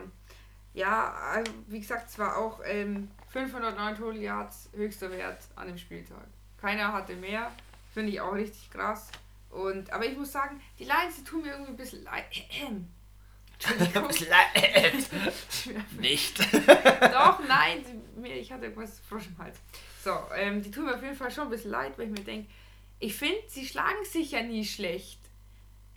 Ja, 0.78 1.12
also, 1.34 1.52
wie 1.68 1.80
gesagt, 1.80 2.08
es 2.10 2.20
war 2.20 2.38
auch 2.38 2.60
ähm, 2.64 3.10
509 3.30 3.96
Total 3.98 4.16
Yards 4.22 4.70
höchster 4.76 5.10
Wert 5.10 5.40
an 5.56 5.68
dem 5.68 5.78
Spieltag. 5.80 6.24
Keiner 6.62 6.94
hatte 6.94 7.16
mehr. 7.16 7.52
Finde 7.94 8.12
ich 8.12 8.22
auch 8.22 8.34
richtig 8.36 8.70
krass. 8.70 9.10
Und, 9.50 9.92
aber 9.92 10.06
ich 10.06 10.16
muss 10.16 10.32
sagen, 10.32 10.62
die 10.78 10.84
Lions, 10.84 11.16
die 11.18 11.24
tun 11.24 11.42
mir 11.42 11.54
irgendwie 11.54 11.72
ein 11.72 11.78
bisschen 11.78 12.04
leid. 12.04 12.26
Entschuldigung. 13.60 14.08
Nicht. 16.00 16.40
Doch, 17.12 17.40
nein, 17.48 17.84
sie- 17.84 18.28
ich 18.34 18.52
hatte 18.52 18.66
irgendwas 18.66 19.00
Frosch 19.00 19.26
im 19.28 19.38
Hals. 19.40 19.58
So, 20.04 20.12
ähm, 20.36 20.62
die 20.62 20.70
tun 20.70 20.86
mir 20.86 20.94
auf 20.96 21.02
jeden 21.02 21.16
Fall 21.16 21.32
schon 21.32 21.46
ein 21.46 21.50
bisschen 21.50 21.72
leid, 21.72 21.98
weil 21.98 22.06
ich 22.06 22.12
mir 22.12 22.24
denke, 22.24 22.50
ich 23.00 23.16
finde, 23.16 23.42
sie 23.48 23.66
schlagen 23.66 24.06
sich 24.06 24.30
ja 24.32 24.44
nie 24.44 24.64
schlecht. 24.64 25.20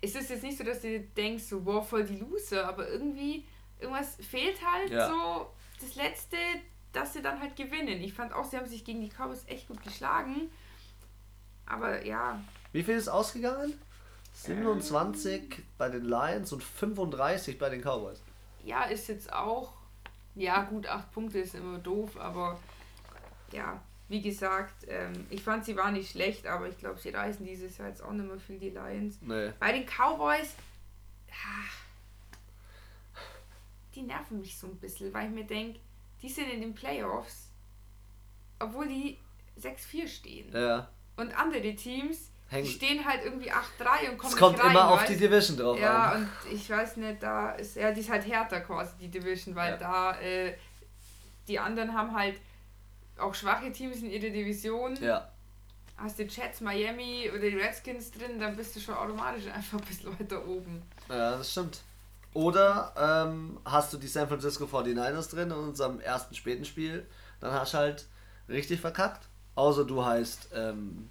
Es 0.00 0.14
ist 0.14 0.30
jetzt 0.30 0.42
nicht 0.42 0.56
so, 0.56 0.64
dass 0.64 0.80
du 0.80 1.00
denkst, 1.00 1.44
so, 1.44 1.66
wow, 1.66 1.86
voll 1.86 2.04
die 2.04 2.16
Loser, 2.16 2.66
aber 2.66 2.88
irgendwie, 2.88 3.44
irgendwas 3.80 4.16
fehlt 4.16 4.58
halt 4.64 4.90
Ja. 4.90 5.08
so 5.08 5.50
das 5.80 5.94
Letzte, 5.96 6.36
dass 6.92 7.12
sie 7.12 7.22
dann 7.22 7.40
halt 7.40 7.56
gewinnen. 7.56 8.00
Ich 8.02 8.12
fand 8.14 8.32
auch, 8.32 8.44
sie 8.44 8.56
haben 8.56 8.66
sich 8.66 8.84
gegen 8.84 9.00
die 9.00 9.08
Cowboys 9.08 9.44
echt 9.46 9.68
gut 9.68 9.82
geschlagen. 9.82 10.50
Aber 11.66 12.04
ja, 12.04 12.40
Wie 12.72 12.82
viel 12.82 12.96
ist 12.96 13.08
ausgegangen? 13.08 13.74
27 14.34 15.62
bei 15.78 15.88
den 15.88 16.04
Lions 16.04 16.52
und 16.52 16.62
35 16.62 17.58
bei 17.58 17.68
den 17.68 17.80
Cowboys. 17.82 18.20
ja, 18.64 18.84
ist 18.84 19.08
jetzt 19.08 19.32
auch, 19.32 19.72
ja 20.34 20.62
gut, 20.64 20.86
acht 20.88 21.10
Punkte 21.12 21.38
ist 21.38 21.54
immer 21.54 21.78
doof, 21.78 22.18
aber 22.18 22.58
ja, 23.52 23.80
wie 24.08 24.20
gesagt, 24.22 24.86
ähm, 24.88 25.26
ich 25.30 25.42
fand 25.42 25.64
sie 25.64 25.76
war 25.76 25.90
nicht 25.92 26.10
schlecht, 26.10 26.46
aber 26.46 26.68
ich 26.68 26.78
glaube, 26.78 26.98
sie 27.00 27.10
reißen 27.10 27.44
dieses 27.46 27.78
Jahr 27.78 27.88
jetzt 27.88 28.02
auch 28.02 28.12
nicht 28.12 28.26
mehr 28.26 28.38
viel 28.38 28.58
die 28.58 28.70
Lions. 28.70 29.18
Nee. 29.20 29.52
Bei 29.60 29.72
den 29.72 29.86
Cowboys, 29.86 30.54
ah, 31.30 31.68
die 34.00 34.06
nerven 34.06 34.40
mich 34.40 34.56
so 34.58 34.66
ein 34.66 34.76
bisschen, 34.76 35.12
weil 35.12 35.26
ich 35.28 35.34
mir 35.34 35.44
denke, 35.44 35.78
die 36.22 36.28
sind 36.28 36.48
in 36.50 36.60
den 36.60 36.74
Playoffs, 36.74 37.48
obwohl 38.58 38.88
die 38.88 39.18
6-4 39.60 40.08
stehen. 40.08 40.52
Ja. 40.52 40.88
Und 41.16 41.36
andere 41.38 41.74
Teams, 41.74 42.30
die 42.50 42.54
Hängen- 42.56 42.66
stehen 42.66 43.04
halt 43.04 43.24
irgendwie 43.24 43.50
8-3 43.50 44.10
und 44.10 44.18
kommen 44.18 44.32
Es 44.32 44.38
kommt 44.38 44.58
rein, 44.62 44.70
immer 44.70 44.90
auf 44.90 45.00
weißt? 45.02 45.10
die 45.12 45.16
Division 45.16 45.56
drauf 45.56 45.78
Ja, 45.78 46.12
an. 46.12 46.22
und 46.44 46.52
ich 46.52 46.68
weiß 46.68 46.96
nicht, 46.96 47.22
da 47.22 47.52
ist, 47.52 47.76
ja, 47.76 47.92
die 47.92 48.00
ist 48.00 48.10
halt 48.10 48.26
härter 48.26 48.60
quasi, 48.60 48.92
die 49.00 49.08
Division, 49.08 49.54
weil 49.54 49.72
Ja. 49.72 49.76
da, 49.76 50.20
äh, 50.20 50.54
die 51.48 51.58
anderen 51.58 51.92
haben 51.94 52.14
halt 52.14 52.40
auch 53.18 53.34
schwache 53.34 53.70
Teams 53.72 53.98
in 53.98 54.10
ihrer 54.10 54.30
Division. 54.30 54.96
Ja. 54.96 55.28
Hast 55.96 56.18
du 56.18 56.22
Jets, 56.22 56.62
Miami 56.62 57.28
oder 57.30 57.40
die 57.50 57.56
Redskins 57.58 58.10
drin, 58.10 58.38
dann 58.40 58.56
bist 58.56 58.74
du 58.74 58.80
schon 58.80 58.94
automatisch 58.94 59.46
einfach 59.46 59.78
ein 59.78 59.84
bisschen 59.84 60.18
weiter 60.18 60.46
oben. 60.46 60.82
Ja, 61.08 61.36
das 61.36 61.50
stimmt. 61.52 61.80
Oder 62.32 62.92
ähm, 62.96 63.58
hast 63.64 63.92
du 63.92 63.98
die 63.98 64.06
San 64.06 64.28
Francisco 64.28 64.64
49ers 64.64 65.30
drin 65.30 65.50
in 65.50 65.56
unserem 65.56 66.00
ersten 66.00 66.34
späten 66.34 66.64
Spiel, 66.64 67.06
dann 67.40 67.52
hast 67.52 67.74
du 67.74 67.78
halt 67.78 68.06
richtig 68.48 68.80
verkackt. 68.80 69.26
Außer 69.56 69.84
du 69.84 70.04
heißt 70.04 70.50
ähm, 70.54 71.10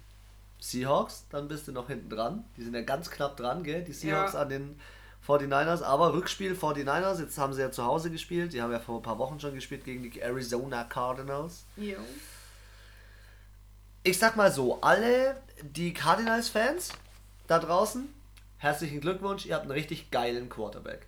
Seahawks, 0.60 1.26
dann 1.30 1.46
bist 1.48 1.68
du 1.68 1.72
noch 1.72 1.88
hinten 1.88 2.08
dran. 2.08 2.44
Die 2.56 2.62
sind 2.64 2.74
ja 2.74 2.80
ganz 2.82 3.10
knapp 3.10 3.36
dran, 3.36 3.62
gell? 3.64 3.82
Die 3.84 3.92
Seahawks 3.92 4.32
Ja. 4.32 4.40
an 4.42 4.48
den 4.48 4.80
49ers. 5.26 5.82
Aber 5.82 6.14
Rückspiel 6.14 6.54
49ers, 6.54 7.20
jetzt 7.20 7.36
haben 7.36 7.52
sie 7.52 7.60
ja 7.60 7.70
zu 7.70 7.84
Hause 7.84 8.10
gespielt. 8.10 8.54
Die 8.54 8.62
haben 8.62 8.72
ja 8.72 8.80
vor 8.80 8.98
ein 8.98 9.02
paar 9.02 9.18
Wochen 9.18 9.38
schon 9.40 9.54
gespielt 9.54 9.84
gegen 9.84 10.02
die 10.10 10.20
Arizona 10.20 10.84
Cardinals. 10.84 11.64
Jo. 11.76 11.96
Ich 14.02 14.18
sag 14.18 14.36
mal 14.36 14.50
so, 14.50 14.80
alle 14.80 15.36
die 15.62 15.92
Cardinals-Fans 15.92 16.90
da 17.46 17.58
draußen, 17.58 18.08
herzlichen 18.56 19.00
Glückwunsch, 19.02 19.44
ihr 19.44 19.54
habt 19.54 19.64
einen 19.64 19.72
richtig 19.72 20.10
geilen 20.10 20.48
Quarterback. 20.48 21.06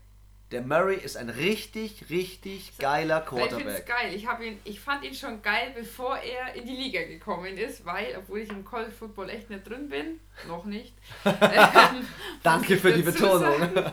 Der 0.52 0.60
Murray 0.60 0.96
ist 0.96 1.16
ein 1.16 1.30
richtig, 1.30 2.10
richtig 2.10 2.76
geiler 2.78 3.24
Weil 3.30 3.46
Ich 3.46 3.54
finde 3.54 3.70
es 3.70 3.84
Quarterback. 3.84 3.86
geil. 3.86 4.14
Ich, 4.14 4.46
ihn, 4.46 4.60
ich 4.64 4.80
fand 4.80 5.02
ihn 5.02 5.14
schon 5.14 5.40
geil, 5.40 5.72
bevor 5.74 6.18
er 6.18 6.54
in 6.54 6.66
die 6.66 6.76
Liga 6.76 7.02
gekommen 7.02 7.56
ist, 7.56 7.84
weil, 7.86 8.14
obwohl 8.18 8.40
ich 8.40 8.50
im 8.50 8.64
College 8.64 8.92
Football 8.92 9.30
echt 9.30 9.48
nicht 9.48 9.66
drin 9.66 9.88
bin, 9.88 10.20
noch 10.46 10.66
nicht. 10.66 10.94
ähm, 11.24 12.06
Danke 12.42 12.76
für 12.76 12.92
die 12.92 13.02
Betonung. 13.02 13.40
sagen, 13.40 13.92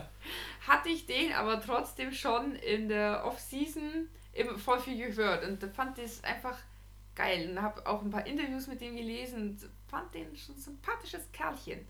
hatte 0.68 0.90
ich 0.90 1.06
den 1.06 1.32
aber 1.34 1.62
trotzdem 1.62 2.12
schon 2.12 2.56
in 2.58 2.90
der 2.90 3.26
Off-Season 3.26 4.10
voll 4.58 4.80
viel 4.80 4.98
gehört 4.98 5.46
und 5.46 5.64
fand 5.74 5.98
das 5.98 6.24
einfach 6.24 6.58
geil 7.16 7.50
und 7.50 7.62
habe 7.62 7.86
auch 7.88 8.02
ein 8.02 8.10
paar 8.10 8.26
Interviews 8.28 8.68
mit 8.68 8.82
dem 8.82 8.96
gelesen 8.96 9.60
fand 9.90 10.14
den 10.14 10.36
schon 10.36 10.56
ein 10.56 10.60
sympathisches 10.60 11.32
Kerlchen. 11.32 11.88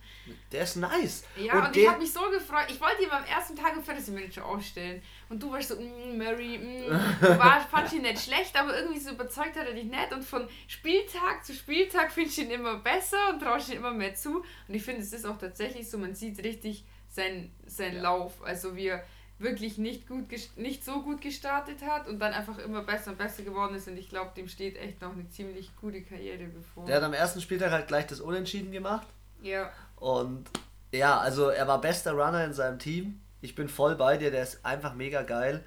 Der 0.51 0.63
ist 0.63 0.77
nice. 0.77 1.23
Ja, 1.35 1.59
und 1.59 1.67
und, 1.67 1.77
ich 1.77 1.87
habe 1.87 1.99
mich 1.99 2.11
so 2.11 2.21
gefreut. 2.29 2.65
Ich 2.69 2.79
wollte 2.79 3.03
ihn 3.03 3.09
beim 3.09 3.25
ersten 3.25 3.55
Tag 3.55 3.75
im 3.75 3.83
Fantasy 3.83 4.11
Manager 4.11 4.45
aufstellen. 4.45 5.01
Und 5.27 5.41
du 5.41 5.51
warst 5.51 5.69
so, 5.69 5.75
mm, 5.75 6.17
Murray, 6.17 6.57
mm. 6.57 6.85
Du 7.21 7.39
war, 7.39 7.61
fand 7.61 7.91
ihn 7.93 8.03
nicht 8.03 8.23
schlecht, 8.23 8.55
aber 8.55 8.77
irgendwie 8.77 8.99
so 8.99 9.11
überzeugt 9.11 9.57
hat 9.57 9.67
er 9.67 9.73
dich 9.73 9.85
nicht. 9.85 10.13
Und 10.13 10.23
von 10.23 10.47
Spieltag 10.67 11.45
zu 11.45 11.53
Spieltag 11.53 12.11
findest 12.11 12.37
du 12.37 12.41
ihn 12.43 12.51
immer 12.51 12.77
besser 12.77 13.29
und 13.33 13.41
traust 13.41 13.69
ihn 13.69 13.77
immer 13.77 13.91
mehr 13.91 14.15
zu. 14.15 14.43
Und 14.67 14.73
ich 14.73 14.83
finde, 14.83 15.01
es 15.01 15.13
ist 15.13 15.25
auch 15.25 15.37
tatsächlich 15.37 15.89
so, 15.89 15.97
man 15.97 16.15
sieht 16.15 16.43
richtig 16.43 16.85
seinen 17.09 17.51
sein 17.65 17.95
Ja. 17.95 18.01
Lauf. 18.03 18.41
Also 18.43 18.75
wie 18.75 18.87
er 18.87 19.03
wirklich 19.39 19.77
nicht, 19.77 20.07
gut 20.07 20.25
nicht 20.57 20.83
so 20.83 21.01
gut 21.01 21.21
gestartet 21.21 21.81
hat 21.81 22.07
und 22.07 22.19
dann 22.19 22.33
einfach 22.33 22.57
immer 22.59 22.83
besser 22.83 23.11
und 23.11 23.17
besser 23.17 23.43
geworden 23.43 23.75
ist. 23.75 23.87
Und 23.87 23.97
ich 23.97 24.09
glaube, 24.09 24.31
dem 24.35 24.47
steht 24.47 24.77
echt 24.77 25.01
noch 25.01 25.13
eine 25.13 25.27
ziemlich 25.29 25.75
gute 25.77 26.01
Karriere 26.01 26.45
bevor. 26.45 26.85
der 26.85 26.97
hat 26.97 27.03
am 27.03 27.13
ersten 27.13 27.41
Spieltag 27.41 27.71
halt 27.71 27.87
gleich 27.87 28.05
das 28.07 28.19
Unentschieden 28.21 28.71
gemacht. 28.71 29.07
ja, 29.41 29.71
Und 29.95 30.49
ja, 30.91 31.17
also 31.19 31.49
er 31.49 31.67
war 31.67 31.79
bester 31.81 32.13
Runner 32.13 32.43
in 32.43 32.53
seinem 32.53 32.79
Team. 32.79 33.21
Ich 33.41 33.55
bin 33.55 33.69
voll 33.69 33.95
bei 33.95 34.17
dir, 34.17 34.31
der 34.31 34.43
ist 34.43 34.65
einfach 34.65 34.93
mega 34.93 35.21
geil. 35.23 35.63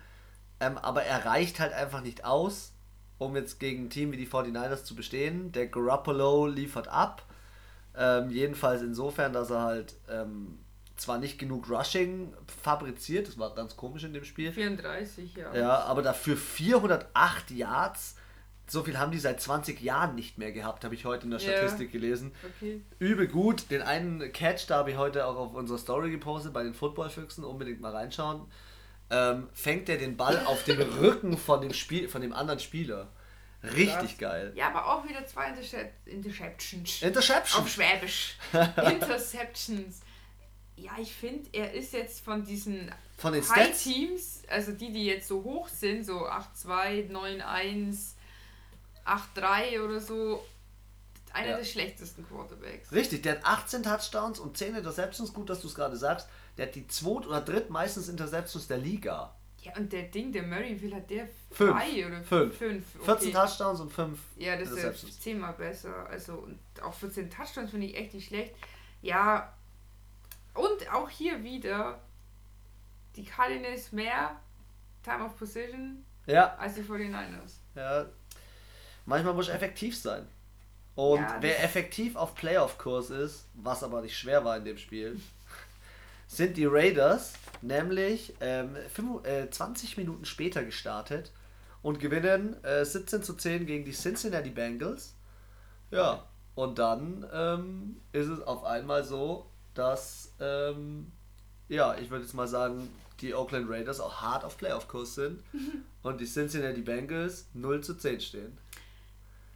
Ähm, 0.61 0.77
aber 0.79 1.05
er 1.05 1.25
reicht 1.25 1.59
halt 1.59 1.73
einfach 1.73 2.03
nicht 2.03 2.25
aus, 2.25 2.73
um 3.19 3.35
jetzt 3.37 3.59
gegen 3.59 3.85
ein 3.87 3.91
Team 3.91 4.13
wie 4.13 4.17
die 4.17 4.27
49ers 4.29 4.85
zu 4.85 4.95
bestehen. 4.95 5.51
Der 5.53 5.67
Garoppolo 5.69 6.47
liefert 6.47 6.89
ab. 6.89 7.25
Ähm, 7.97 8.31
jedenfalls 8.31 8.83
insofern, 8.83 9.33
dass 9.33 9.51
er 9.51 9.63
halt 9.63 9.95
ähm, 10.11 10.59
zwar 10.97 11.19
nicht 11.19 11.39
genug 11.39 11.69
Rushing 11.71 12.35
fabriziert, 12.63 13.29
das 13.29 13.39
war 13.39 13.55
ganz 13.55 13.77
komisch 13.77 14.05
in 14.05 14.13
dem 14.13 14.25
Spiel. 14.25 14.53
34, 14.53 15.35
ja. 15.37 15.55
Ja, 15.55 15.79
aber 15.81 16.03
dafür 16.03 16.37
408 16.37 17.51
Yards. 17.53 18.17
So 18.69 18.85
viel 18.85 18.99
haben 18.99 19.11
die 19.11 19.19
seit 19.19 19.41
20 19.41 19.81
Jahren 19.83 20.15
nicht 20.15 20.39
mehr 20.39 20.53
gehabt, 20.53 20.85
habe 20.85 20.95
ich 20.95 21.05
heute 21.05 21.25
in 21.25 21.31
der 21.31 21.41
Ja. 21.41 21.51
Statistik 21.53 21.93
gelesen 21.93 22.33
Okay. 22.57 22.81
übel 22.99 23.27
gut. 23.27 23.71
Den 23.71 23.83
einen 23.83 24.33
Catch, 24.33 24.67
da 24.69 24.77
habe 24.79 24.91
ich 24.93 24.97
heute 24.97 25.27
auch 25.27 25.37
auf 25.37 25.55
unserer 25.55 25.79
Story 25.79 26.11
gepostet, 26.11 26.53
bei 26.53 26.63
den 26.63 26.73
Footballfüchsen, 26.73 27.45
unbedingt 27.45 27.81
mal 27.81 27.93
reinschauen. 27.95 28.43
Ähm, 29.11 29.49
fängt 29.53 29.89
er 29.91 29.99
den 29.99 30.17
Ball 30.17 30.47
auf 30.47 30.63
den 30.65 30.81
Rücken 31.01 31.37
von 31.37 31.61
dem, 31.61 31.75
Spiel, 31.75 32.09
von 32.09 32.23
dem 32.23 32.33
anderen 32.33 32.61
Spieler. 32.61 33.09
Richtig 33.63 33.89
Krass. 33.93 34.19
geil. 34.19 34.53
Ja, 34.57 34.69
aber 34.69 34.87
auch 34.87 35.07
wieder 35.09 35.25
zwei 35.27 35.49
Intercep 35.51 35.93
Interceptions. 36.07 37.03
Interception. 37.03 37.63
Auf 37.63 37.69
Schwäbisch. 37.69 38.37
Interceptions. 38.91 40.01
Ja, 40.77 40.93
ich 40.99 41.15
finde, 41.15 41.49
er 41.53 41.73
ist 41.73 41.93
jetzt 41.93 42.25
von 42.25 42.45
diesen 42.45 42.91
Von 43.19 43.33
den 43.35 43.43
High 43.49 43.67
Stats. 43.67 43.83
Teams, 43.85 44.43
also 44.49 44.73
die, 44.73 44.93
die 44.93 45.07
jetzt 45.07 45.29
so 45.29 45.43
hoch 45.45 45.69
sind, 45.69 46.05
so 46.05 46.27
8-2, 46.27 47.11
9-1, 47.11 48.15
8-3 49.05 49.81
oder 49.85 50.01
so, 50.01 50.45
einer 51.33 51.51
Ja. 51.51 51.57
der 51.59 51.65
schlechtesten 51.65 52.27
Quarterbacks. 52.27 52.93
Richtig, 52.93 53.23
der 53.23 53.33
hat 53.37 53.45
18 53.45 53.83
Touchdowns 53.83 54.39
und 54.39 54.57
10 54.57 54.75
Interceptions. 54.77 55.33
Gut, 55.33 55.49
dass 55.51 55.61
du 55.61 55.69
es 55.69 55.75
gerade 55.75 55.97
sagst. 55.97 56.29
Der 56.57 56.67
hat 56.67 56.75
die 56.75 56.87
zweit- 56.87 57.27
oder 57.27 57.41
drittmeistens 57.41 58.09
Interceptions 58.09 58.67
der 58.69 58.79
Liga. 58.79 59.35
Ja, 59.63 59.77
und 59.77 59.93
der 59.93 60.03
Ding, 60.05 60.33
der 60.33 60.43
Murray, 60.43 60.77
viel 60.77 60.95
hat 60.95 61.09
der? 61.09 61.29
Fünf. 61.53 61.71
Drei 61.79 62.07
oder 62.07 62.21
Fünf. 62.23 62.57
fünf? 62.59 62.85
14 63.05 63.29
Okay. 63.29 63.33
Touchdowns 63.33 63.81
und 63.81 63.93
5 63.93 64.19
Ja, 64.37 64.57
das 64.57 64.71
ist 64.73 65.23
zehnmal 65.23 65.53
besser. 65.53 66.07
Also, 66.11 66.35
und 66.35 66.59
auch 66.83 66.93
14 66.95 67.31
Touchdowns 67.31 67.71
finde 67.71 67.87
ich 67.87 67.97
echt 67.97 68.13
nicht 68.15 68.27
schlecht. 68.29 68.55
Ja, 69.03 69.55
und 70.55 70.93
auch 70.93 71.09
hier 71.09 71.43
wieder, 71.43 71.99
die 73.17 73.25
Cardinals 73.25 73.93
mehr 73.93 74.37
Time 75.03 75.25
of 75.25 75.37
Position 75.39 76.05
Ja, 76.27 76.55
als 76.57 76.75
die 76.75 76.83
49ers. 76.83 77.55
ja. 77.75 78.07
Manchmal 79.05 79.35
muss 79.35 79.49
effektiv 79.49 79.97
sein. 79.99 80.29
Und 80.95 81.21
Ja, 81.23 81.37
wer 81.41 81.65
effektiv 81.65 82.15
auf 82.17 82.35
Playoff-Kurs 82.37 83.11
ist, 83.11 83.47
was 83.55 83.83
aber 83.83 84.01
nicht 84.03 84.17
schwer 84.17 84.45
war 84.45 84.57
in 84.57 84.65
dem 84.65 84.77
Spiel, 84.79 85.21
sind 86.29 86.57
die 86.57 86.67
Raiders, 86.67 87.33
nämlich 87.63 88.35
ähm, 88.41 88.77
fünf- 88.95 89.27
äh, 89.27 89.51
20 89.51 89.97
Minuten 89.97 90.25
später 90.25 90.63
gestartet 90.65 91.33
und 91.83 91.99
gewinnen 91.99 92.63
äh, 92.63 92.85
17 92.85 93.23
zu 93.25 93.35
10 93.35 93.67
gegen 93.67 93.85
die 93.85 93.93
Cincinnati 93.93 94.51
Bengals. 94.51 95.15
Ja, 95.91 96.25
und 96.55 96.79
dann 96.79 97.27
ähm, 97.33 98.01
ist 98.13 98.29
es 98.29 98.41
auf 98.41 98.63
einmal 98.65 99.03
so, 99.03 99.47
dass, 99.75 100.33
ähm, 100.41 101.11
ja, 101.69 101.95
ich 101.97 102.11
würde 102.11 102.25
jetzt 102.25 102.35
mal 102.35 102.49
sagen, 102.49 102.89
die 103.21 103.35
Oakland 103.35 103.71
Raiders 103.71 104.01
auch 104.01 104.21
hart 104.21 104.45
auf 104.45 104.59
Playoff-Kurs 104.59 105.15
sind 105.15 105.43
und 106.03 106.21
die 106.21 106.27
Cincinnati 106.27 106.83
Bengals 106.83 107.47
0 107.55 107.83
zu 107.83 107.95
10 107.95 108.21
stehen. 108.21 108.59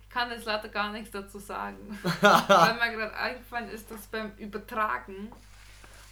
Ich 0.03 0.11
kann 0.11 0.31
jetzt 0.31 0.47
leider 0.47 0.69
gar 0.69 0.93
nichts 0.93 1.11
dazu 1.11 1.39
sagen. 1.39 1.99
Weil 2.21 2.75
mir 2.75 2.97
gerade 2.97 3.15
eingefallen 3.15 3.69
ist, 3.69 3.91
dass 3.91 4.07
beim 4.07 4.33
Übertragen. 4.39 5.31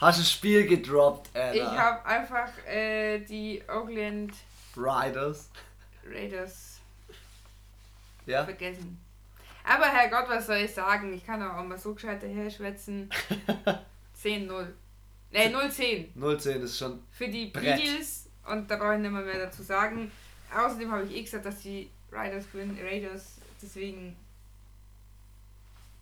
Hast 0.01 0.19
du 0.19 0.23
ein 0.23 0.27
Spiel 0.27 0.67
gedroppt, 0.67 1.31
Anna? 1.35 1.53
Ich 1.55 1.63
habe 1.63 2.05
einfach 2.05 2.51
äh, 2.67 3.21
die 3.21 3.63
Oakland 3.69 4.35
Raiders. 4.77 5.49
Raiders 6.07 6.81
Ja? 8.27 8.45
vergessen. 8.45 9.01
Aber 9.67 9.87
Herrgott, 9.87 10.29
was 10.29 10.47
soll 10.47 10.57
ich 10.57 10.75
sagen? 10.75 11.15
Ich 11.15 11.25
kann 11.25 11.43
auch 11.43 11.65
mal 11.65 11.79
so 11.79 11.95
gescheit 11.95 12.23
daherschwätzen. 12.23 13.09
10-0. 14.25 14.67
Ne, 15.33 15.49
0-10. 15.55 16.15
0-10 16.17 16.63
ist 16.63 16.79
schon. 16.79 17.03
Für 17.11 17.29
die 17.29 17.47
Brett. 17.47 17.81
Eagles. 17.81 18.27
Und 18.49 18.71
da 18.71 18.77
brauche 18.77 18.95
ich 18.95 19.01
nicht 19.01 19.11
mehr, 19.11 19.23
mehr 19.23 19.39
dazu 19.47 19.63
sagen. 19.63 20.11
Außerdem 20.57 20.91
habe 20.93 21.05
ich 21.05 21.15
eh 21.17 21.23
gesagt, 21.23 21.45
dass 21.47 21.61
die 21.61 21.91
Raiders 22.13 22.45
gewinnen. 22.53 22.79
Raiders. 22.83 23.37
Deswegen, 23.61 24.17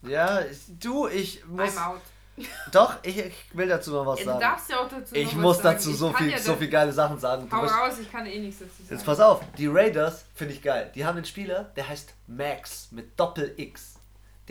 Ja, 0.03 0.41
du, 0.81 1.07
ich 1.09 1.45
muss. 1.47 1.77
I'm 1.77 1.87
out. 1.87 2.01
Doch, 2.73 2.97
ich, 3.03 3.19
ich 3.19 3.35
will 3.53 3.69
dazu 3.69 3.91
noch 3.93 4.07
was 4.07 4.19
Ja, 4.21 4.25
du 4.25 4.31
sagen. 4.31 4.41
darfst 4.41 4.71
ja 4.71 4.79
auch 4.81 4.89
dazu 4.89 5.15
Ich 5.15 5.35
muss 5.35 5.59
sagen. 5.59 5.77
dazu 5.77 5.91
Ich 5.91 5.97
so 5.99 6.13
viel, 6.15 6.31
ja 6.31 6.39
so 6.39 6.57
viel 6.57 6.69
geile 6.71 6.91
Sachen 6.93 7.19
sagen. 7.19 7.49
Du 7.49 7.55
Hau 7.57 7.65
raus, 7.65 7.99
ich 8.01 8.11
kann 8.11 8.25
eh 8.27 8.39
nichts 8.39 8.61
dazu 8.61 8.83
sagen. 8.83 8.95
Jetzt 8.95 9.05
pass 9.05 9.21
auf, 9.21 9.43
die 9.59 9.67
Raiders 9.67 10.25
finde 10.35 10.55
ich 10.55 10.63
geil. 10.63 10.91
Die 10.95 11.05
haben 11.05 11.17
einen 11.17 11.27
Spieler, 11.27 11.65
der 11.77 11.89
heißt 11.89 12.15
Max 12.27 12.89
mit 12.91 13.19
Doppel 13.21 13.53
X. 13.59 13.97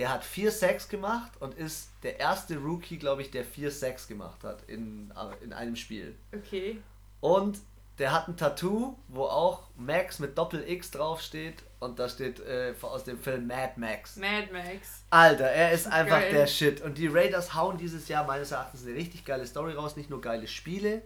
Der 0.01 0.11
hat 0.11 0.23
4 0.23 0.49
Sacks 0.49 0.89
gemacht 0.89 1.31
und 1.39 1.53
ist 1.53 1.91
der 2.01 2.19
erste 2.19 2.57
Rookie, 2.57 2.97
glaube 2.97 3.21
ich, 3.21 3.29
der 3.29 3.45
4 3.45 3.69
Sacks 3.69 4.07
gemacht 4.07 4.43
hat 4.43 4.63
in, 4.67 5.11
äh, 5.15 5.43
in 5.43 5.53
einem 5.53 5.75
Spiel. 5.75 6.15
Okay. 6.35 6.81
Und 7.19 7.59
der 7.99 8.11
hat 8.11 8.27
ein 8.27 8.35
Tattoo, 8.35 8.97
wo 9.09 9.25
auch 9.25 9.67
Max 9.77 10.17
mit 10.17 10.35
Doppel 10.35 10.67
X 10.67 10.89
draufsteht 10.89 11.61
und 11.79 11.99
da 11.99 12.09
steht 12.09 12.39
äh, 12.39 12.73
aus 12.81 13.03
dem 13.03 13.19
Film 13.19 13.45
Mad 13.45 13.73
Max. 13.75 14.15
Mad 14.15 14.47
Max. 14.51 15.03
Alter, 15.11 15.45
er 15.45 15.71
ist 15.71 15.85
einfach 15.85 16.19
Geil. 16.19 16.31
der 16.31 16.47
Shit. 16.47 16.81
Und 16.81 16.97
die 16.97 17.05
Raiders 17.05 17.53
hauen 17.53 17.77
dieses 17.77 18.07
Jahr 18.07 18.25
meines 18.25 18.49
Erachtens 18.51 18.83
eine 18.83 18.95
richtig 18.95 19.23
geile 19.23 19.45
Story 19.45 19.73
raus. 19.73 19.97
Nicht 19.97 20.09
nur 20.09 20.19
geile 20.19 20.47
Spiele, 20.47 21.03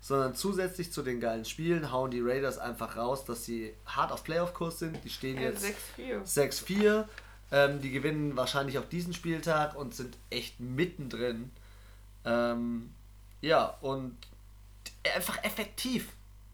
sondern 0.00 0.34
zusätzlich 0.34 0.90
zu 0.90 1.02
den 1.02 1.20
geilen 1.20 1.44
Spielen 1.44 1.92
hauen 1.92 2.10
die 2.10 2.22
Raiders 2.22 2.56
einfach 2.56 2.96
raus, 2.96 3.26
dass 3.26 3.44
sie 3.44 3.74
hart 3.84 4.10
auf 4.10 4.24
Playoff-Kurs 4.24 4.78
sind. 4.78 5.04
Die 5.04 5.10
stehen 5.10 5.36
Ja, 5.36 5.50
jetzt 5.50 5.66
6-4. 6.24 7.04
6-4. 7.50 7.52
Ähm, 7.52 7.80
die 7.80 7.90
gewinnen 7.90 8.36
wahrscheinlich 8.36 8.78
auch 8.78 8.84
diesen 8.84 9.14
Spieltag 9.14 9.76
und 9.76 9.94
sind 9.94 10.16
echt 10.30 10.60
mittendrin. 10.60 11.50
Ähm, 12.24 12.90
ja, 13.40 13.76
und 13.80 14.16
einfach 15.14 15.42
effektiv. 15.44 16.08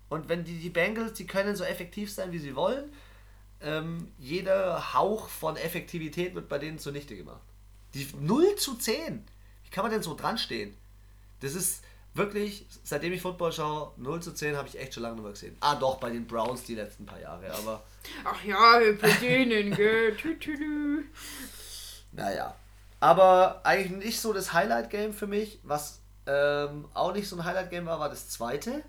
Und 0.08 0.28
wenn 0.28 0.44
die, 0.44 0.58
die 0.58 0.70
Bengals, 0.70 1.14
die 1.14 1.26
können 1.26 1.56
so 1.56 1.64
effektiv 1.64 2.12
sein, 2.12 2.32
wie 2.32 2.38
sie 2.38 2.54
wollen, 2.54 2.92
ähm, 3.60 4.12
jeder 4.18 4.94
Hauch 4.94 5.28
von 5.28 5.56
Effektivität 5.56 6.34
wird 6.34 6.48
bei 6.48 6.58
denen 6.58 6.78
zunichte 6.78 7.16
gemacht. 7.16 7.40
Die 7.94 8.06
0 8.20 8.56
zu 8.56 8.74
10. 8.74 9.24
Wie 9.64 9.70
kann 9.70 9.84
man 9.84 9.92
denn 9.92 10.02
so 10.02 10.14
dran 10.14 10.38
stehen? 10.38 10.76
Das 11.40 11.54
ist 11.54 11.82
wirklich, 12.14 12.66
seitdem 12.84 13.12
ich 13.12 13.20
Football 13.22 13.52
schaue, 13.52 13.92
0 13.96 14.20
zu 14.22 14.32
10 14.32 14.56
habe 14.56 14.68
ich 14.68 14.78
echt 14.78 14.94
schon 14.94 15.02
lange 15.02 15.16
nicht 15.16 15.24
mehr 15.24 15.32
gesehen. 15.32 15.56
Ah, 15.60 15.74
doch, 15.74 15.98
bei 15.98 16.10
den 16.10 16.26
Browns 16.26 16.62
die 16.64 16.74
letzten 16.74 17.04
paar 17.06 17.20
Jahre, 17.20 17.52
aber 17.52 17.82
Ach 18.24 18.42
ja, 18.44 18.78
bei 19.00 19.10
denen, 19.20 19.74
gell. 19.74 20.16
Naja. 22.12 22.54
Aber 23.00 23.60
eigentlich 23.64 23.90
nicht 24.04 24.20
so 24.20 24.32
das 24.32 24.52
Highlight-Game 24.52 25.12
für 25.12 25.26
mich. 25.26 25.58
Was 25.62 26.00
ähm, 26.26 26.86
auch 26.94 27.12
nicht 27.12 27.28
so 27.28 27.36
ein 27.36 27.44
Highlight-Game 27.44 27.84
war, 27.86 28.00
war 28.00 28.08
das 28.08 28.28
zweite. 28.30 28.82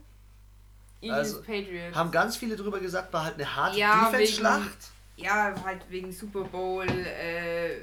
Eagles 1.02 1.18
Also, 1.36 1.42
Patriots. 1.42 1.96
Haben 1.96 2.12
ganz 2.12 2.38
viele 2.38 2.56
drüber 2.56 2.80
gesagt, 2.80 3.12
war 3.12 3.26
halt 3.26 3.34
eine 3.36 3.56
harte 3.56 3.78
Ja, 3.78 4.10
Defense-Schlacht. 4.10 4.78
ja, 5.18 5.54
halt 5.66 5.82
wegen 5.90 6.12
Super 6.14 6.44
Bowl, 6.46 6.88
äh, 6.88 7.82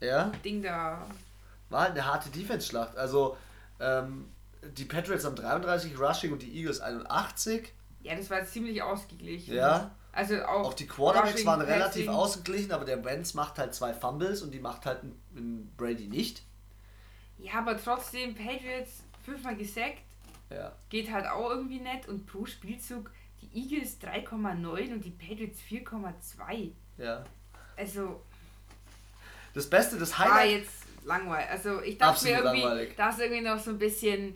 Ja, 0.00 0.30
Ding 0.44 0.62
da. 0.62 1.04
war 1.70 1.80
halt 1.82 1.92
eine 1.92 2.04
harte 2.06 2.30
Defense-Schlacht. 2.30 2.96
Also, 2.96 3.36
ähm, 3.80 4.28
die 4.76 4.84
Patriots 4.84 5.24
haben 5.24 5.36
33 5.36 5.98
Rushing 5.98 6.32
und 6.32 6.42
die 6.42 6.54
Eagles 6.56 6.80
81. 6.80 7.72
Ja, 8.02 8.14
das 8.14 8.30
war 8.30 8.44
ziemlich 8.44 8.82
ausgeglichen. 8.82 9.54
Ja. 9.54 9.90
Also 10.12 10.42
auch, 10.44 10.64
Auch 10.68 10.74
die 10.74 10.86
Quarterbacks 10.86 11.34
Rushing, 11.34 11.46
waren 11.46 11.60
relativ 11.60 12.06
Passing. 12.06 12.08
ausgeglichen, 12.20 12.72
aber 12.72 12.84
der 12.84 13.04
Wentz 13.04 13.34
macht 13.34 13.58
halt 13.58 13.74
zwei 13.74 13.92
Fumbles 13.92 14.42
und 14.42 14.52
die 14.52 14.58
macht 14.60 14.86
halt 14.86 15.02
ein, 15.34 15.70
Brady 15.76 16.08
nicht. 16.08 16.42
Ja, 17.38 17.54
aber 17.58 17.76
trotzdem, 17.82 18.34
Patriots 18.34 19.02
fünfmal 19.24 19.56
gesackt, 19.56 20.02
Ja. 20.50 20.72
geht 20.88 21.12
halt 21.12 21.26
auch 21.26 21.50
irgendwie 21.50 21.78
nett 21.80 22.08
und 22.08 22.26
pro 22.26 22.46
Spielzug 22.46 23.10
die 23.42 23.60
Eagles 23.60 23.98
3,9 24.00 24.92
und 24.92 25.04
die 25.04 25.10
Patriots 25.10 25.60
4,2. 25.60 26.72
Ja. 26.96 27.22
Also 27.76 28.20
Das 29.54 29.68
Beste, 29.70 29.98
das 29.98 30.10
war 30.18 30.34
Highlight. 30.34 30.50
jetzt 30.62 30.72
langweilig. 31.04 31.50
Also 31.50 31.80
ich 31.82 31.96
dachte 31.98 32.24
mir 32.24 32.38
irgendwie, 32.42 32.94
da 32.96 33.10
ist 33.10 33.20
irgendwie 33.20 33.42
noch 33.42 33.58
so 33.58 33.70
ein 33.70 33.78
bisschen 33.78 34.34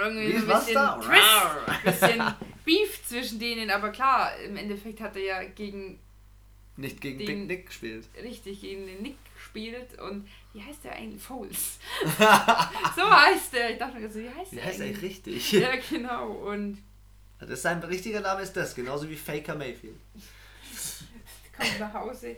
irgendwie 0.00 0.34
Wie 0.34 0.38
so 0.38 0.52
ist 0.52 0.76
ein 0.76 1.00
bisschen? 1.00 1.00
Twist, 1.02 1.84
bisschen 2.00 2.34
Beef 2.64 3.06
zwischen 3.06 3.38
denen, 3.38 3.70
aber 3.70 3.90
klar, 3.90 4.36
im 4.38 4.56
Endeffekt 4.56 5.00
hat 5.00 5.16
er 5.16 5.22
ja 5.22 5.42
gegen 5.44 5.98
Nicht 6.76 7.00
gegen 7.00 7.18
Den- 7.18 7.26
Big 7.26 7.46
Nick 7.46 7.66
gespielt. 7.66 8.08
richtig 8.22 8.60
gegen 8.60 8.86
den 8.86 9.02
Nick 9.02 9.16
gespielt 9.34 9.98
und 10.00 10.28
wie 10.52 10.62
heißt 10.62 10.84
der 10.84 10.92
eigentlich? 10.96 11.22
Foles. 11.22 11.78
so 12.96 13.10
heißt 13.10 13.52
der. 13.52 13.70
Ich 13.72 13.78
dachte 13.78 13.98
mir 13.98 14.10
so, 14.10 14.18
wie 14.20 14.30
heißt 14.30 14.52
Wie 14.52 14.56
der 14.56 14.64
heißt 14.64 14.80
er 14.80 14.86
eigentlich? 14.86 15.02
richtig? 15.02 15.52
Ja, 15.52 15.70
genau. 15.90 16.28
Und 16.30 16.78
Das 17.38 17.60
sein 17.62 17.82
richtiger 17.82 18.20
Name 18.20 18.40
ist 18.42 18.54
das, 18.56 18.74
genauso 18.74 19.08
wie 19.08 19.16
Faker 19.16 19.54
Mayfield. 19.54 19.96
kommt 21.56 21.78
nach 21.80 21.92
Hause. 21.94 22.36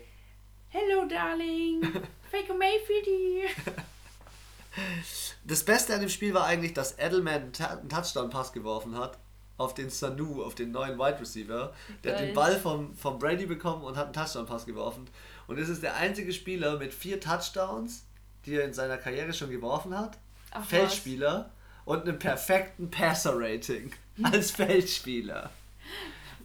Hello, 0.71 1.07
darling. 1.09 1.81
Faker 2.31 2.55
Mayfield 2.55 3.05
hier. 3.05 3.49
Das 5.45 5.63
Beste 5.65 5.95
an 5.95 6.01
dem 6.01 6.09
Spiel 6.09 6.35
war 6.35 6.45
eigentlich, 6.47 6.75
dass 6.75 6.99
Edelman 6.99 7.53
einen 7.59 7.89
Touchdown-Pass 7.89 8.53
geworfen 8.53 8.97
hat 8.99 9.19
auf 9.57 9.75
den 9.75 9.91
Sanu, 9.91 10.43
auf 10.45 10.55
den 10.55 10.71
neuen 10.71 10.99
Wide 10.99 11.21
Receiver. 11.21 11.73
Der 12.05 12.13
hat 12.13 12.19
Geil. 12.21 12.29
den 12.29 12.35
Ball 12.35 12.59
vom, 12.61 12.95
vom 12.95 13.19
Brady 13.19 13.47
bekommen 13.47 13.83
und 13.83 13.97
hat 13.97 14.05
einen 14.07 14.13
Touchdown-Pass 14.13 14.67
geworfen. 14.67 15.09
Und 15.49 15.59
es 15.59 15.69
ist 15.69 15.83
der 15.83 15.97
einzige 15.97 16.33
Spieler 16.33 16.79
mit 16.79 16.95
vier 16.95 17.21
Touchdowns, 17.21 18.05
die 18.47 18.55
er 18.55 18.65
in 18.65 18.73
seiner 18.73 18.99
Karriere 18.99 19.33
schon 19.33 19.51
geworfen 19.51 19.97
hat. 19.99 20.17
Ach, 20.53 20.61
was. 20.61 20.69
Feldspieler 20.69 21.51
und 21.85 22.03
einem 22.03 22.19
perfekten 22.19 22.91
Passer-Rating 22.91 23.91
als 24.23 24.53
Feldspieler. 24.53 25.51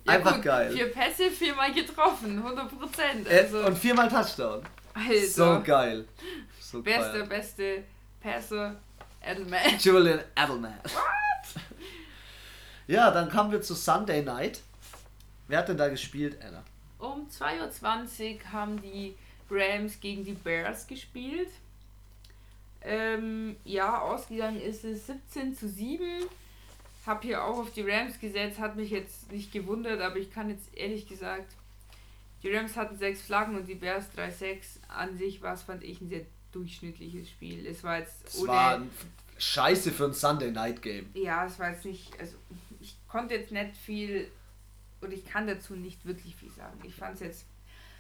Ja, 0.05 0.13
Einfach 0.13 0.36
gut, 0.36 0.43
geil. 0.43 0.71
Vier 0.71 0.91
Pässe, 0.91 1.29
viermal 1.29 1.73
getroffen. 1.73 2.38
100 2.39 2.79
Prozent. 2.79 3.27
Äh, 3.29 3.41
Also, 3.41 3.65
und 3.65 3.77
viermal 3.77 4.09
Touchdown. 4.09 4.63
Alter. 4.95 5.27
So 5.27 5.61
geil. 5.63 6.05
So 6.59 6.81
der 6.81 6.99
geil. 6.99 7.25
beste 7.27 7.84
Passer? 8.24 8.76
Edelman. 9.21 9.78
Julian 9.80 10.21
Edelman. 10.36 10.80
Ja, 12.86 13.11
dann 13.11 13.30
kommen 13.30 13.49
wir 13.49 13.61
zu 13.61 13.76
Sunday 13.76 14.21
Night. 14.21 14.61
Wer 15.47 15.59
hat 15.59 15.69
denn 15.69 15.78
da 15.78 15.88
gespielt, 15.88 16.38
Anna? 16.45 16.65
Um 16.99 17.30
2.20 17.30 18.36
Uhr 18.36 18.51
haben 18.51 18.82
die 18.82 19.15
Rams 19.49 20.01
gegen 20.01 20.26
die 20.26 20.34
Bears 20.34 20.86
gespielt. 20.86 21.47
Ähm, 22.82 23.55
ja, 23.63 24.01
ausgegangen 24.01 24.61
ist 24.61 24.84
es 24.84 25.07
17 25.07 25.55
zu 25.55 25.69
7. 25.69 26.26
Hab 27.05 27.24
hier 27.24 27.41
auch 27.41 27.59
auf 27.59 27.71
die 27.71 27.89
Rams 27.89 28.19
gesetzt, 28.19 28.59
hat 28.59 28.76
mich 28.76 28.89
jetzt 28.89 29.32
nicht 29.32 29.53
gewundert, 29.53 30.01
aber 30.01 30.17
ich 30.17 30.30
kann 30.30 30.49
jetzt 30.49 30.76
ehrlich 30.76 31.07
gesagt, 31.07 31.53
die 32.43 32.53
Rams 32.53 32.76
hatten 32.76 32.97
sechs 32.97 33.21
Flaggen 33.21 33.55
und 33.55 33.67
die 33.67 33.76
Bears 33.76 34.07
3-6. 34.17 34.80
An 34.89 35.17
sich 35.17 35.41
war 35.41 35.53
es, 35.53 35.63
fand 35.63 35.84
ich, 35.84 36.01
ein 36.01 36.09
sehr 36.09 36.26
durchschnittliches 36.54 37.30
Spiel. 37.30 37.66
Es 37.68 37.84
war 37.84 37.99
jetzt 37.99 38.26
Das 38.26 38.39
ohne. 38.39 38.47
war 38.47 38.82
Scheiße 39.38 39.91
für 39.91 40.06
ein 40.06 40.14
Sunday 40.14 40.51
Night 40.51 40.82
Game. 40.82 41.10
Ja, 41.14 41.45
es 41.45 41.60
war 41.60 41.72
jetzt 41.72 41.86
nicht, 41.86 42.18
also 42.20 42.36
ich 42.80 42.95
konnte 43.08 43.34
jetzt 43.36 43.51
nicht 43.51 43.76
viel 43.76 44.30
und 45.01 45.12
ich 45.12 45.26
kann 45.26 45.47
dazu 45.47 45.76
nicht 45.76 46.06
wirklich 46.06 46.36
viel 46.36 46.51
sagen. 46.51 46.80
Ich 46.84 46.95
fand 46.95 47.16
es 47.16 47.22
jetzt, 47.22 47.45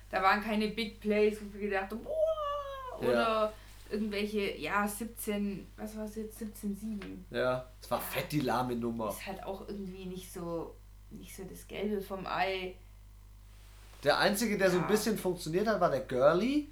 da 0.09 0.21
waren 0.21 0.41
keine 0.41 0.69
Big 0.69 0.99
Plays, 1.01 1.39
wo 1.41 1.45
ich 1.57 1.63
gedacht 1.63 1.91
habe, 1.91 1.97
boah, 1.97 2.99
oder 2.99 3.13
Ja. 3.13 3.53
irgendwelche, 3.89 4.57
ja, 4.57 4.87
17, 4.87 5.67
was 5.75 5.97
war 5.97 6.05
es 6.05 6.15
jetzt, 6.15 6.39
17-7. 6.41 6.99
Ja, 7.31 7.67
es 7.81 7.89
war 7.91 7.99
fett 7.99 8.31
die 8.31 8.39
lahme 8.41 8.75
Nummer. 8.75 9.09
Ist 9.09 9.25
halt 9.25 9.43
auch 9.43 9.67
irgendwie 9.67 10.05
nicht 10.05 10.31
so, 10.31 10.75
nicht 11.09 11.35
so 11.35 11.43
das 11.43 11.67
Gelbe 11.67 12.01
vom 12.01 12.25
Ei. 12.25 12.75
Der 14.03 14.17
einzige, 14.19 14.57
der 14.57 14.69
so 14.69 14.77
ein 14.77 14.83
Ja. 14.83 14.87
bisschen 14.89 15.17
funktioniert 15.17 15.67
hat, 15.67 15.79
war 15.79 15.89
der 15.89 16.01
Gurley. 16.01 16.69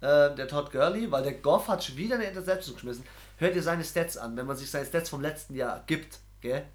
Äh, 0.00 0.34
der 0.34 0.46
Todd 0.46 0.70
Gurley, 0.70 1.10
weil 1.10 1.22
der 1.22 1.34
Goff 1.34 1.68
hat 1.68 1.82
schon 1.82 1.96
wieder 1.96 2.16
eine 2.16 2.24
Interception 2.24 2.74
geschmissen. 2.74 3.04
Hört 3.38 3.56
ihr 3.56 3.62
seine 3.62 3.84
Stats 3.84 4.16
an, 4.16 4.36
wenn 4.36 4.46
man 4.46 4.56
sich 4.56 4.70
seine 4.70 4.86
Stats 4.86 5.08
vom 5.08 5.22
letzten 5.22 5.54
Jahr 5.54 5.82
gibt, 5.86 6.18
gell? 6.40 6.66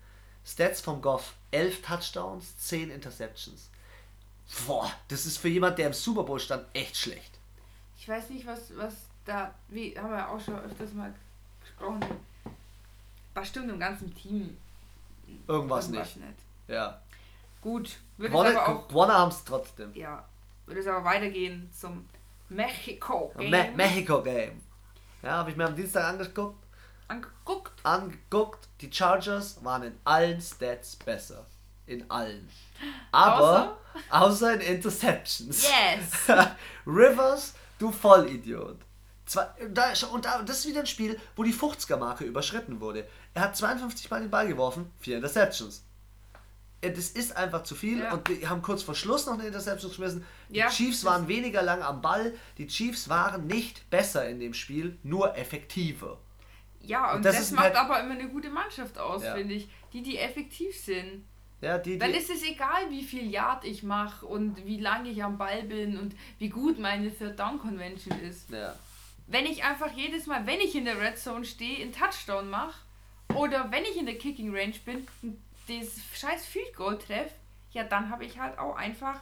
Stats 0.46 0.82
vom 0.82 1.02
Goff: 1.02 1.34
11 1.52 1.82
Touchdowns, 1.82 2.58
10 2.58 2.90
Interceptions. 2.90 3.70
Boah, 4.66 4.92
das 5.08 5.26
ist 5.26 5.38
für 5.38 5.48
jemand, 5.48 5.78
der 5.78 5.88
im 5.88 5.94
Super 5.94 6.24
Bowl 6.24 6.40
stand, 6.40 6.66
echt 6.74 6.98
schlecht. 6.98 7.32
Ich 7.98 8.08
weiß 8.08 8.30
nicht, 8.32 8.46
was, 8.46 8.76
was 8.76 8.94
da, 9.26 9.54
wie, 9.70 9.98
haben 9.98 10.12
wir 10.12 10.28
auch 10.28 10.40
schon 10.40 10.60
öfters 10.60 10.92
mal 10.94 11.14
gesprochen. 11.62 12.04
Was 13.34 13.48
stimmt 13.48 13.70
im 13.70 13.80
ganzen 13.80 14.14
Team? 14.16 14.58
Irgendwas, 15.48 15.88
nicht. 15.88 16.18
Ja. 16.68 17.00
Gut, 17.62 17.98
würde 18.18 18.36
es 18.36 18.56
aber 18.56 18.68
auch. 18.68 18.88
Gewonnen 18.88 19.14
haben 19.14 19.30
es 19.30 19.44
trotzdem. 19.44 19.94
Ja, 19.94 20.26
würde 20.66 20.82
es 20.82 20.88
aber 20.88 21.06
weitergehen 21.06 21.70
zum 21.80 22.06
Mexiko 22.52 23.34
Game. 23.38 23.50
Me 23.50 23.72
Mexico 23.76 24.22
Game. 24.22 24.62
Ja, 25.24 25.38
habe 25.38 25.52
ich 25.52 25.56
mir 25.56 25.66
am 25.66 25.76
Dienstag 25.76 26.04
angeguckt. 26.04 26.62
Angeguckt? 27.08 27.72
Angeguckt. 27.84 28.68
Die 28.82 28.92
Chargers 28.92 29.64
waren 29.64 29.84
in 29.84 29.98
allen 30.04 30.42
Stats 30.42 30.98
besser. 30.98 31.46
In 31.86 32.10
allen. 32.12 32.50
Aber 33.12 33.78
außer, 34.10 34.26
außer 34.26 34.54
in 34.56 34.76
Interceptions. 34.76 35.64
Yes. 35.64 36.38
Rivers, 36.86 37.54
du 37.80 37.92
Vollidiot. 37.92 38.80
Zwei, 39.26 39.48
da, 39.70 39.94
und 40.12 40.26
da, 40.26 40.42
das 40.42 40.60
ist 40.60 40.68
wieder 40.68 40.82
ein 40.82 40.88
Spiel, 40.88 41.18
wo 41.38 41.44
die 41.44 41.54
50er-Marke 41.54 42.26
überschritten 42.26 42.82
wurde. 42.82 43.08
Er 43.34 43.44
hat 43.44 43.56
52 43.56 44.10
Mal 44.10 44.22
den 44.22 44.30
Ball 44.30 44.48
geworfen, 44.48 44.92
vier 45.00 45.16
Interceptions. 45.16 45.86
Das 46.82 47.10
ist 47.10 47.38
einfach 47.38 47.64
zu 47.64 47.76
viel 47.76 48.00
ja. 48.00 48.12
und 48.12 48.28
die 48.28 48.48
haben 48.48 48.64
kurz 48.64 48.82
vor 48.82 48.96
Schluss 48.96 49.28
noch 49.28 49.34
eine 49.34 49.46
Interception 49.46 49.92
geschmissen. 49.92 50.26
Die 50.50 50.58
ja. 50.58 50.70
Chiefs 50.70 51.06
waren 51.06 51.28
weniger 51.28 51.62
lang 51.62 51.84
am 51.84 52.02
Ball. 52.02 52.34
Die 52.58 52.66
Chiefs 52.66 53.08
waren 53.08 53.46
nicht 53.46 53.88
besser 53.92 54.28
in 54.28 54.40
dem 54.40 54.56
Spiel, 54.56 54.98
nur 55.04 55.38
effektiver. 55.38 56.18
Ja, 56.82 57.12
und, 57.12 57.18
und 57.18 57.26
das, 57.26 57.38
das 57.38 57.52
macht 57.52 57.66
halt 57.66 57.76
aber 57.76 58.00
immer 58.00 58.16
eine 58.16 58.30
gute 58.30 58.50
Mannschaft 58.50 58.98
aus, 58.98 59.24
ja. 59.24 59.36
finde 59.36 59.54
ich. 59.54 59.70
Die, 59.94 60.02
die 60.02 60.18
effektiv 60.18 60.76
sind. 60.76 61.24
Ja, 61.62 61.78
die, 61.78 61.92
die 61.92 61.98
Dann 62.00 62.14
ist 62.14 62.30
es 62.32 62.44
egal, 62.44 62.90
wie 62.90 63.04
viel 63.04 63.30
Yard 63.30 63.66
ich 63.66 63.84
mache 63.84 64.26
und 64.26 64.66
wie 64.66 64.80
lange 64.80 65.10
ich 65.10 65.24
am 65.24 65.38
Ball 65.38 65.62
bin 65.64 65.98
und 65.98 66.16
wie 66.40 66.50
gut 66.50 66.80
meine 66.80 67.16
Third 67.16 67.40
Down 67.40 67.60
Convention 67.60 68.20
ist. 68.22 68.50
Ja. 68.50 68.74
Wenn 69.28 69.46
ich 69.46 69.64
einfach 69.64 69.92
jedes 69.94 70.26
Mal, 70.26 70.48
wenn 70.48 70.60
ich 70.60 70.76
in 70.76 70.86
der 70.86 71.00
Red 71.00 71.20
Zone 71.20 71.46
stehe, 71.46 71.84
einen 71.84 71.94
Touchdown 71.94 72.50
mache 72.50 72.82
oder 73.36 73.72
wenn 73.72 73.84
ich 73.84 73.96
in 73.96 74.08
der 74.08 74.18
Kicking 74.18 74.54
Range 74.56 74.74
bin, 74.84 75.08
das 75.80 76.20
scheiß 76.20 76.46
Field 76.46 76.76
Goal 76.76 76.98
treffe, 76.98 77.36
ja, 77.72 77.84
dann 77.84 78.10
habe 78.10 78.26
ich 78.26 78.40
halt 78.40 78.58
auch 78.58 78.76
einfach 78.76 79.22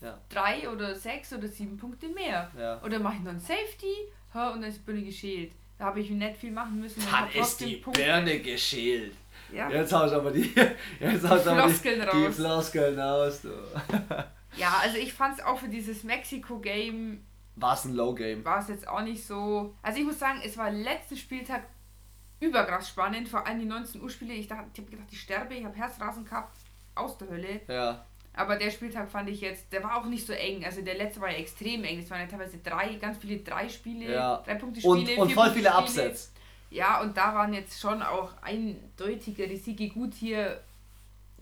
ja. 0.00 0.18
drei 0.28 0.68
oder 0.68 0.94
sechs 0.94 1.32
oder 1.32 1.48
sieben 1.48 1.76
Punkte 1.76 2.08
mehr. 2.08 2.50
Ja. 2.58 2.82
Oder 2.82 2.98
mache 2.98 3.16
ich 3.16 3.20
noch 3.20 3.30
einen 3.30 3.40
Safety 3.40 4.08
und 4.34 4.62
dann 4.62 4.64
ist 4.64 4.84
Birne 4.84 5.02
geschält. 5.02 5.52
Da 5.78 5.86
habe 5.86 6.00
ich 6.00 6.10
nicht 6.10 6.36
viel 6.36 6.52
machen 6.52 6.80
müssen. 6.80 7.02
Dann 7.10 7.28
ist 7.30 7.60
die 7.60 7.76
Punkte. 7.76 8.02
Birne 8.02 8.40
geschält. 8.40 9.14
Ja. 9.52 9.68
Jetzt 9.68 9.92
haust 9.92 10.14
aber 10.14 10.30
die, 10.30 10.50
jetzt 11.00 11.28
haust 11.28 11.46
aber 11.46 11.68
die, 11.68 12.00
raus. 12.00 12.14
die 12.14 12.32
Floskeln 12.32 12.98
raus. 12.98 13.42
Du. 13.42 13.48
ja, 14.56 14.80
also 14.82 14.96
ich 14.96 15.12
fand 15.12 15.38
es 15.38 15.44
auch 15.44 15.58
für 15.58 15.68
dieses 15.68 16.04
Mexiko-Game. 16.04 17.22
War 17.56 17.74
es 17.74 17.84
ein 17.84 17.94
Low-Game? 17.94 18.44
War 18.44 18.60
es 18.60 18.68
jetzt 18.68 18.88
auch 18.88 19.02
nicht 19.02 19.26
so. 19.26 19.74
Also 19.82 19.98
ich 19.98 20.06
muss 20.06 20.18
sagen, 20.18 20.40
es 20.42 20.56
war 20.56 20.70
letzten 20.70 21.16
Spieltag 21.16 21.64
überkrass 22.42 22.88
spannend, 22.88 23.28
vor 23.28 23.46
allem 23.46 23.60
die 23.60 23.66
19 23.66 24.02
Uhr 24.02 24.10
Spiele. 24.10 24.34
Ich, 24.34 24.48
dachte, 24.48 24.64
ich 24.72 24.80
habe 24.80 24.90
gedacht, 24.90 25.08
ich 25.10 25.20
sterbe, 25.20 25.54
ich 25.54 25.64
habe 25.64 25.76
Herzrasen 25.76 26.24
gehabt, 26.24 26.56
aus 26.94 27.18
der 27.18 27.28
Hölle. 27.28 27.60
Ja. 27.68 28.04
Aber 28.34 28.56
der 28.56 28.70
Spieltag 28.70 29.10
fand 29.10 29.28
ich 29.28 29.40
jetzt, 29.42 29.72
der 29.72 29.84
war 29.84 29.96
auch 29.96 30.06
nicht 30.06 30.26
so 30.26 30.32
eng. 30.32 30.64
Also 30.64 30.80
der 30.80 30.94
letzte 30.94 31.20
war 31.20 31.30
ja 31.30 31.36
extrem 31.36 31.84
eng. 31.84 32.00
Es 32.00 32.10
waren 32.10 32.20
ja 32.20 32.26
teilweise 32.26 32.58
drei, 32.58 32.94
ganz 32.94 33.18
viele 33.18 33.38
drei 33.38 33.68
Spiele, 33.68 34.12
ja. 34.12 34.42
drei 34.44 34.54
Punkte 34.54 34.80
Spiele. 34.80 35.16
Und, 35.16 35.18
und 35.18 35.32
voll 35.32 35.50
viele 35.50 35.70
Upsets. 35.76 36.32
Ja, 36.70 37.02
und 37.02 37.16
da 37.16 37.34
waren 37.34 37.52
jetzt 37.52 37.78
schon 37.78 38.02
auch 38.02 38.32
eindeutigere 38.40 39.54
Siege. 39.56 39.90
Gut 39.90 40.14
hier, 40.14 40.62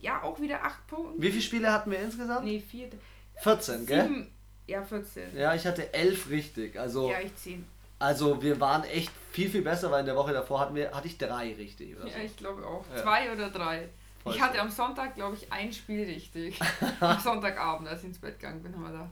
ja, 0.00 0.22
auch 0.22 0.40
wieder 0.40 0.64
acht 0.64 0.84
Punkte. 0.88 1.22
Wie 1.22 1.30
viele 1.30 1.42
Spiele 1.42 1.72
hatten 1.72 1.92
wir 1.92 2.00
insgesamt? 2.00 2.44
Nee, 2.44 2.58
vier. 2.58 2.90
14, 3.36 3.86
gell? 3.86 4.26
ja, 4.66 4.82
14. 4.82 5.36
Ja, 5.36 5.54
ich 5.54 5.64
hatte 5.64 5.94
elf 5.94 6.28
richtig. 6.28 6.78
Also, 6.78 7.08
ja, 7.08 7.20
ich 7.20 7.34
10. 7.36 7.64
Also 8.00 8.42
wir 8.42 8.58
waren 8.60 8.82
echt 8.84 9.12
viel, 9.30 9.50
viel 9.50 9.62
besser, 9.62 9.90
weil 9.90 10.00
in 10.00 10.06
der 10.06 10.16
Woche 10.16 10.32
davor 10.32 10.60
hatten 10.60 10.74
wir, 10.74 10.90
hatte 10.90 11.06
ich 11.06 11.18
drei 11.18 11.54
richtig. 11.54 11.94
Oder 11.96 12.08
so. 12.08 12.18
Ja, 12.18 12.24
ich 12.24 12.36
glaube 12.36 12.66
auch. 12.66 12.84
Ja. 12.94 13.02
Zwei 13.02 13.30
oder 13.30 13.50
drei. 13.50 13.88
Voll 14.22 14.34
ich 14.34 14.40
hatte 14.40 14.56
so. 14.56 14.62
am 14.62 14.70
Sonntag, 14.70 15.14
glaube 15.14 15.36
ich, 15.36 15.52
ein 15.52 15.70
Spiel 15.72 16.04
richtig. 16.04 16.58
am 17.00 17.20
Sonntagabend, 17.20 17.88
als 17.88 18.00
ich 18.00 18.06
ins 18.06 18.18
Bett 18.18 18.40
gegangen 18.40 18.62
bin, 18.62 18.74
haben 18.74 18.82
wir 18.82 18.98
da. 18.98 19.10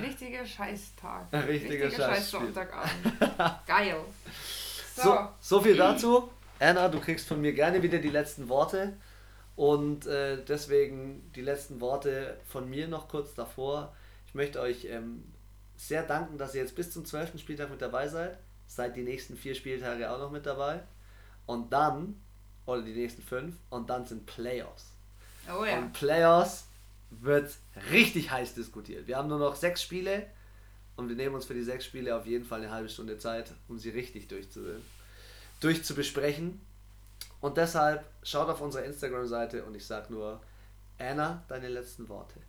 Richtiger 0.00 0.46
Scheißtag. 0.46 1.26
Richtiger, 1.32 1.84
Richtiger 1.84 2.08
Scheiß 2.08 2.30
Sonntagabend. 2.30 3.12
Geil. 3.66 3.96
So. 4.96 5.02
so. 5.02 5.28
so, 5.40 5.60
viel 5.60 5.76
dazu. 5.76 6.30
Anna, 6.58 6.88
du 6.88 6.98
kriegst 6.98 7.28
von 7.28 7.40
mir 7.42 7.52
gerne 7.52 7.82
wieder 7.82 7.98
die 7.98 8.08
letzten 8.08 8.48
Worte. 8.48 8.96
Und 9.56 10.06
äh, 10.06 10.42
deswegen 10.44 11.30
die 11.34 11.42
letzten 11.42 11.80
Worte 11.80 12.38
von 12.48 12.70
mir 12.70 12.88
noch 12.88 13.08
kurz 13.08 13.34
davor. 13.34 13.94
Ich 14.26 14.34
möchte 14.34 14.60
euch 14.60 14.86
ähm, 14.86 15.24
sehr 15.88 16.02
danken, 16.02 16.38
dass 16.38 16.54
ihr 16.54 16.62
jetzt 16.62 16.74
bis 16.74 16.90
zum 16.90 17.04
12. 17.04 17.38
Spieltag 17.38 17.70
mit 17.70 17.82
dabei 17.82 18.08
seid. 18.08 18.38
Seid 18.66 18.96
die 18.96 19.02
nächsten 19.02 19.36
vier 19.36 19.54
Spieltage 19.54 20.10
auch 20.10 20.18
noch 20.18 20.30
mit 20.30 20.46
dabei. 20.46 20.80
Und 21.46 21.72
dann, 21.72 22.20
oder 22.66 22.82
die 22.82 22.94
nächsten 22.94 23.22
fünf, 23.22 23.54
und 23.70 23.90
dann 23.90 24.06
sind 24.06 24.24
Playoffs. 24.26 24.86
Oh 25.48 25.64
ja. 25.64 25.78
Und 25.78 25.92
Playoffs 25.92 26.64
wird 27.10 27.54
richtig 27.90 28.30
heiß 28.30 28.54
diskutiert. 28.54 29.06
Wir 29.06 29.16
haben 29.16 29.28
nur 29.28 29.38
noch 29.38 29.56
sechs 29.56 29.82
Spiele 29.82 30.26
und 30.96 31.08
wir 31.08 31.16
nehmen 31.16 31.34
uns 31.34 31.44
für 31.44 31.54
die 31.54 31.62
sechs 31.62 31.84
Spiele 31.84 32.16
auf 32.16 32.26
jeden 32.26 32.44
Fall 32.44 32.60
eine 32.62 32.70
halbe 32.70 32.88
Stunde 32.88 33.18
Zeit, 33.18 33.52
um 33.68 33.78
sie 33.78 33.90
richtig 33.90 34.28
durchzu, 34.28 34.60
durchzubesprechen. 35.60 36.60
Und 37.40 37.56
deshalb 37.58 38.04
schaut 38.22 38.48
auf 38.48 38.60
unsere 38.60 38.84
Instagram-Seite 38.84 39.64
und 39.64 39.74
ich 39.74 39.86
sag 39.86 40.08
nur, 40.08 40.40
Anna, 40.98 41.42
deine 41.48 41.68
letzten 41.68 42.08
Worte. 42.08 42.40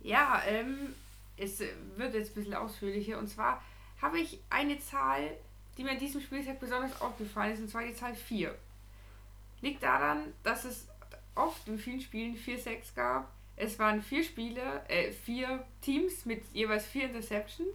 Ja, 0.00 0.42
ähm, 0.46 0.94
es 1.40 1.60
wird 1.96 2.14
jetzt 2.14 2.32
ein 2.32 2.34
bisschen 2.34 2.54
ausführlicher. 2.54 3.18
Und 3.18 3.28
zwar 3.28 3.62
habe 4.00 4.18
ich 4.18 4.40
eine 4.50 4.78
Zahl, 4.78 5.36
die 5.76 5.84
mir 5.84 5.92
in 5.92 5.98
diesem 5.98 6.20
Spieltag 6.20 6.60
besonders 6.60 7.00
aufgefallen 7.00 7.54
ist, 7.54 7.60
und 7.60 7.68
zwar 7.68 7.82
die 7.82 7.94
Zahl 7.94 8.14
4. 8.14 8.54
Liegt 9.62 9.82
daran, 9.82 10.32
dass 10.42 10.64
es 10.64 10.86
oft 11.34 11.66
in 11.68 11.78
vielen 11.78 12.00
Spielen 12.00 12.36
4-6 12.36 12.94
gab. 12.94 13.30
Es 13.56 13.78
waren 13.78 14.00
vier 14.00 14.24
Spiele, 14.24 14.82
äh, 14.88 15.12
vier 15.12 15.64
Teams 15.82 16.24
mit 16.24 16.42
jeweils 16.52 16.86
vier 16.86 17.04
Interceptions. 17.04 17.68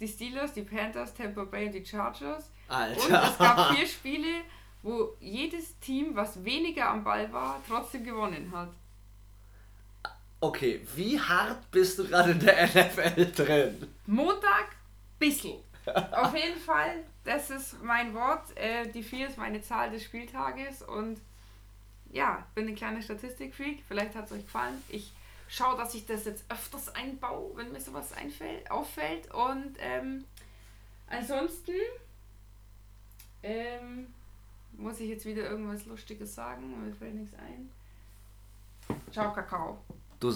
Die 0.00 0.08
Steelers, 0.08 0.52
die 0.54 0.62
Panthers, 0.62 1.14
Tampa 1.14 1.44
Bay 1.44 1.66
und 1.66 1.72
die 1.72 1.84
Chargers. 1.84 2.50
Alter. 2.68 3.04
Und 3.04 3.30
es 3.30 3.38
gab 3.38 3.74
vier 3.74 3.86
Spiele, 3.86 4.42
wo 4.82 5.14
jedes 5.20 5.78
Team, 5.80 6.14
was 6.14 6.42
weniger 6.44 6.88
am 6.88 7.04
Ball 7.04 7.30
war, 7.32 7.60
trotzdem 7.66 8.04
gewonnen 8.04 8.50
hat. 8.54 8.70
Okay, 10.40 10.86
wie 10.94 11.20
hart 11.20 11.70
bist 11.70 11.98
du 11.98 12.06
gerade 12.06 12.32
in 12.32 12.40
der 12.40 12.66
NFL 12.66 13.32
drin? 13.32 13.88
Montag, 14.06 14.68
bissl. 15.18 15.54
Auf 16.12 16.34
jeden 16.34 16.60
Fall, 16.60 17.02
das 17.24 17.50
ist 17.50 17.82
mein 17.82 18.14
Wort. 18.14 18.56
Äh, 18.56 18.88
die 18.92 19.02
4 19.02 19.28
ist 19.28 19.38
meine 19.38 19.60
Zahl 19.62 19.90
des 19.90 20.04
Spieltages 20.04 20.82
und 20.82 21.20
ja, 22.12 22.46
bin 22.54 22.68
ein 22.68 22.76
kleiner 22.76 23.02
Statistikfreak. 23.02 23.82
Vielleicht 23.86 24.14
hat 24.14 24.26
es 24.26 24.32
euch 24.32 24.44
gefallen. 24.44 24.82
Ich 24.88 25.12
schaue, 25.48 25.76
dass 25.76 25.94
ich 25.94 26.06
das 26.06 26.24
jetzt 26.24 26.44
öfters 26.48 26.94
einbaue, 26.94 27.56
wenn 27.56 27.72
mir 27.72 27.80
sowas 27.80 28.12
einfällt, 28.12 28.70
auffällt. 28.70 29.32
Und 29.34 29.76
ähm, 29.80 30.24
ansonsten 31.08 31.72
ähm, 33.42 34.06
muss 34.72 35.00
ich 35.00 35.08
jetzt 35.08 35.26
wieder 35.26 35.50
irgendwas 35.50 35.84
Lustiges 35.86 36.34
sagen. 36.34 36.84
Mir 36.84 36.94
fällt 36.94 37.14
nichts 37.14 37.34
ein. 37.38 37.70
Ciao, 39.10 39.32
Kakao. 39.32 39.78